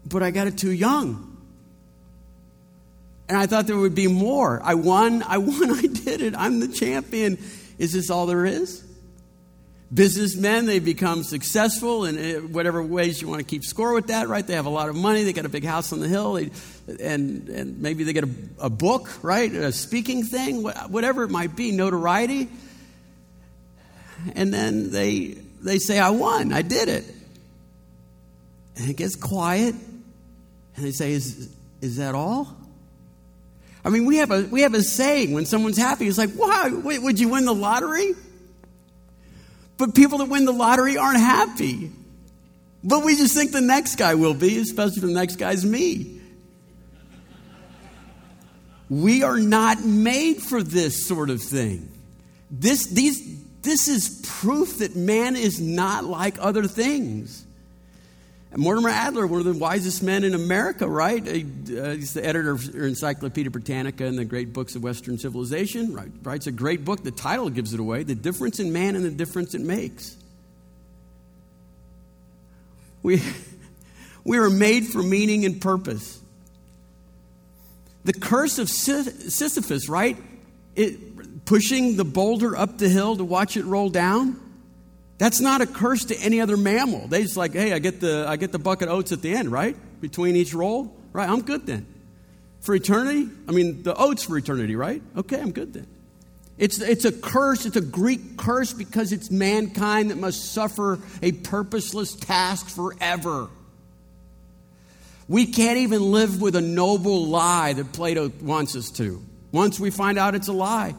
but 0.06 0.22
I 0.22 0.30
got 0.30 0.46
it 0.46 0.56
too 0.56 0.70
young. 0.70 1.36
And 3.28 3.36
I 3.36 3.46
thought 3.46 3.66
there 3.66 3.76
would 3.76 3.94
be 3.94 4.06
more. 4.06 4.60
I 4.62 4.74
won, 4.74 5.24
I 5.24 5.38
won, 5.38 5.70
I 5.72 5.82
did 5.82 6.20
it. 6.20 6.34
I'm 6.36 6.60
the 6.60 6.68
champion. 6.68 7.38
Is 7.78 7.92
this 7.92 8.08
all 8.08 8.26
there 8.26 8.46
is? 8.46 8.83
Businessmen, 9.92 10.66
they 10.66 10.78
become 10.78 11.22
successful 11.22 12.04
in 12.04 12.18
eh, 12.18 12.38
whatever 12.38 12.82
ways 12.82 13.20
you 13.20 13.28
want 13.28 13.40
to 13.40 13.44
keep 13.44 13.64
score 13.64 13.92
with 13.92 14.08
that, 14.08 14.28
right? 14.28 14.44
They 14.44 14.54
have 14.54 14.66
a 14.66 14.70
lot 14.70 14.88
of 14.88 14.96
money, 14.96 15.24
they 15.24 15.32
got 15.32 15.44
a 15.44 15.50
big 15.50 15.64
house 15.64 15.92
on 15.92 16.00
the 16.00 16.08
hill, 16.08 16.34
they, 16.34 16.50
and, 17.00 17.48
and 17.48 17.80
maybe 17.80 18.02
they 18.04 18.12
get 18.12 18.24
a, 18.24 18.30
a 18.60 18.70
book, 18.70 19.22
right? 19.22 19.52
A 19.52 19.72
speaking 19.72 20.24
thing, 20.24 20.62
whatever 20.62 21.22
it 21.22 21.30
might 21.30 21.54
be, 21.54 21.70
notoriety. 21.70 22.48
And 24.34 24.52
then 24.52 24.90
they, 24.90 25.36
they 25.62 25.78
say, 25.78 25.98
I 25.98 26.10
won, 26.10 26.52
I 26.52 26.62
did 26.62 26.88
it. 26.88 27.04
And 28.76 28.90
it 28.90 28.96
gets 28.96 29.16
quiet, 29.16 29.74
and 30.76 30.84
they 30.84 30.90
say, 30.90 31.12
Is, 31.12 31.54
is 31.80 31.98
that 31.98 32.14
all? 32.14 32.56
I 33.84 33.90
mean, 33.90 34.06
we 34.06 34.16
have, 34.16 34.30
a, 34.30 34.42
we 34.44 34.62
have 34.62 34.74
a 34.74 34.82
saying 34.82 35.32
when 35.32 35.44
someone's 35.44 35.76
happy, 35.76 36.08
it's 36.08 36.16
like, 36.16 36.30
wow, 36.34 36.70
would 36.72 37.20
you 37.20 37.28
win 37.28 37.44
the 37.44 37.54
lottery? 37.54 38.14
But 39.76 39.94
people 39.94 40.18
that 40.18 40.26
win 40.26 40.44
the 40.44 40.52
lottery 40.52 40.96
aren't 40.96 41.18
happy. 41.18 41.90
But 42.82 43.04
we 43.04 43.16
just 43.16 43.34
think 43.34 43.52
the 43.52 43.60
next 43.60 43.96
guy 43.96 44.14
will 44.14 44.34
be, 44.34 44.58
especially 44.58 45.00
the 45.00 45.06
next 45.08 45.36
guy's 45.36 45.64
me. 45.64 46.20
We 48.90 49.22
are 49.22 49.38
not 49.38 49.82
made 49.84 50.42
for 50.42 50.62
this 50.62 51.06
sort 51.06 51.30
of 51.30 51.42
thing. 51.42 51.90
This, 52.50 52.86
these, 52.86 53.42
this 53.62 53.88
is 53.88 54.22
proof 54.24 54.78
that 54.78 54.94
man 54.94 55.34
is 55.34 55.60
not 55.60 56.04
like 56.04 56.36
other 56.38 56.64
things. 56.64 57.44
Mortimer 58.56 58.88
Adler, 58.88 59.26
one 59.26 59.40
of 59.40 59.46
the 59.46 59.54
wisest 59.54 60.02
men 60.02 60.22
in 60.22 60.34
America, 60.34 60.88
right? 60.88 61.20
Uh, 61.26 61.32
he's 61.32 62.14
the 62.14 62.24
editor 62.24 62.52
of 62.52 62.74
Encyclopedia 62.74 63.50
Britannica 63.50 64.04
and 64.04 64.16
the 64.16 64.24
Great 64.24 64.52
Books 64.52 64.76
of 64.76 64.82
Western 64.82 65.18
Civilization, 65.18 65.92
right? 65.92 66.10
Writes 66.22 66.46
a 66.46 66.52
great 66.52 66.84
book. 66.84 67.02
The 67.02 67.10
title 67.10 67.50
gives 67.50 67.74
it 67.74 67.80
away 67.80 68.04
The 68.04 68.14
Difference 68.14 68.60
in 68.60 68.72
Man 68.72 68.94
and 68.94 69.04
the 69.04 69.10
Difference 69.10 69.54
It 69.54 69.60
Makes. 69.60 70.16
We, 73.02 73.22
we 74.24 74.38
are 74.38 74.50
made 74.50 74.86
for 74.86 75.02
meaning 75.02 75.44
and 75.44 75.60
purpose. 75.60 76.20
The 78.04 78.12
curse 78.12 78.58
of 78.58 78.68
Sisyphus, 78.68 79.88
right? 79.88 80.16
It, 80.76 81.44
pushing 81.44 81.96
the 81.96 82.04
boulder 82.04 82.56
up 82.56 82.78
the 82.78 82.88
hill 82.88 83.16
to 83.16 83.24
watch 83.24 83.56
it 83.56 83.64
roll 83.64 83.90
down. 83.90 84.40
That's 85.18 85.40
not 85.40 85.60
a 85.60 85.66
curse 85.66 86.06
to 86.06 86.16
any 86.18 86.40
other 86.40 86.56
mammal. 86.56 87.06
They 87.06 87.22
just 87.22 87.36
like, 87.36 87.52
hey, 87.52 87.72
I 87.72 87.78
get 87.78 88.00
the 88.00 88.26
I 88.28 88.36
get 88.36 88.52
the 88.52 88.58
bucket 88.58 88.88
oats 88.88 89.12
at 89.12 89.22
the 89.22 89.34
end, 89.34 89.52
right? 89.52 89.76
Between 90.00 90.36
each 90.36 90.54
roll, 90.54 90.94
right? 91.12 91.28
I'm 91.28 91.42
good 91.42 91.66
then. 91.66 91.86
For 92.60 92.74
eternity, 92.74 93.28
I 93.48 93.52
mean 93.52 93.82
the 93.82 93.94
oats 93.94 94.24
for 94.24 94.36
eternity, 94.36 94.74
right? 94.74 95.02
Okay, 95.16 95.40
I'm 95.40 95.52
good 95.52 95.72
then. 95.72 95.86
It's, 96.56 96.80
it's 96.80 97.04
a 97.04 97.12
curse, 97.12 97.66
it's 97.66 97.76
a 97.76 97.80
Greek 97.80 98.36
curse 98.36 98.72
because 98.72 99.12
it's 99.12 99.30
mankind 99.30 100.10
that 100.10 100.18
must 100.18 100.52
suffer 100.52 101.00
a 101.20 101.32
purposeless 101.32 102.14
task 102.14 102.68
forever. 102.68 103.48
We 105.26 105.46
can't 105.46 105.78
even 105.78 106.12
live 106.12 106.40
with 106.40 106.54
a 106.54 106.60
noble 106.60 107.26
lie 107.26 107.72
that 107.72 107.92
Plato 107.92 108.30
wants 108.40 108.76
us 108.76 108.90
to. 108.92 109.20
Once 109.50 109.80
we 109.80 109.90
find 109.90 110.18
out 110.18 110.34
it's 110.34 110.48
a 110.48 110.52
lie, 110.52 110.94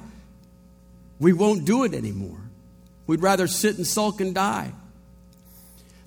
we 1.19 1.31
won't 1.31 1.63
do 1.63 1.83
it 1.83 1.93
anymore. 1.93 2.39
We'd 3.07 3.21
rather 3.21 3.47
sit 3.47 3.77
and 3.77 3.85
sulk 3.85 4.21
and 4.21 4.33
die. 4.33 4.71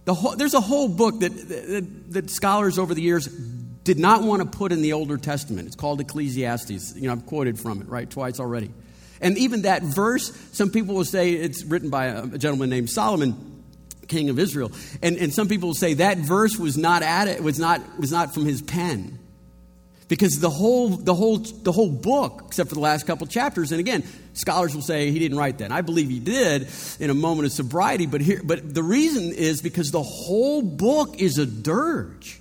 The 0.04 0.14
whole, 0.14 0.36
there's 0.36 0.54
a 0.54 0.60
whole 0.60 0.88
book 0.88 1.20
that, 1.20 1.28
that, 1.48 2.12
that 2.12 2.30
scholars 2.30 2.78
over 2.78 2.94
the 2.94 3.02
years 3.02 3.26
did 3.26 3.98
not 3.98 4.22
want 4.22 4.42
to 4.42 4.58
put 4.58 4.72
in 4.72 4.82
the 4.82 4.94
Older 4.94 5.16
Testament. 5.16 5.66
It's 5.66 5.76
called 5.76 6.00
Ecclesiastes. 6.00 6.96
You 6.96 7.08
know, 7.08 7.12
I've 7.12 7.26
quoted 7.26 7.58
from 7.58 7.80
it, 7.80 7.88
right, 7.88 8.08
twice 8.08 8.40
already. 8.40 8.70
And 9.20 9.36
even 9.38 9.62
that 9.62 9.82
verse, 9.82 10.32
some 10.52 10.70
people 10.70 10.94
will 10.94 11.04
say 11.04 11.32
it's 11.32 11.64
written 11.64 11.90
by 11.90 12.06
a, 12.06 12.26
gentleman 12.38 12.70
named 12.70 12.90
Solomon, 12.90 13.62
king 14.06 14.30
of 14.30 14.38
Israel. 14.38 14.72
And, 15.02 15.16
and 15.16 15.32
some 15.32 15.48
people 15.48 15.68
will 15.68 15.74
say 15.74 15.94
that 15.94 16.18
verse 16.18 16.58
was 16.58 16.76
not 16.76 17.02
added, 17.02 17.42
was 17.42 17.58
not, 17.58 17.80
was 17.98 18.12
not 18.12 18.32
from 18.32 18.44
his 18.44 18.62
pen. 18.62 19.17
Because 20.08 20.40
the 20.40 20.48
whole, 20.48 20.88
the, 20.88 21.14
whole, 21.14 21.36
the 21.36 21.70
whole 21.70 21.90
book, 21.90 22.44
except 22.46 22.70
for 22.70 22.74
the 22.74 22.80
last 22.80 23.06
couple 23.06 23.26
chapters, 23.26 23.72
and 23.72 23.78
again, 23.78 24.02
scholars 24.32 24.74
will 24.74 24.82
say 24.82 25.10
he 25.10 25.18
didn't 25.18 25.36
write 25.36 25.58
that. 25.58 25.70
I 25.70 25.82
believe 25.82 26.08
he 26.08 26.18
did 26.18 26.66
in 26.98 27.10
a 27.10 27.14
moment 27.14 27.46
of 27.46 27.52
sobriety, 27.52 28.06
but, 28.06 28.22
here, 28.22 28.40
but 28.42 28.74
the 28.74 28.82
reason 28.82 29.32
is 29.32 29.60
because 29.60 29.90
the 29.90 30.02
whole 30.02 30.62
book 30.62 31.20
is 31.20 31.36
a 31.36 31.44
dirge. 31.44 32.40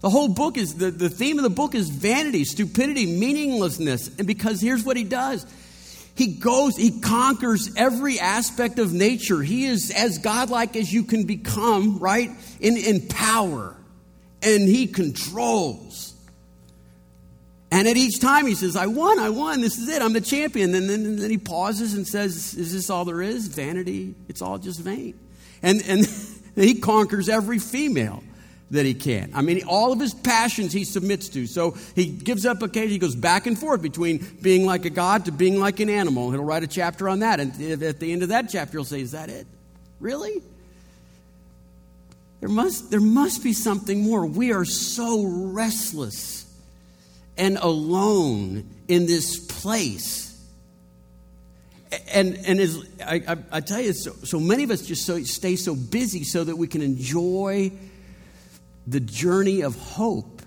The 0.00 0.10
whole 0.10 0.28
book 0.28 0.58
is, 0.58 0.74
the, 0.74 0.90
the 0.90 1.08
theme 1.08 1.38
of 1.38 1.42
the 1.42 1.50
book 1.50 1.74
is 1.74 1.88
vanity, 1.88 2.44
stupidity, 2.44 3.18
meaninglessness. 3.18 4.08
And 4.18 4.26
because 4.26 4.60
here's 4.60 4.84
what 4.84 4.96
he 4.96 5.04
does 5.04 5.46
he 6.14 6.26
goes, 6.26 6.76
he 6.76 7.00
conquers 7.00 7.70
every 7.76 8.18
aspect 8.18 8.80
of 8.80 8.92
nature. 8.92 9.40
He 9.40 9.66
is 9.66 9.92
as 9.92 10.18
godlike 10.18 10.74
as 10.74 10.92
you 10.92 11.04
can 11.04 11.24
become, 11.24 11.98
right? 12.00 12.30
In, 12.58 12.76
in 12.76 13.06
power 13.06 13.77
and 14.42 14.68
he 14.68 14.86
controls. 14.86 16.14
And 17.70 17.86
at 17.86 17.96
each 17.96 18.20
time 18.20 18.46
he 18.46 18.54
says, 18.54 18.76
I 18.76 18.86
won, 18.86 19.18
I 19.18 19.28
won, 19.28 19.60
this 19.60 19.78
is 19.78 19.88
it, 19.88 20.00
I'm 20.00 20.14
the 20.14 20.20
champion. 20.20 20.74
And 20.74 20.88
then, 20.88 21.04
and 21.04 21.18
then 21.18 21.30
he 21.30 21.38
pauses 21.38 21.94
and 21.94 22.06
says, 22.06 22.54
Is 22.54 22.72
this 22.72 22.88
all 22.88 23.04
there 23.04 23.20
is? 23.20 23.48
Vanity, 23.48 24.14
it's 24.28 24.40
all 24.40 24.58
just 24.58 24.80
vain. 24.80 25.18
And, 25.62 25.82
and 25.86 26.06
he 26.54 26.80
conquers 26.80 27.28
every 27.28 27.58
female 27.58 28.22
that 28.70 28.84
he 28.84 28.94
can. 28.94 29.30
I 29.34 29.42
mean, 29.42 29.62
all 29.66 29.92
of 29.92 30.00
his 30.00 30.14
passions 30.14 30.72
he 30.72 30.84
submits 30.84 31.28
to. 31.30 31.46
So 31.46 31.76
he 31.94 32.06
gives 32.06 32.44
up 32.44 32.62
occasion, 32.62 32.90
he 32.90 32.98
goes 32.98 33.16
back 33.16 33.46
and 33.46 33.58
forth 33.58 33.80
between 33.82 34.18
being 34.42 34.66
like 34.66 34.84
a 34.84 34.90
god 34.90 35.24
to 35.26 35.32
being 35.32 35.58
like 35.58 35.80
an 35.80 35.88
animal. 35.88 36.30
He'll 36.30 36.44
write 36.44 36.64
a 36.64 36.66
chapter 36.66 37.08
on 37.08 37.20
that. 37.20 37.40
And 37.40 37.82
at 37.82 38.00
the 38.00 38.12
end 38.12 38.22
of 38.22 38.28
that 38.30 38.48
chapter, 38.50 38.78
he'll 38.78 38.84
say, 38.84 39.00
Is 39.00 39.12
that 39.12 39.28
it? 39.28 39.46
Really? 40.00 40.42
There 42.40 42.48
must, 42.48 42.90
there 42.90 43.00
must 43.00 43.42
be 43.42 43.52
something 43.52 44.02
more. 44.02 44.24
We 44.24 44.52
are 44.52 44.64
so 44.64 45.24
restless 45.24 46.46
and 47.36 47.56
alone 47.56 48.68
in 48.86 49.06
this 49.06 49.38
place. 49.38 50.26
And, 52.12 52.36
and 52.46 52.60
as 52.60 52.84
I, 53.04 53.22
I, 53.26 53.36
I 53.52 53.60
tell 53.60 53.80
you, 53.80 53.92
so, 53.92 54.12
so 54.24 54.38
many 54.38 54.62
of 54.62 54.70
us 54.70 54.82
just 54.82 55.04
so, 55.04 55.22
stay 55.22 55.56
so 55.56 55.74
busy 55.74 56.22
so 56.22 56.44
that 56.44 56.56
we 56.56 56.68
can 56.68 56.82
enjoy 56.82 57.72
the 58.86 59.00
journey 59.00 59.62
of 59.62 59.76
hope. 59.76 60.42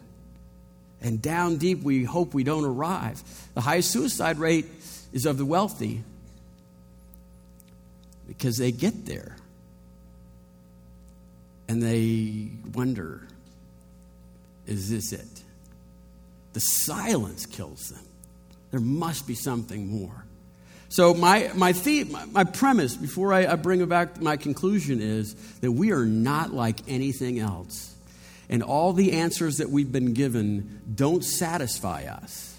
And 1.01 1.21
down 1.21 1.57
deep, 1.57 1.81
we 1.81 2.03
hope 2.03 2.33
we 2.33 2.43
don't 2.43 2.63
arrive. 2.63 3.21
The 3.53 3.61
highest 3.61 3.91
suicide 3.91 4.37
rate 4.37 4.67
is 5.11 5.25
of 5.25 5.37
the 5.37 5.45
wealthy 5.45 6.03
because 8.27 8.57
they 8.57 8.71
get 8.71 9.05
there 9.05 9.35
and 11.71 11.81
they 11.81 12.49
wonder 12.73 13.25
is 14.67 14.89
this 14.89 15.13
it? 15.13 15.43
The 16.51 16.59
silence 16.59 17.45
kills 17.45 17.89
them. 17.89 18.03
There 18.71 18.81
must 18.81 19.25
be 19.25 19.35
something 19.35 19.87
more. 19.87 20.25
So, 20.89 21.13
my, 21.13 21.49
my, 21.55 21.71
theme, 21.71 22.15
my, 22.33 22.43
premise 22.43 22.95
before 22.95 23.33
I, 23.33 23.47
I 23.47 23.55
bring 23.55 23.85
back 23.85 24.21
my 24.21 24.35
conclusion 24.35 24.99
is 25.01 25.33
that 25.61 25.71
we 25.71 25.93
are 25.93 26.05
not 26.05 26.53
like 26.53 26.81
anything 26.89 27.39
else. 27.39 27.95
And 28.49 28.61
all 28.61 28.91
the 28.91 29.13
answers 29.13 29.57
that 29.57 29.69
we've 29.69 29.91
been 29.91 30.13
given 30.13 30.81
don't 30.93 31.23
satisfy 31.23 32.03
us. 32.03 32.53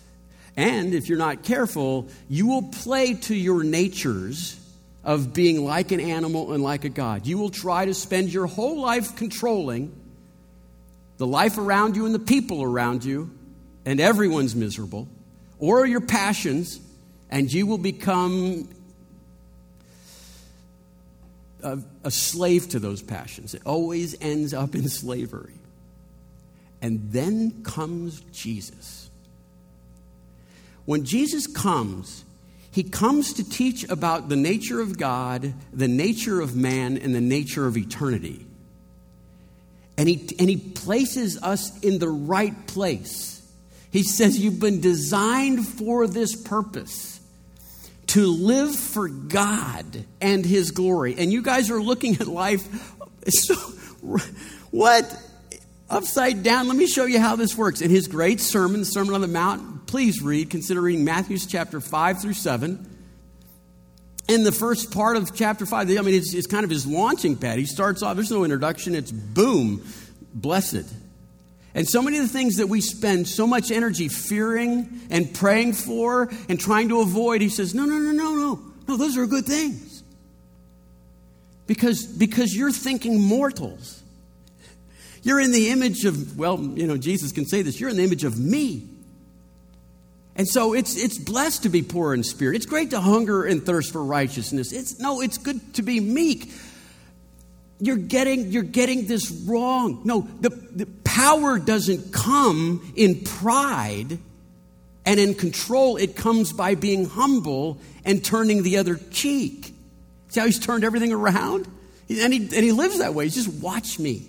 And 0.57 0.95
if 0.95 1.11
you're 1.11 1.19
not 1.19 1.43
careful, 1.43 2.09
you 2.31 2.47
will 2.47 2.63
play 2.63 3.13
to 3.15 3.35
your 3.35 3.63
natures 3.63 4.59
of 5.05 5.33
being 5.33 5.65
like 5.65 5.93
an 5.93 6.01
animal 6.01 6.53
and 6.53 6.63
like 6.63 6.85
a 6.85 6.89
God. 6.89 7.27
You 7.27 7.39
will 7.39 7.51
try 7.51 7.85
to 7.85 7.95
spend 7.95 8.33
your 8.33 8.47
whole 8.47 8.81
life 8.81 9.17
controlling 9.17 9.95
the 11.19 11.27
life 11.27 11.59
around 11.59 11.97
you 11.97 12.07
and 12.07 12.15
the 12.15 12.19
people 12.19 12.63
around 12.63 13.05
you, 13.05 13.31
and 13.85 14.01
everyone's 14.01 14.55
miserable, 14.55 15.09
or 15.59 15.87
your 15.87 16.01
passions, 16.01 16.81
and 17.31 17.53
you 17.53 17.67
will 17.67 17.79
become 17.79 18.69
a, 21.63 21.79
a 22.05 22.11
slave 22.11 22.69
to 22.71 22.79
those 22.79 23.03
passions. 23.03 23.55
It 23.55 23.63
always 23.65 24.17
ends 24.21 24.53
up 24.53 24.75
in 24.75 24.89
slavery. 24.89 25.55
And 26.81 27.13
then 27.13 27.63
comes 27.63 28.21
Jesus. 28.33 29.09
When 30.85 31.05
Jesus 31.05 31.47
comes, 31.47 32.25
he 32.73 32.83
comes 32.83 33.35
to 33.35 33.49
teach 33.49 33.89
about 33.89 34.29
the 34.29 34.37
nature 34.37 34.81
of 34.81 34.99
God, 34.99 35.55
the 35.73 35.89
nature 35.89 36.41
of 36.41 36.57
man, 36.57 36.97
and 36.97 37.15
the 37.15 37.21
nature 37.21 37.67
of 37.67 37.77
eternity. 37.77 38.47
And 39.99 40.09
he, 40.09 40.35
and 40.39 40.49
he 40.49 40.57
places 40.57 41.41
us 41.43 41.79
in 41.81 41.99
the 41.99 42.09
right 42.09 42.67
place. 42.67 43.47
He 43.91 44.03
says, 44.03 44.39
You've 44.39 44.59
been 44.59 44.81
designed 44.81 45.69
for 45.69 46.07
this 46.07 46.35
purpose 46.35 47.21
to 48.09 48.27
live 48.27 48.75
for 48.75 49.09
God 49.09 50.05
and 50.21 50.45
His 50.45 50.71
glory. 50.71 51.15
And 51.19 51.31
you 51.31 51.43
guys 51.43 51.71
are 51.71 51.81
looking 51.81 52.17
at 52.17 52.27
life 52.27 52.67
so, 53.29 53.55
what? 54.71 55.15
Upside 55.89 56.43
down. 56.43 56.69
Let 56.69 56.77
me 56.77 56.87
show 56.87 57.05
you 57.05 57.21
how 57.21 57.37
this 57.37 57.57
works. 57.57 57.81
In 57.81 57.91
his 57.91 58.09
great 58.09 58.41
sermon, 58.41 58.85
Sermon 58.85 59.15
on 59.15 59.21
the 59.21 59.29
Mount, 59.29 59.72
please 59.93 60.23
read, 60.23 60.49
considering 60.49 61.05
Matthew's 61.05 61.45
chapter 61.45 61.79
5 61.79 62.23
through 62.23 62.33
7. 62.33 62.89
In 64.27 64.43
the 64.43 64.51
first 64.51 64.91
part 64.91 65.19
of 65.19 65.35
chapter 65.35 65.67
5, 65.67 65.91
I 65.91 66.01
mean, 66.01 66.15
it's, 66.15 66.33
it's 66.33 66.47
kind 66.47 66.65
of 66.65 66.71
his 66.71 66.87
launching 66.87 67.37
pad. 67.37 67.59
He 67.59 67.67
starts 67.67 68.03
off, 68.03 68.17
there's 68.17 68.31
no 68.31 68.43
introduction, 68.43 68.95
it's 68.95 69.13
boom, 69.13 69.87
blessed. 70.33 70.91
And 71.75 71.87
so 71.87 72.01
many 72.01 72.17
of 72.17 72.23
the 72.23 72.33
things 72.33 72.57
that 72.57 72.69
we 72.69 72.81
spend 72.81 73.29
so 73.29 73.47
much 73.47 73.71
energy 73.71 74.09
fearing 74.09 74.89
and 75.11 75.35
praying 75.35 75.75
for 75.75 76.33
and 76.49 76.59
trying 76.59 76.89
to 76.89 77.03
avoid, 77.03 77.43
he 77.43 77.51
says, 77.51 77.75
no, 77.75 77.85
no, 77.85 77.99
no, 77.99 78.13
no, 78.13 78.35
no. 78.35 78.61
No, 78.89 78.97
those 78.97 79.19
are 79.19 79.27
good 79.27 79.45
things. 79.45 80.03
Because, 81.67 82.07
because 82.07 82.57
you're 82.57 82.73
thinking 82.73 83.21
mortals. 83.21 84.03
You're 85.23 85.41
in 85.41 85.53
the 85.53 85.69
image 85.69 86.07
of, 86.07 86.39
well, 86.39 86.59
you 86.59 86.87
know, 86.87 86.97
Jesus 86.97 87.31
can 87.31 87.45
say 87.45 87.61
this, 87.61 87.79
you're 87.79 87.91
in 87.91 87.97
the 87.97 88.05
image 88.05 88.25
of 88.25 88.39
me. 88.39 88.89
And 90.35 90.49
so 90.49 90.73
it's, 90.73 90.97
it's 90.97 91.19
blessed 91.19 91.65
to 91.65 91.69
be 91.69 91.83
poor 91.83 92.15
in 92.15 92.23
spirit. 92.23 92.57
It's 92.57 92.67
great 92.67 92.91
to 92.91 93.01
hunger 93.01 93.45
and 93.45 93.65
thirst 93.65 93.93
for 93.93 94.03
righteousness. 94.03 94.73
It's, 94.73 94.99
no, 94.99 95.21
it's 95.21 95.39
good 95.39 95.75
to 95.75 95.83
be 95.83 96.01
meek. 96.01 96.51
You're 97.81 97.97
getting, 97.97 98.51
you're 98.51 98.63
getting 98.63 99.07
this 99.07 99.31
wrong. 99.31 100.01
No, 100.05 100.27
the, 100.41 100.51
the 100.51 100.87
power 101.05 101.59
doesn't 101.59 102.13
come 102.13 102.93
in 102.97 103.21
pride 103.21 104.19
and 105.05 105.21
in 105.21 105.35
control. 105.35 105.97
It 105.97 106.17
comes 106.17 106.53
by 106.53 106.77
being 106.77 107.07
humble 107.07 107.79
and 108.05 108.25
turning 108.25 108.63
the 108.63 108.79
other 108.79 108.97
cheek. 109.11 109.75
See 110.29 110.41
how 110.41 110.47
he's 110.47 110.59
turned 110.59 110.85
everything 110.85 111.13
around? 111.13 111.67
And 112.09 112.33
he, 112.33 112.39
and 112.39 112.53
he 112.53 112.73
lives 112.73 113.01
that 113.01 113.15
way. 113.15 113.25
He's 113.25 113.35
just 113.35 113.63
watch 113.63 113.99
me. 113.99 114.27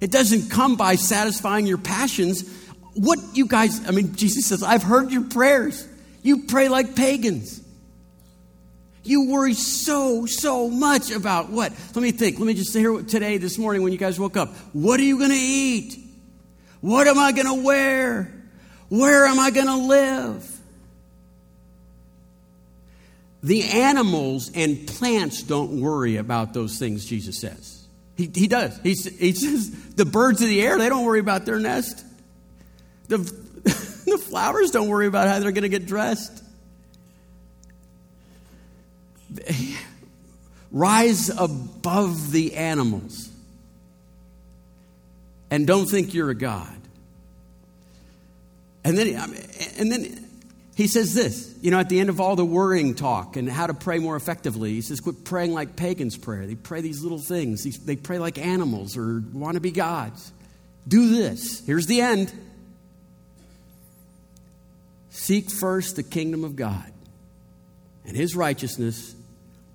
It 0.00 0.10
doesn't 0.10 0.50
come 0.50 0.76
by 0.76 0.96
satisfying 0.96 1.66
your 1.66 1.78
passions 1.78 2.50
what 2.96 3.18
you 3.34 3.46
guys, 3.46 3.86
I 3.86 3.92
mean, 3.92 4.14
Jesus 4.16 4.46
says, 4.46 4.62
I've 4.62 4.82
heard 4.82 5.10
your 5.10 5.24
prayers. 5.24 5.86
You 6.22 6.44
pray 6.44 6.68
like 6.68 6.96
pagans. 6.96 7.62
You 9.04 9.28
worry 9.30 9.54
so, 9.54 10.26
so 10.26 10.68
much 10.68 11.10
about 11.10 11.50
what? 11.50 11.72
Let 11.94 12.02
me 12.02 12.10
think. 12.10 12.38
Let 12.38 12.46
me 12.46 12.54
just 12.54 12.72
say 12.72 12.80
here 12.80 13.02
today, 13.02 13.36
this 13.36 13.58
morning, 13.58 13.82
when 13.82 13.92
you 13.92 13.98
guys 13.98 14.18
woke 14.18 14.36
up. 14.36 14.54
What 14.72 14.98
are 14.98 15.04
you 15.04 15.18
going 15.18 15.30
to 15.30 15.36
eat? 15.36 15.96
What 16.80 17.06
am 17.06 17.18
I 17.18 17.32
going 17.32 17.46
to 17.46 17.62
wear? 17.62 18.32
Where 18.88 19.26
am 19.26 19.38
I 19.38 19.50
going 19.50 19.66
to 19.66 19.76
live? 19.76 20.52
The 23.42 23.62
animals 23.64 24.50
and 24.54 24.88
plants 24.88 25.42
don't 25.42 25.80
worry 25.80 26.16
about 26.16 26.54
those 26.54 26.78
things, 26.78 27.04
Jesus 27.04 27.38
says. 27.38 27.86
He, 28.16 28.30
he 28.34 28.48
does. 28.48 28.78
He, 28.78 28.94
he 28.94 29.32
says 29.32 29.70
the 29.94 30.06
birds 30.06 30.40
of 30.40 30.48
the 30.48 30.62
air, 30.62 30.78
they 30.78 30.88
don't 30.88 31.04
worry 31.04 31.20
about 31.20 31.44
their 31.44 31.60
nest. 31.60 32.05
The, 33.08 33.18
the 33.66 34.18
flowers 34.18 34.70
don't 34.70 34.88
worry 34.88 35.06
about 35.06 35.28
how 35.28 35.38
they're 35.38 35.52
going 35.52 35.62
to 35.62 35.68
get 35.68 35.86
dressed. 35.86 36.42
Rise 40.72 41.30
above 41.30 42.32
the 42.32 42.54
animals 42.54 43.30
and 45.50 45.66
don't 45.66 45.86
think 45.86 46.14
you're 46.14 46.30
a 46.30 46.34
God. 46.34 46.76
And 48.84 48.96
then, 48.96 49.34
and 49.78 49.90
then 49.90 50.28
he 50.76 50.86
says 50.86 51.14
this, 51.14 51.56
you 51.60 51.70
know, 51.70 51.80
at 51.80 51.88
the 51.88 51.98
end 51.98 52.08
of 52.08 52.20
all 52.20 52.36
the 52.36 52.44
worrying 52.44 52.94
talk 52.94 53.36
and 53.36 53.48
how 53.48 53.66
to 53.66 53.74
pray 53.74 53.98
more 53.98 54.14
effectively, 54.14 54.74
he 54.74 54.82
says, 54.82 55.00
quit 55.00 55.24
praying 55.24 55.52
like 55.52 55.74
pagans 55.74 56.16
pray. 56.16 56.46
They 56.46 56.54
pray 56.54 56.82
these 56.82 57.02
little 57.02 57.18
things, 57.18 57.64
they 57.84 57.96
pray 57.96 58.18
like 58.18 58.38
animals 58.38 58.96
or 58.96 59.22
want 59.32 59.54
to 59.54 59.60
be 59.60 59.70
gods. 59.70 60.32
Do 60.86 61.16
this. 61.16 61.66
Here's 61.66 61.86
the 61.86 62.00
end 62.00 62.32
Seek 65.16 65.50
first 65.50 65.96
the 65.96 66.02
kingdom 66.02 66.44
of 66.44 66.56
God 66.56 66.92
and 68.04 68.14
his 68.14 68.36
righteousness, 68.36 69.14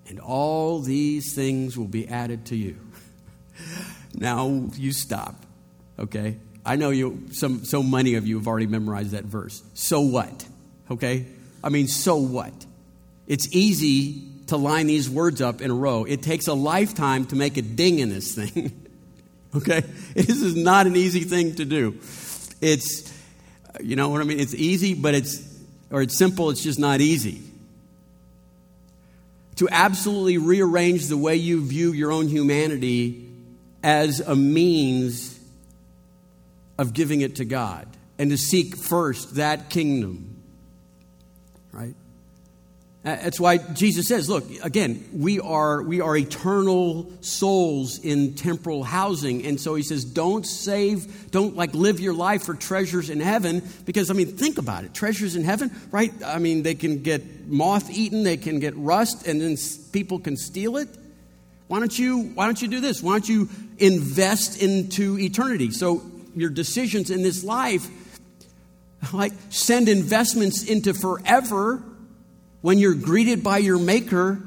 and 0.08 0.20
all 0.20 0.82
these 0.82 1.34
things 1.34 1.76
will 1.76 1.88
be 1.88 2.08
added 2.08 2.46
to 2.46 2.56
you. 2.56 2.78
now 4.14 4.70
you 4.76 4.94
stop, 4.94 5.36
okay? 5.98 6.38
I 6.64 6.76
know 6.76 6.92
you, 6.92 7.28
some, 7.32 7.66
so 7.66 7.82
many 7.82 8.14
of 8.14 8.28
you 8.28 8.38
have 8.38 8.48
already 8.48 8.68
memorized 8.68 9.12
that 9.12 9.24
verse. 9.24 9.64
So 9.74 10.02
what? 10.02 10.48
Okay? 10.92 11.26
I 11.64 11.70
mean, 11.70 11.88
so 11.88 12.18
what? 12.18 12.54
It's 13.26 13.48
easy 13.52 14.22
to 14.46 14.58
line 14.58 14.86
these 14.86 15.10
words 15.10 15.42
up 15.42 15.60
in 15.60 15.72
a 15.72 15.76
row. 15.76 16.04
It 16.04 16.22
takes 16.22 16.46
a 16.48 16.54
lifetime 16.54 17.26
to 17.26 17.36
make 17.36 17.58
a 17.58 17.64
ding 17.64 17.98
in 17.98 18.10
this 18.10 18.36
thing. 18.36 18.80
okay? 19.56 19.82
This 20.14 20.40
is 20.40 20.56
not 20.56 20.86
an 20.86 20.96
easy 20.96 21.22
thing 21.22 21.56
to 21.56 21.66
do. 21.66 21.98
It's, 22.62 23.12
you 23.84 23.96
know 23.96 24.10
what 24.10 24.22
I 24.22 24.24
mean? 24.24 24.40
It's 24.40 24.54
easy, 24.54 24.94
but 24.94 25.14
it's, 25.14 25.42
or 25.90 26.02
it's 26.02 26.18
simple, 26.18 26.50
it's 26.50 26.64
just 26.64 26.80
not 26.80 27.02
easy. 27.02 27.42
To 29.58 29.68
absolutely 29.70 30.38
rearrange 30.38 31.08
the 31.08 31.18
way 31.18 31.36
you 31.36 31.66
view 31.66 31.92
your 31.92 32.12
own 32.12 32.28
humanity 32.28 33.28
as 33.84 34.20
a 34.20 34.36
means 34.36 35.40
of 36.78 36.94
giving 36.94 37.22
it 37.22 37.36
to 37.36 37.46
God 37.46 37.88
and 38.18 38.32
to 38.32 38.38
seek 38.38 38.78
first 38.78 39.36
that 39.36 39.70
kingdom? 39.70 40.31
That's 43.04 43.40
why 43.40 43.58
Jesus 43.58 44.08
says, 44.08 44.30
look, 44.30 44.46
again, 44.62 45.10
we 45.12 45.40
are, 45.40 45.82
we 45.82 46.02
are 46.02 46.16
eternal 46.16 47.12
souls 47.22 47.98
in 47.98 48.36
temporal 48.36 48.84
housing. 48.84 49.44
And 49.44 49.60
so 49.60 49.74
he 49.74 49.82
says, 49.82 50.06
don't 50.06 50.46
save, 50.46 51.32
don't 51.32 51.56
like 51.56 51.74
live 51.74 52.00
your 52.00 52.14
life 52.14 52.44
for 52.44 52.54
treasures 52.54 53.10
in 53.10 53.20
heaven. 53.20 53.68
Because, 53.86 54.12
I 54.12 54.14
mean, 54.14 54.38
think 54.38 54.60
about 54.60 54.84
it. 54.84 54.94
Treasures 54.94 55.36
in 55.36 55.44
heaven, 55.44 55.72
right? 55.90 56.14
I 56.24 56.38
mean, 56.38 56.62
they 56.62 56.76
can 56.76 57.02
get 57.02 57.48
moth 57.48 57.90
eaten, 57.90 58.22
they 58.24 58.38
can 58.38 58.60
get 58.60 58.78
rust, 58.78 59.26
and 59.26 59.42
then 59.42 59.58
people 59.92 60.20
can 60.20 60.38
steal 60.38 60.78
it. 60.78 60.88
Why 61.70 61.80
don't 61.80 61.98
you, 61.98 62.30
why 62.36 62.46
don't 62.46 62.62
you 62.62 62.68
do 62.68 62.82
this? 62.82 63.02
Why 63.02 63.14
don't 63.14 63.30
you 63.30 63.50
invest 63.80 64.62
into 64.62 65.18
eternity? 65.18 65.72
So 65.72 66.04
your 66.36 66.52
decisions 66.52 67.10
in 67.10 67.24
this 67.24 67.44
life 67.44 67.88
like 69.12 69.34
send 69.50 69.90
investments 69.90 70.64
into 70.64 70.94
forever 70.94 71.82
when 72.62 72.78
you're 72.78 72.96
greeted 72.96 73.44
by 73.44 73.58
your 73.58 73.80
maker 73.80 74.42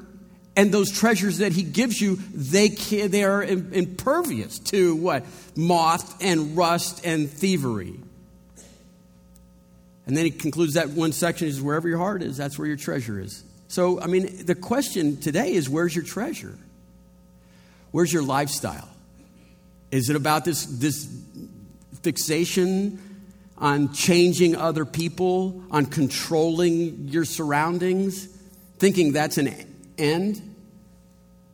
and 0.57 0.72
those 0.72 0.90
treasures 0.90 1.38
that 1.38 1.53
he 1.53 1.62
gives 1.62 2.00
you 2.00 2.16
they 2.33 2.68
can, 2.68 3.11
they 3.11 3.24
are 3.24 3.42
impervious 3.42 4.59
to 4.59 4.94
what? 4.94 5.24
Moth 5.57 6.22
and 6.22 6.57
rust 6.57 7.05
and 7.05 7.29
thievery. 7.29 7.94
And 10.07 10.16
then 10.16 10.24
he 10.24 10.31
concludes 10.31 10.74
that 10.74 10.90
one 10.90 11.12
section 11.12 11.48
is 11.48 11.61
wherever 11.61 11.88
your 11.88 11.98
heart 11.98 12.22
is 12.22 12.37
that's 12.37 12.59
where 12.59 12.68
your 12.68 12.77
treasure 12.77 13.18
is. 13.18 13.42
So 13.68 14.00
i 14.00 14.07
mean 14.07 14.44
the 14.46 14.55
question 14.55 15.16
today 15.16 15.55
is 15.55 15.68
where's 15.68 15.94
your 15.94 16.05
treasure? 16.05 16.57
Where's 17.90 18.12
your 18.12 18.22
lifestyle? 18.22 18.88
Is 19.90 20.11
it 20.11 20.16
about 20.16 20.44
this 20.44 20.66
this 20.66 21.09
fixation 22.03 23.00
on 23.59 23.93
changing 23.93 24.57
other 24.57 24.85
people, 24.85 25.62
on 25.71 25.87
controlling 25.87 27.09
your 27.09 27.25
surroundings, 27.25 28.27
thinking 28.79 29.12
that's 29.12 29.38
an 29.38 29.55
end? 29.97 30.55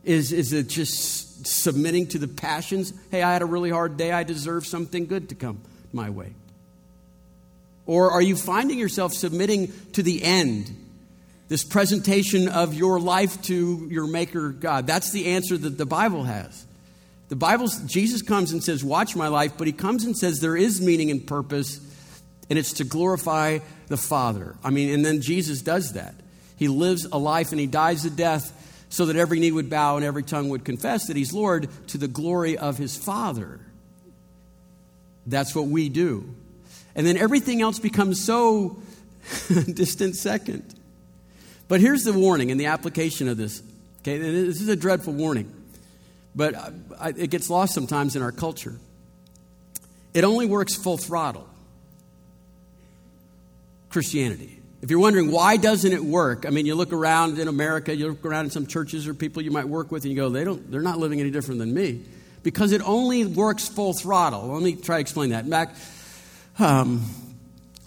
Is, 0.03 0.31
is 0.31 0.51
it 0.51 0.67
just 0.67 1.45
submitting 1.45 2.07
to 2.07 2.19
the 2.19 2.27
passions? 2.27 2.93
Hey, 3.11 3.21
I 3.21 3.33
had 3.33 3.41
a 3.41 3.45
really 3.45 3.69
hard 3.69 3.97
day. 3.97 4.11
I 4.11 4.23
deserve 4.23 4.65
something 4.65 5.05
good 5.05 5.29
to 5.29 5.35
come 5.35 5.61
my 5.93 6.09
way. 6.09 6.33
Or 7.85 8.11
are 8.11 8.21
you 8.21 8.35
finding 8.35 8.79
yourself 8.79 9.13
submitting 9.13 9.71
to 9.93 10.03
the 10.03 10.23
end? 10.23 10.75
This 11.49 11.63
presentation 11.63 12.47
of 12.47 12.73
your 12.73 12.99
life 12.99 13.41
to 13.43 13.87
your 13.91 14.07
Maker 14.07 14.49
God. 14.49 14.87
That's 14.87 15.11
the 15.11 15.27
answer 15.27 15.57
that 15.57 15.77
the 15.77 15.85
Bible 15.85 16.23
has. 16.23 16.65
The 17.31 17.37
Bible, 17.37 17.69
Jesus 17.85 18.21
comes 18.21 18.51
and 18.51 18.61
says, 18.61 18.83
Watch 18.83 19.15
my 19.15 19.29
life, 19.29 19.53
but 19.57 19.65
he 19.65 19.71
comes 19.71 20.03
and 20.03 20.17
says, 20.17 20.41
There 20.41 20.57
is 20.57 20.81
meaning 20.81 21.09
and 21.09 21.25
purpose 21.25 21.79
and 22.51 22.59
it's 22.59 22.73
to 22.73 22.83
glorify 22.83 23.59
the 23.87 23.95
Father. 23.95 24.57
I 24.61 24.71
mean, 24.71 24.93
and 24.93 25.05
then 25.05 25.21
Jesus 25.21 25.61
does 25.61 25.93
that. 25.93 26.13
He 26.57 26.67
lives 26.67 27.07
a 27.09 27.17
life 27.17 27.51
and 27.51 27.61
he 27.61 27.65
dies 27.65 28.03
a 28.03 28.09
death 28.09 28.85
so 28.89 29.05
that 29.05 29.15
every 29.15 29.39
knee 29.39 29.53
would 29.53 29.69
bow 29.69 29.95
and 29.95 30.03
every 30.03 30.23
tongue 30.23 30.49
would 30.49 30.65
confess 30.65 31.07
that 31.07 31.15
he's 31.15 31.31
Lord 31.31 31.69
to 31.87 31.97
the 31.97 32.09
glory 32.09 32.57
of 32.57 32.77
his 32.77 32.97
Father. 32.97 33.61
That's 35.25 35.55
what 35.55 35.67
we 35.67 35.87
do. 35.87 36.35
And 36.93 37.07
then 37.07 37.15
everything 37.15 37.61
else 37.61 37.79
becomes 37.79 38.21
so 38.21 38.81
distant 39.47 40.17
second. 40.17 40.75
But 41.69 41.79
here's 41.79 42.03
the 42.03 42.11
warning 42.11 42.51
and 42.51 42.59
the 42.59 42.65
application 42.65 43.29
of 43.29 43.37
this. 43.37 43.63
Okay, 44.01 44.17
this 44.17 44.59
is 44.59 44.67
a 44.67 44.75
dreadful 44.75 45.13
warning, 45.13 45.49
but 46.35 46.55
it 47.17 47.29
gets 47.29 47.49
lost 47.49 47.73
sometimes 47.73 48.15
in 48.15 48.21
our 48.21 48.31
culture. 48.31 48.75
It 50.13 50.23
only 50.23 50.45
works 50.45 50.75
full 50.75 50.97
throttle. 50.97 51.47
Christianity. 53.89 54.59
If 54.81 54.89
you're 54.89 54.99
wondering 54.99 55.31
why 55.31 55.57
doesn't 55.57 55.91
it 55.91 56.03
work, 56.03 56.45
I 56.45 56.49
mean, 56.49 56.65
you 56.65 56.75
look 56.75 56.91
around 56.91 57.37
in 57.37 57.47
America, 57.47 57.95
you 57.95 58.07
look 58.09 58.25
around 58.25 58.45
in 58.45 58.51
some 58.51 58.65
churches 58.65 59.07
or 59.07 59.13
people 59.13 59.41
you 59.41 59.51
might 59.51 59.67
work 59.67 59.91
with, 59.91 60.03
and 60.03 60.11
you 60.11 60.15
go, 60.15 60.29
they 60.29 60.43
don't, 60.43 60.71
they're 60.71 60.81
not 60.81 60.97
living 60.97 61.19
any 61.19 61.29
different 61.29 61.59
than 61.59 61.73
me, 61.73 62.01
because 62.41 62.71
it 62.71 62.81
only 62.87 63.25
works 63.25 63.67
full 63.67 63.93
throttle. 63.93 64.47
Let 64.47 64.63
me 64.63 64.75
try 64.75 64.97
to 64.97 65.01
explain 65.01 65.31
that. 65.31 65.47
Back 65.47 65.75
um, 66.57 67.05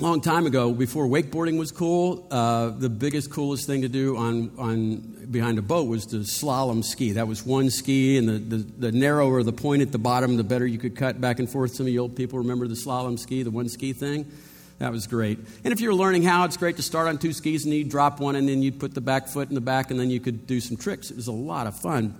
long 0.02 0.20
time 0.20 0.46
ago, 0.46 0.72
before 0.72 1.06
wakeboarding 1.06 1.58
was 1.58 1.70
cool, 1.70 2.26
uh, 2.30 2.70
the 2.70 2.88
biggest, 2.88 3.30
coolest 3.30 3.66
thing 3.66 3.82
to 3.82 3.88
do 3.88 4.16
on, 4.16 4.50
on 4.58 4.96
behind 5.30 5.58
a 5.58 5.62
boat 5.62 5.88
was 5.88 6.06
to 6.06 6.16
slalom 6.16 6.84
ski. 6.84 7.12
That 7.12 7.28
was 7.28 7.46
one 7.46 7.70
ski, 7.70 8.18
and 8.18 8.28
the, 8.28 8.38
the, 8.38 8.56
the 8.56 8.92
narrower 8.92 9.42
the 9.42 9.52
point 9.52 9.82
at 9.82 9.92
the 9.92 9.98
bottom, 9.98 10.36
the 10.36 10.44
better 10.44 10.66
you 10.66 10.78
could 10.78 10.96
cut 10.96 11.20
back 11.20 11.38
and 11.38 11.48
forth. 11.48 11.76
Some 11.76 11.86
of 11.86 11.92
you 11.92 12.00
old 12.00 12.16
people 12.16 12.40
remember 12.40 12.66
the 12.66 12.74
slalom 12.74 13.18
ski, 13.18 13.44
the 13.44 13.50
one 13.50 13.68
ski 13.68 13.92
thing. 13.92 14.30
That 14.78 14.90
was 14.90 15.06
great. 15.06 15.38
And 15.62 15.72
if 15.72 15.80
you're 15.80 15.94
learning 15.94 16.24
how, 16.24 16.44
it's 16.44 16.56
great 16.56 16.76
to 16.76 16.82
start 16.82 17.06
on 17.06 17.18
two 17.18 17.32
skis 17.32 17.64
and 17.64 17.72
you 17.72 17.84
drop 17.84 18.18
one 18.18 18.34
and 18.34 18.48
then 18.48 18.60
you'd 18.60 18.80
put 18.80 18.92
the 18.92 19.00
back 19.00 19.28
foot 19.28 19.48
in 19.48 19.54
the 19.54 19.60
back 19.60 19.92
and 19.92 20.00
then 20.00 20.10
you 20.10 20.18
could 20.18 20.48
do 20.48 20.60
some 20.60 20.76
tricks. 20.76 21.12
It 21.12 21.16
was 21.16 21.28
a 21.28 21.32
lot 21.32 21.68
of 21.68 21.78
fun. 21.78 22.14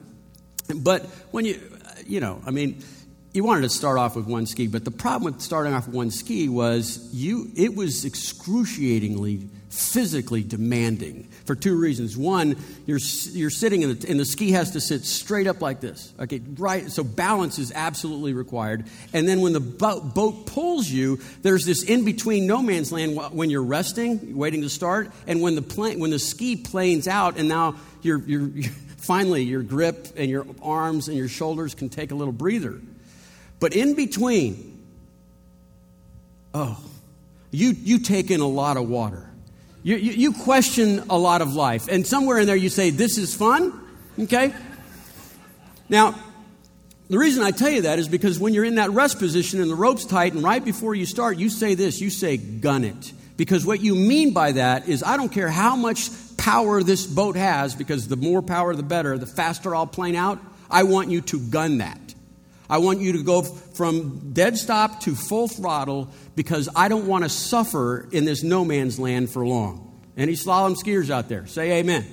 But 0.74 1.02
when 1.32 1.44
you, 1.44 1.60
you 2.06 2.20
know, 2.20 2.40
I 2.46 2.52
mean, 2.52 2.82
you 3.34 3.42
wanted 3.42 3.62
to 3.62 3.68
start 3.68 3.98
off 3.98 4.14
with 4.14 4.26
one 4.26 4.46
ski, 4.46 4.68
but 4.68 4.84
the 4.84 4.92
problem 4.92 5.32
with 5.32 5.42
starting 5.42 5.74
off 5.74 5.86
with 5.86 5.94
one 5.94 6.12
ski 6.12 6.48
was 6.48 7.10
you, 7.12 7.50
it 7.56 7.74
was 7.74 8.04
excruciatingly 8.04 9.48
physically 9.70 10.44
demanding 10.44 11.24
for 11.44 11.56
two 11.56 11.76
reasons. 11.76 12.16
One, 12.16 12.56
you're, 12.86 13.00
you're 13.32 13.50
sitting 13.50 13.82
in 13.82 13.98
the, 13.98 14.08
and 14.08 14.20
the 14.20 14.24
ski 14.24 14.52
has 14.52 14.70
to 14.70 14.80
sit 14.80 15.04
straight 15.04 15.48
up 15.48 15.60
like 15.60 15.80
this. 15.80 16.14
Okay, 16.20 16.40
right? 16.56 16.88
So 16.92 17.02
balance 17.02 17.58
is 17.58 17.72
absolutely 17.74 18.34
required. 18.34 18.86
And 19.12 19.26
then 19.26 19.40
when 19.40 19.52
the 19.52 19.58
boat, 19.58 20.14
boat 20.14 20.46
pulls 20.46 20.88
you, 20.88 21.18
there's 21.42 21.64
this 21.64 21.82
in 21.82 22.04
between 22.04 22.46
no 22.46 22.62
man's 22.62 22.92
land 22.92 23.16
when 23.32 23.50
you're 23.50 23.64
resting, 23.64 24.36
waiting 24.36 24.62
to 24.62 24.70
start, 24.70 25.10
and 25.26 25.42
when 25.42 25.56
the, 25.56 25.62
plane, 25.62 25.98
when 25.98 26.10
the 26.10 26.20
ski 26.20 26.54
planes 26.54 27.08
out, 27.08 27.36
and 27.36 27.48
now 27.48 27.74
you're, 28.00 28.20
you're, 28.20 28.46
you're 28.48 28.72
finally 28.98 29.42
your 29.42 29.64
grip 29.64 30.06
and 30.16 30.30
your 30.30 30.46
arms 30.62 31.08
and 31.08 31.18
your 31.18 31.28
shoulders 31.28 31.74
can 31.74 31.88
take 31.88 32.12
a 32.12 32.14
little 32.14 32.32
breather. 32.32 32.78
But 33.64 33.72
in 33.72 33.94
between, 33.94 34.78
oh, 36.52 36.78
you, 37.50 37.70
you 37.70 37.98
take 37.98 38.30
in 38.30 38.40
a 38.42 38.46
lot 38.46 38.76
of 38.76 38.90
water. 38.90 39.26
You, 39.82 39.96
you, 39.96 40.12
you, 40.12 40.32
question 40.34 41.04
a 41.08 41.16
lot 41.16 41.40
of 41.40 41.54
life. 41.54 41.88
And 41.88 42.06
somewhere 42.06 42.38
in 42.38 42.46
there 42.46 42.56
you 42.56 42.68
say, 42.68 42.90
This 42.90 43.16
is 43.16 43.34
fun. 43.34 43.72
Okay? 44.18 44.52
Now, 45.88 46.14
the 47.08 47.16
reason 47.16 47.42
I 47.42 47.52
tell 47.52 47.70
you 47.70 47.80
that 47.80 47.98
is 47.98 48.06
because 48.06 48.38
when 48.38 48.52
you're 48.52 48.66
in 48.66 48.74
that 48.74 48.90
rest 48.90 49.18
position 49.18 49.62
and 49.62 49.70
the 49.70 49.74
rope's 49.74 50.04
tight, 50.04 50.34
and 50.34 50.44
right 50.44 50.62
before 50.62 50.94
you 50.94 51.06
start, 51.06 51.38
you 51.38 51.48
say 51.48 51.74
this 51.74 52.02
you 52.02 52.10
say, 52.10 52.36
Gun 52.36 52.84
it. 52.84 53.14
Because 53.38 53.64
what 53.64 53.80
you 53.80 53.94
mean 53.94 54.34
by 54.34 54.52
that 54.52 54.90
is, 54.90 55.02
I 55.02 55.16
don't 55.16 55.32
care 55.32 55.48
how 55.48 55.74
much 55.74 56.10
power 56.36 56.82
this 56.82 57.06
boat 57.06 57.36
has, 57.36 57.74
because 57.74 58.08
the 58.08 58.16
more 58.16 58.42
power, 58.42 58.74
the 58.74 58.82
better, 58.82 59.16
the 59.16 59.24
faster 59.24 59.74
I'll 59.74 59.86
plane 59.86 60.16
out. 60.16 60.38
I 60.70 60.82
want 60.82 61.10
you 61.10 61.22
to 61.22 61.40
gun 61.40 61.78
that. 61.78 61.98
I 62.68 62.78
want 62.78 63.00
you 63.00 63.12
to 63.12 63.22
go 63.22 63.42
from 63.74 64.32
dead 64.32 64.56
stop 64.56 65.00
to 65.00 65.14
full 65.14 65.48
throttle 65.48 66.08
because 66.36 66.68
I 66.74 66.88
don't 66.88 67.06
want 67.06 67.24
to 67.24 67.30
suffer 67.30 68.08
in 68.12 68.24
this 68.24 68.42
no 68.42 68.64
man's 68.64 68.98
land 68.98 69.30
for 69.30 69.46
long. 69.46 70.02
Any 70.16 70.32
slalom 70.32 70.76
skiers 70.76 71.10
out 71.10 71.28
there? 71.28 71.46
Say 71.46 71.78
amen. 71.80 72.06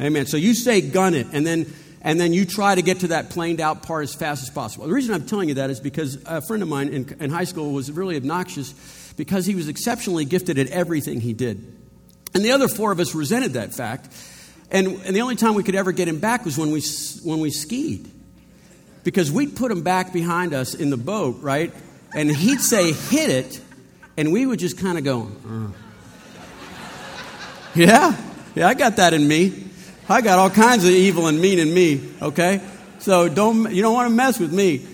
Amen. 0.00 0.26
So 0.26 0.36
you 0.36 0.54
say 0.54 0.80
gun 0.80 1.14
it, 1.14 1.26
and 1.32 1.46
then 1.46 1.72
and 2.02 2.18
then 2.18 2.32
you 2.32 2.46
try 2.46 2.74
to 2.74 2.82
get 2.82 3.00
to 3.00 3.08
that 3.08 3.30
planed 3.30 3.60
out 3.60 3.82
part 3.82 4.04
as 4.04 4.14
fast 4.14 4.42
as 4.42 4.50
possible. 4.50 4.86
The 4.86 4.94
reason 4.94 5.14
I'm 5.14 5.26
telling 5.26 5.48
you 5.48 5.56
that 5.56 5.68
is 5.68 5.80
because 5.80 6.22
a 6.24 6.40
friend 6.40 6.62
of 6.62 6.68
mine 6.68 6.88
in, 6.88 7.16
in 7.20 7.30
high 7.30 7.44
school 7.44 7.72
was 7.72 7.92
really 7.92 8.16
obnoxious 8.16 9.12
because 9.16 9.44
he 9.44 9.54
was 9.54 9.68
exceptionally 9.68 10.24
gifted 10.24 10.58
at 10.58 10.68
everything 10.68 11.20
he 11.20 11.34
did. 11.34 11.76
And 12.32 12.42
the 12.42 12.52
other 12.52 12.68
four 12.68 12.90
of 12.90 13.00
us 13.00 13.14
resented 13.14 13.52
that 13.54 13.74
fact. 13.74 14.08
And, 14.70 14.86
and 15.04 15.14
the 15.14 15.20
only 15.20 15.36
time 15.36 15.54
we 15.54 15.62
could 15.62 15.74
ever 15.74 15.92
get 15.92 16.08
him 16.08 16.20
back 16.20 16.44
was 16.44 16.56
when 16.56 16.70
we, 16.70 16.80
when 17.24 17.40
we 17.40 17.50
skied. 17.50 18.10
Because 19.10 19.32
we'd 19.32 19.56
put 19.56 19.72
him 19.72 19.82
back 19.82 20.12
behind 20.12 20.54
us 20.54 20.72
in 20.72 20.90
the 20.90 20.96
boat, 20.96 21.38
right? 21.40 21.74
And 22.14 22.30
he'd 22.30 22.60
say, 22.60 22.92
hit 22.92 23.28
it. 23.28 23.60
And 24.16 24.32
we 24.32 24.46
would 24.46 24.60
just 24.60 24.78
kind 24.78 24.96
of 24.96 25.02
go, 25.02 25.28
uh. 25.48 25.66
yeah, 27.74 28.16
yeah, 28.54 28.68
I 28.68 28.74
got 28.74 28.98
that 28.98 29.12
in 29.12 29.26
me. 29.26 29.64
I 30.08 30.20
got 30.20 30.38
all 30.38 30.48
kinds 30.48 30.84
of 30.84 30.90
evil 30.90 31.26
and 31.26 31.40
mean 31.40 31.58
in 31.58 31.74
me, 31.74 32.08
okay? 32.22 32.60
So 33.00 33.28
don't, 33.28 33.74
you 33.74 33.82
don't 33.82 33.94
want 33.94 34.08
to 34.08 34.14
mess 34.14 34.38
with 34.38 34.52
me. 34.52 34.86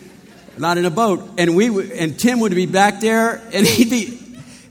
Not 0.56 0.78
in 0.78 0.86
a 0.86 0.90
boat. 0.90 1.32
And 1.36 1.54
we, 1.54 1.98
and 1.98 2.18
Tim 2.18 2.40
would 2.40 2.54
be 2.54 2.64
back 2.64 3.00
there 3.00 3.42
and 3.52 3.66
he'd 3.66 3.90
be, 3.90 4.18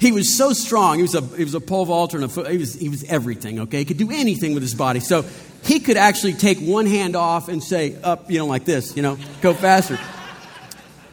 he 0.06 0.12
was 0.12 0.38
so 0.38 0.54
strong. 0.54 0.98
He 0.98 1.02
was 1.02 1.16
a, 1.16 1.22
he 1.22 1.44
was 1.44 1.56
a 1.56 1.60
pole 1.60 1.84
vaulter 1.86 2.16
and 2.16 2.26
a 2.26 2.30
foot, 2.30 2.48
he 2.48 2.60
was, 2.60 2.76
he 2.76 2.90
was 2.90 3.04
everything, 3.06 3.62
okay? 3.62 3.80
He 3.80 3.86
could 3.86 3.98
do 3.98 4.12
anything 4.12 4.54
with 4.54 4.62
his 4.62 4.76
body. 4.76 5.00
So 5.00 5.26
he 5.64 5.80
could 5.80 5.98
actually 5.98 6.34
take 6.34 6.60
one 6.60 6.86
hand 6.86 7.16
off 7.16 7.50
and 7.50 7.64
say, 7.64 8.00
up, 8.04 8.30
you 8.30 8.38
know, 8.38 8.46
like 8.46 8.66
this, 8.66 8.96
you 8.96 9.02
know, 9.02 9.18
go 9.42 9.56
faster. 9.56 9.98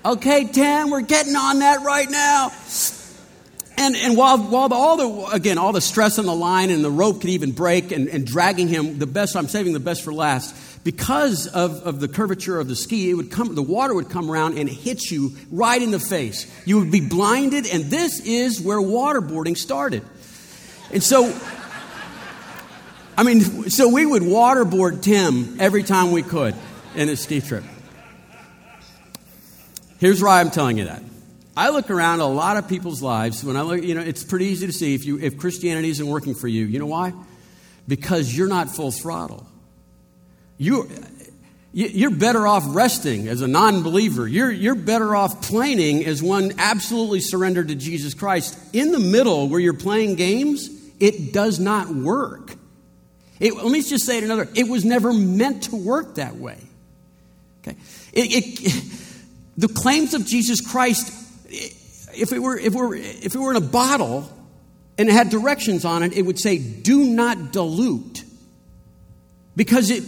Okay, 0.05 0.45
Tim, 0.45 0.91
we're 0.91 1.01
getting 1.01 1.37
on 1.37 1.61
that 1.61 1.83
right 1.83 2.11
now. 2.11 2.51
And, 3.79 3.97
and 3.97 4.15
while, 4.15 4.37
while 4.37 4.69
the, 4.69 4.75
all 4.75 4.97
the, 4.99 5.35
again, 5.35 5.57
all 5.57 5.73
the 5.73 5.81
stress 5.81 6.19
on 6.19 6.27
the 6.27 6.35
line 6.35 6.69
and 6.69 6.85
the 6.85 6.91
rope 6.91 7.23
could 7.23 7.31
even 7.31 7.53
break 7.53 7.93
and, 7.93 8.09
and 8.09 8.27
dragging 8.27 8.69
him, 8.69 8.99
the 8.99 9.07
best, 9.07 9.37
I'm 9.37 9.49
saving 9.49 9.73
the 9.73 9.81
best 9.81 10.03
for 10.05 10.13
last, 10.13 10.55
because 10.85 11.47
of, 11.47 11.83
of 11.87 12.01
the 12.01 12.09
curvature 12.09 12.59
of 12.59 12.69
the 12.69 12.75
ski, 12.75 13.11
it 13.11 13.15
would 13.15 13.31
come, 13.31 13.55
the 13.55 13.63
water 13.63 13.95
would 13.95 14.11
come 14.11 14.31
around 14.31 14.59
and 14.59 14.69
hit 14.69 15.11
you 15.11 15.33
right 15.51 15.81
in 15.81 15.93
the 15.93 16.01
face. 16.01 16.51
You 16.67 16.81
would 16.81 16.91
be 16.91 17.01
blinded, 17.01 17.67
and 17.67 17.85
this 17.85 18.21
is 18.21 18.61
where 18.61 18.79
waterboarding 18.79 19.57
started. 19.57 20.03
And 20.93 21.03
so, 21.03 21.39
I 23.17 23.23
mean, 23.23 23.71
so 23.71 23.89
we 23.89 24.05
would 24.05 24.23
waterboard 24.23 25.03
Tim 25.03 25.61
every 25.61 25.85
time 25.85 26.11
we 26.11 26.23
could 26.23 26.55
in 26.97 27.09
a 27.09 27.17
ski 27.17 27.41
trip. 27.41 27.65
Here's 29.99 30.21
why 30.21 30.41
I'm 30.41 30.51
telling 30.51 30.79
you 30.79 30.87
that. 30.87 31.03
I 31.57 31.69
look 31.71 31.91
around 31.91 32.21
a 32.21 32.27
lot 32.27 32.57
of 32.57 32.67
people's 32.67 33.03
lives 33.03 33.45
when 33.45 33.57
I 33.57 33.63
look, 33.63 33.83
you 33.83 33.95
know, 33.95 34.01
it's 34.01 34.25
pretty 34.25 34.47
easy 34.47 34.67
to 34.67 34.73
see 34.73 34.95
if 34.95 35.05
you 35.05 35.19
if 35.21 35.39
Christianity 35.39 35.91
isn't 35.91 36.07
working 36.07 36.35
for 36.35 36.49
you. 36.49 36.65
You 36.65 36.79
know 36.79 36.87
why? 36.87 37.13
Because 37.87 38.37
you're 38.37 38.49
not 38.49 38.71
full 38.71 38.91
throttle. 38.91 39.47
You 40.63 40.89
you're 41.75 42.11
better 42.11 42.47
off 42.47 42.65
resting 42.69 43.29
as 43.29 43.41
a 43.41 43.49
non 43.49 43.83
believer. 43.83 44.29
You're, 44.29 44.51
you're 44.51 44.75
better 44.75 45.17
off 45.17 45.41
planning 45.41 46.05
as 46.05 46.23
one 46.23 46.53
absolutely 46.59 47.21
surrendered 47.21 47.69
to 47.69 47.75
Jesus 47.75 48.13
Christ. 48.13 48.59
In 48.75 48.93
the 48.93 48.99
middle, 48.99 49.49
where 49.49 49.59
you're 49.59 49.73
playing 49.73 50.17
games, 50.17 50.69
it 51.01 51.33
does 51.33 51.59
not 51.59 51.89
work. 51.89 52.55
It, 53.41 53.57
let 53.57 53.67
me 53.73 53.83
just 53.83 54.05
say 54.05 54.19
it 54.19 54.25
another 54.25 54.49
it 54.55 54.69
was 54.69 54.85
never 54.85 55.13
meant 55.13 55.65
to 55.65 55.77
work 55.77 56.17
that 56.17 56.37
way. 56.37 56.59
Okay? 57.63 57.77
It, 58.13 58.61
it, 58.61 58.85
the 59.57 59.69
claims 59.69 60.13
of 60.13 60.27
Jesus 60.27 60.61
Christ, 60.61 61.11
if 61.49 62.33
it, 62.33 62.39
were, 62.39 62.59
if, 62.59 62.75
it 62.75 62.79
were, 62.79 62.95
if 62.95 63.35
it 63.35 63.39
were 63.39 63.51
in 63.51 63.57
a 63.57 63.67
bottle 63.67 64.31
and 64.99 65.09
it 65.09 65.13
had 65.13 65.31
directions 65.31 65.87
on 65.87 66.03
it, 66.03 66.13
it 66.13 66.23
would 66.23 66.39
say, 66.39 66.59
do 66.59 67.05
not 67.05 67.51
dilute. 67.51 68.25
Because 69.57 69.91
it, 69.91 70.05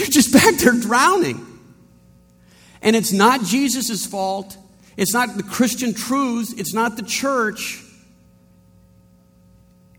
you're 0.00 0.08
just 0.08 0.32
back 0.32 0.56
there 0.56 0.72
drowning. 0.72 1.46
And 2.82 2.96
it's 2.96 3.12
not 3.12 3.44
Jesus' 3.44 4.06
fault. 4.06 4.56
It's 4.96 5.12
not 5.12 5.36
the 5.36 5.42
Christian 5.42 5.94
truths. 5.94 6.52
It's 6.54 6.74
not 6.74 6.96
the 6.96 7.02
church. 7.02 7.84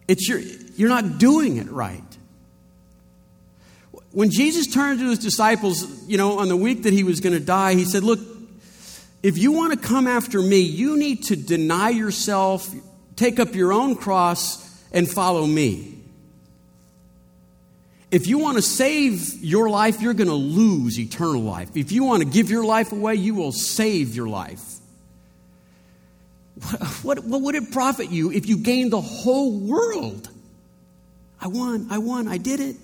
It's 0.08 0.28
your, 0.28 0.40
you're 0.76 0.90
not 0.90 1.20
doing 1.20 1.58
it 1.58 1.70
right. 1.72 2.04
When 4.12 4.30
Jesus 4.30 4.68
turned 4.68 5.00
to 5.00 5.10
his 5.10 5.20
disciples, 5.20 6.06
you 6.08 6.18
know, 6.18 6.40
on 6.40 6.50
the 6.50 6.58
week 6.58 6.84
that 6.84 6.92
he 6.92 7.04
was 7.04 7.22
going 7.22 7.34
to 7.34 7.40
die, 7.40 7.76
he 7.76 7.86
said, 7.86 8.04
Look, 8.04 8.20
if 9.24 9.38
you 9.38 9.54
want 9.54 9.80
to 9.80 9.88
come 9.88 10.08
after 10.08 10.42
me, 10.42 10.60
you 10.60 10.98
need 10.98 11.24
to 11.26 11.36
deny 11.36 11.92
yourself, 11.92 12.70
take 13.16 13.40
up 13.40 13.56
your 13.56 13.72
own 13.72 13.96
cross, 13.96 14.68
and 14.92 15.10
follow 15.10 15.46
me. 15.46 16.01
If 18.12 18.28
you 18.28 18.40
want 18.40 18.58
to 18.58 18.62
save 18.62 19.42
your 19.42 19.70
life, 19.70 20.02
you're 20.02 20.14
going 20.14 20.28
to 20.28 20.34
lose 20.34 21.00
eternal 21.00 21.42
life. 21.42 21.70
If 21.76 21.94
you 21.94 22.04
want 22.04 22.22
to 22.22 22.30
give 22.30 22.50
your 22.50 22.66
life 22.66 22.92
away, 22.92 23.16
you 23.16 23.34
will 23.34 23.54
save 23.54 24.16
your 24.16 24.28
life. 24.28 24.62
What, 26.56 26.82
what, 27.04 27.24
what 27.24 27.42
would 27.42 27.56
it 27.56 27.72
profit 27.72 28.12
you 28.12 28.32
if 28.32 28.48
you 28.48 28.58
gained 28.58 28.92
the 28.92 29.02
whole 29.02 29.58
world? 29.58 30.30
I 31.40 31.48
won, 31.48 31.88
I 31.90 32.00
won, 32.00 32.28
I 32.28 32.38
did 32.38 32.60
it. 32.60 32.76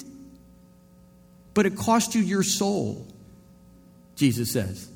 But 1.53 1.65
it 1.65 1.75
cost 1.75 2.15
you 2.15 2.21
your 2.21 2.43
soul, 2.43 3.05
Jesus 4.15 4.51
says. 4.51 4.89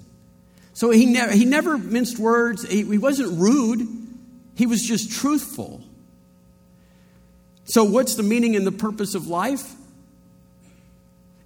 So 0.73 0.91
he 0.91 1.05
never, 1.05 1.31
he 1.31 1.43
never 1.43 1.77
minced 1.77 2.17
words, 2.17 2.67
he, 2.67 2.83
he 2.83 2.97
wasn't 2.97 3.39
rude, 3.39 3.87
he 4.55 4.65
was 4.65 4.81
just 4.81 5.11
truthful. 5.11 5.83
So, 7.65 7.83
what's 7.83 8.15
the 8.15 8.23
meaning 8.23 8.55
and 8.55 8.65
the 8.65 8.71
purpose 8.71 9.15
of 9.15 9.27
life? 9.27 9.71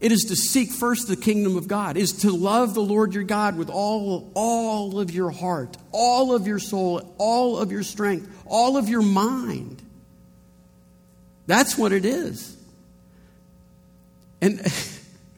It 0.06 0.12
is 0.12 0.26
to 0.26 0.36
seek 0.36 0.70
first 0.70 1.08
the 1.08 1.16
kingdom 1.16 1.58
of 1.58 1.68
God, 1.68 1.98
is 1.98 2.12
to 2.20 2.30
love 2.30 2.76
the 2.76 2.84
Lord 2.84 3.16
your 3.16 3.24
God 3.24 3.58
with 3.58 3.72
all, 3.72 4.30
all 4.36 5.00
of 5.00 5.10
your 5.10 5.32
heart, 5.32 5.78
all 5.92 6.36
of 6.36 6.46
your 6.46 6.60
soul, 6.60 7.16
all 7.18 7.58
of 7.58 7.72
your 7.72 7.82
strength, 7.82 8.30
all 8.46 8.78
of 8.78 8.88
your 8.88 9.02
mind. 9.02 9.82
That's 11.48 11.76
what 11.76 11.92
it 11.92 12.06
is. 12.06 12.56
And 14.42 14.62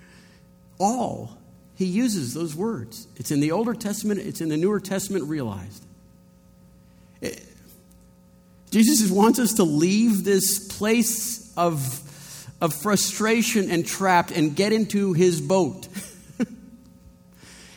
all, 0.81 1.37
he 1.75 1.85
uses 1.85 2.33
those 2.33 2.53
words. 2.53 3.07
It's 3.15 3.31
in 3.31 3.39
the 3.39 3.53
Older 3.53 3.73
Testament, 3.73 4.19
it's 4.19 4.41
in 4.41 4.49
the 4.49 4.57
Newer 4.57 4.81
Testament 4.81 5.29
realized. 5.29 5.85
It, 7.21 7.41
Jesus 8.69 9.09
wants 9.09 9.39
us 9.39 9.53
to 9.53 9.63
leave 9.63 10.25
this 10.25 10.59
place 10.77 11.53
of 11.55 12.03
of 12.59 12.73
frustration 12.73 13.69
and 13.69 13.85
trapped 13.85 14.31
and 14.31 14.55
get 14.55 14.73
into 14.73 15.13
his 15.13 15.41
boat. 15.41 15.87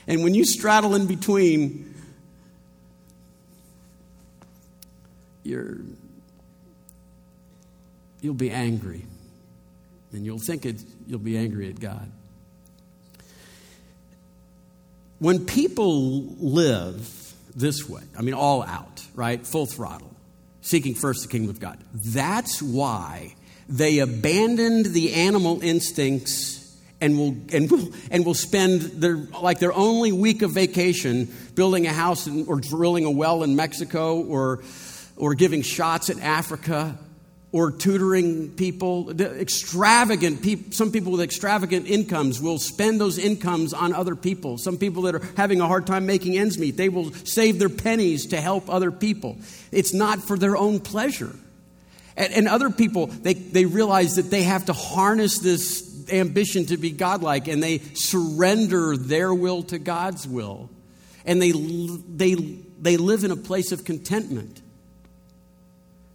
and 0.06 0.22
when 0.24 0.34
you 0.34 0.44
straddle 0.44 0.94
in 0.94 1.06
between, 1.06 1.94
you're, 5.42 5.78
you'll 8.20 8.34
be 8.34 8.50
angry. 8.50 9.04
And 10.12 10.24
you'll 10.24 10.38
think 10.38 10.66
it, 10.66 10.82
you'll 11.06 11.18
be 11.18 11.36
angry 11.36 11.68
at 11.68 11.78
God. 11.78 12.10
When 15.18 15.44
people 15.44 16.22
live 16.38 17.34
this 17.54 17.86
way, 17.88 18.02
I 18.18 18.22
mean, 18.22 18.34
all 18.34 18.62
out, 18.62 19.04
right? 19.14 19.46
Full 19.46 19.66
throttle, 19.66 20.10
seeking 20.62 20.94
first 20.94 21.22
the 21.22 21.28
kingdom 21.28 21.50
of 21.50 21.60
God, 21.60 21.78
that's 21.92 22.62
why 22.62 23.34
they 23.70 24.00
abandoned 24.00 24.86
the 24.86 25.14
animal 25.14 25.62
instincts 25.62 26.58
and 27.00 27.16
will, 27.16 27.36
and 27.52 27.70
will, 27.70 27.88
and 28.10 28.26
will 28.26 28.34
spend 28.34 28.82
their, 28.82 29.16
like 29.16 29.60
their 29.60 29.72
only 29.72 30.12
week 30.12 30.42
of 30.42 30.50
vacation 30.50 31.32
building 31.54 31.86
a 31.86 31.92
house 31.92 32.26
in, 32.26 32.46
or 32.46 32.60
drilling 32.60 33.04
a 33.04 33.10
well 33.10 33.42
in 33.42 33.56
Mexico 33.56 34.20
or, 34.22 34.62
or 35.16 35.34
giving 35.34 35.62
shots 35.62 36.10
in 36.10 36.20
Africa 36.20 36.98
or 37.52 37.70
tutoring 37.70 38.50
people. 38.50 39.10
Extravagant 39.20 40.42
people, 40.42 40.72
some 40.72 40.90
people 40.90 41.12
with 41.12 41.22
extravagant 41.22 41.88
incomes 41.88 42.40
will 42.40 42.58
spend 42.58 43.00
those 43.00 43.18
incomes 43.18 43.72
on 43.72 43.92
other 43.92 44.16
people. 44.16 44.58
Some 44.58 44.76
people 44.76 45.02
that 45.02 45.14
are 45.14 45.22
having 45.36 45.60
a 45.60 45.66
hard 45.66 45.86
time 45.86 46.06
making 46.06 46.36
ends 46.36 46.58
meet, 46.58 46.76
they 46.76 46.88
will 46.88 47.12
save 47.12 47.60
their 47.60 47.68
pennies 47.68 48.26
to 48.26 48.40
help 48.40 48.68
other 48.68 48.90
people. 48.90 49.38
It's 49.70 49.94
not 49.94 50.20
for 50.20 50.36
their 50.36 50.56
own 50.56 50.80
pleasure. 50.80 51.34
And, 52.20 52.34
and 52.34 52.48
other 52.48 52.68
people, 52.68 53.06
they, 53.06 53.32
they 53.32 53.64
realize 53.64 54.16
that 54.16 54.30
they 54.30 54.42
have 54.42 54.66
to 54.66 54.74
harness 54.74 55.38
this 55.38 56.04
ambition 56.12 56.66
to 56.66 56.76
be 56.76 56.90
godlike 56.90 57.48
and 57.48 57.62
they 57.62 57.78
surrender 57.94 58.94
their 58.94 59.32
will 59.32 59.62
to 59.62 59.78
God's 59.78 60.28
will. 60.28 60.68
And 61.24 61.40
they, 61.40 61.52
they, 61.52 62.34
they 62.78 62.98
live 62.98 63.24
in 63.24 63.30
a 63.30 63.36
place 63.36 63.72
of 63.72 63.86
contentment. 63.86 64.60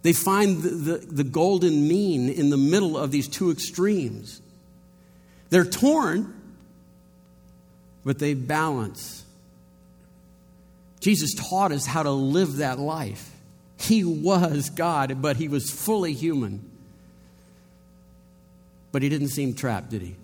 They 0.04 0.14
find 0.14 0.62
the, 0.62 0.70
the, 0.70 0.98
the 0.98 1.24
golden 1.24 1.88
mean 1.88 2.30
in 2.30 2.52
the 2.52 2.58
middle 2.58 3.00
of 3.00 3.10
these 3.10 3.28
two 3.28 3.50
extremes. 3.50 4.44
They're 5.50 5.66
torn, 5.66 6.40
but 8.04 8.20
they 8.20 8.36
balance. 8.36 9.26
Jesus 11.00 11.34
taught 11.34 11.72
us 11.72 11.88
how 11.88 12.04
to 12.04 12.12
live 12.12 12.58
that 12.58 12.78
life. 12.78 13.35
He 13.78 14.04
was 14.04 14.70
God, 14.70 15.22
but 15.22 15.38
he 15.38 15.48
was 15.48 15.70
fully 15.70 16.14
human. 16.14 16.70
But 18.92 19.02
he 19.02 19.10
didn't 19.10 19.28
seem 19.30 19.54
trapped, 19.54 19.90
did 19.90 20.02
he? 20.02 20.16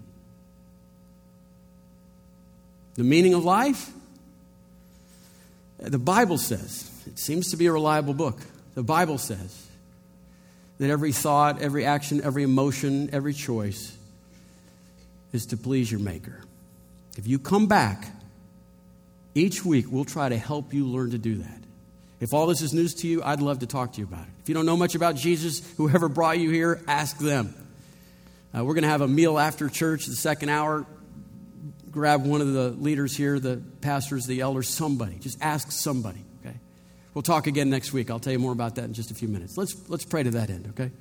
The 2.96 3.04
meaning 3.04 3.34
of 3.34 3.44
life? 3.44 3.92
The 5.78 6.00
Bible 6.00 6.38
says, 6.38 6.90
it 7.08 7.20
seems 7.20 7.52
to 7.52 7.58
be 7.58 7.66
a 7.66 7.72
reliable 7.72 8.14
book. 8.14 8.40
The 8.76 8.84
Bible 8.84 9.18
says 9.18 9.68
that 10.78 10.90
every 10.90 11.12
thought, 11.12 11.62
every 11.62 11.86
action, 11.86 12.22
every 12.24 12.44
emotion, 12.44 13.10
every 13.12 13.34
choice 13.34 13.98
is 15.34 15.48
to 15.48 15.58
please 15.58 15.92
your 15.92 16.00
Maker. 16.00 16.40
If 17.18 17.28
you 17.28 17.40
come 17.40 17.68
back, 17.68 18.08
each 19.36 19.66
week 19.66 19.86
we'll 19.90 20.06
try 20.06 20.30
to 20.30 20.38
help 20.38 20.74
you 20.74 20.86
learn 20.86 21.12
to 21.12 21.18
do 21.18 21.36
that. 21.36 21.61
If 22.22 22.36
all 22.36 22.46
this 22.46 22.62
is 22.62 22.72
news 22.72 22.94
to 22.96 23.08
you, 23.08 23.24
I'd 23.24 23.42
love 23.42 23.60
to 23.60 23.66
talk 23.66 23.94
to 23.94 24.00
you 24.00 24.06
about 24.06 24.22
it. 24.22 24.34
If 24.44 24.48
you 24.48 24.54
don't 24.54 24.68
know 24.68 24.78
much 24.78 24.94
about 24.94 25.16
Jesus, 25.16 25.68
whoever 25.76 26.08
brought 26.08 26.38
you 26.38 26.52
here, 26.52 26.80
ask 26.88 27.18
them. 27.18 27.56
Uh, 28.56 28.64
we're 28.64 28.76
going 28.76 28.84
to 28.84 28.90
have 28.90 29.02
a 29.02 29.08
meal 29.08 29.40
after 29.40 29.68
church, 29.70 30.06
the 30.06 30.16
second 30.16 30.50
hour. 30.50 30.86
Grab 31.90 32.24
one 32.24 32.42
of 32.42 32.54
the 32.54 32.70
leaders 32.70 33.18
here, 33.18 33.40
the 33.40 33.62
pastors, 33.82 34.28
the 34.28 34.42
elders, 34.42 34.70
somebody. 34.70 35.16
Just 35.16 35.42
ask 35.42 35.72
somebody, 35.72 36.24
okay? 36.46 36.56
We'll 37.16 37.24
talk 37.24 37.48
again 37.48 37.72
next 37.72 37.92
week. 37.92 38.12
I'll 38.12 38.20
tell 38.20 38.34
you 38.34 38.40
more 38.40 38.54
about 38.54 38.76
that 38.76 38.86
in 38.86 38.94
just 38.94 39.10
a 39.10 39.16
few 39.16 39.28
minutes. 39.28 39.58
Let's, 39.58 39.76
let's 39.90 40.06
pray 40.06 40.22
to 40.22 40.32
that 40.32 40.52
end, 40.52 40.68
okay? 40.70 40.92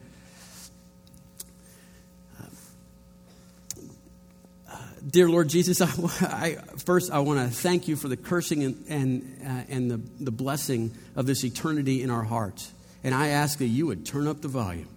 Dear 5.08 5.28
Lord 5.28 5.48
Jesus, 5.48 5.80
I, 5.80 5.86
I, 6.22 6.54
first 6.78 7.10
I 7.10 7.20
want 7.20 7.40
to 7.40 7.54
thank 7.54 7.88
you 7.88 7.96
for 7.96 8.08
the 8.08 8.16
cursing 8.16 8.62
and, 8.64 8.84
and, 8.88 9.36
uh, 9.44 9.72
and 9.72 9.90
the, 9.90 10.00
the 10.24 10.30
blessing 10.30 10.92
of 11.16 11.26
this 11.26 11.44
eternity 11.44 12.02
in 12.02 12.10
our 12.10 12.22
hearts. 12.22 12.72
And 13.02 13.14
I 13.14 13.28
ask 13.28 13.58
that 13.58 13.66
you 13.66 13.86
would 13.86 14.04
turn 14.04 14.26
up 14.26 14.40
the 14.40 14.48
volume. 14.48 14.88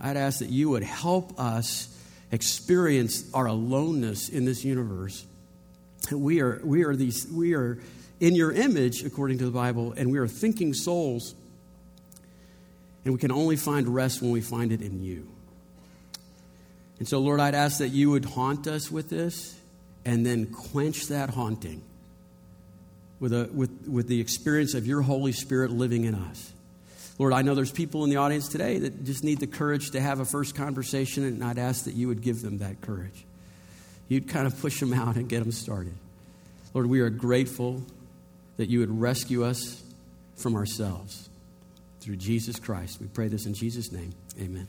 I'd 0.00 0.16
ask 0.16 0.40
that 0.40 0.50
you 0.50 0.70
would 0.70 0.82
help 0.82 1.38
us 1.40 1.88
experience 2.30 3.32
our 3.34 3.46
aloneness 3.46 4.28
in 4.28 4.44
this 4.44 4.64
universe. 4.64 5.26
We 6.12 6.40
are, 6.40 6.60
we 6.62 6.84
are, 6.84 6.94
these, 6.94 7.26
we 7.26 7.54
are 7.54 7.78
in 8.20 8.34
your 8.34 8.52
image, 8.52 9.04
according 9.04 9.38
to 9.38 9.44
the 9.44 9.50
Bible, 9.50 9.94
and 9.96 10.10
we 10.10 10.18
are 10.18 10.28
thinking 10.28 10.74
souls. 10.74 11.34
And 13.04 13.14
we 13.14 13.20
can 13.20 13.32
only 13.32 13.56
find 13.56 13.88
rest 13.88 14.20
when 14.20 14.30
we 14.30 14.40
find 14.40 14.72
it 14.72 14.82
in 14.82 15.02
you. 15.02 15.28
And 16.98 17.06
so, 17.06 17.18
Lord, 17.20 17.40
I'd 17.40 17.54
ask 17.54 17.78
that 17.78 17.88
you 17.88 18.10
would 18.10 18.24
haunt 18.24 18.66
us 18.66 18.90
with 18.90 19.08
this 19.08 19.56
and 20.04 20.24
then 20.26 20.46
quench 20.46 21.08
that 21.08 21.30
haunting 21.30 21.82
with, 23.20 23.32
a, 23.32 23.48
with, 23.52 23.70
with 23.88 24.08
the 24.08 24.20
experience 24.20 24.74
of 24.74 24.86
your 24.86 25.02
Holy 25.02 25.32
Spirit 25.32 25.70
living 25.70 26.04
in 26.04 26.14
us. 26.14 26.52
Lord, 27.18 27.32
I 27.32 27.42
know 27.42 27.54
there's 27.54 27.72
people 27.72 28.04
in 28.04 28.10
the 28.10 28.16
audience 28.16 28.48
today 28.48 28.78
that 28.78 29.04
just 29.04 29.24
need 29.24 29.40
the 29.40 29.46
courage 29.46 29.90
to 29.90 30.00
have 30.00 30.20
a 30.20 30.24
first 30.24 30.54
conversation, 30.54 31.24
and 31.24 31.42
I'd 31.42 31.58
ask 31.58 31.84
that 31.84 31.94
you 31.94 32.08
would 32.08 32.22
give 32.22 32.42
them 32.42 32.58
that 32.58 32.80
courage. 32.80 33.24
You'd 34.08 34.28
kind 34.28 34.46
of 34.46 34.58
push 34.60 34.78
them 34.78 34.92
out 34.92 35.16
and 35.16 35.28
get 35.28 35.40
them 35.40 35.52
started. 35.52 35.94
Lord, 36.74 36.86
we 36.86 37.00
are 37.00 37.10
grateful 37.10 37.82
that 38.56 38.68
you 38.68 38.80
would 38.80 39.00
rescue 39.00 39.44
us 39.44 39.82
from 40.36 40.54
ourselves 40.54 41.28
through 42.00 42.16
Jesus 42.16 42.58
Christ. 42.60 43.00
We 43.00 43.08
pray 43.08 43.28
this 43.28 43.46
in 43.46 43.54
Jesus' 43.54 43.90
name. 43.90 44.12
Amen. 44.40 44.68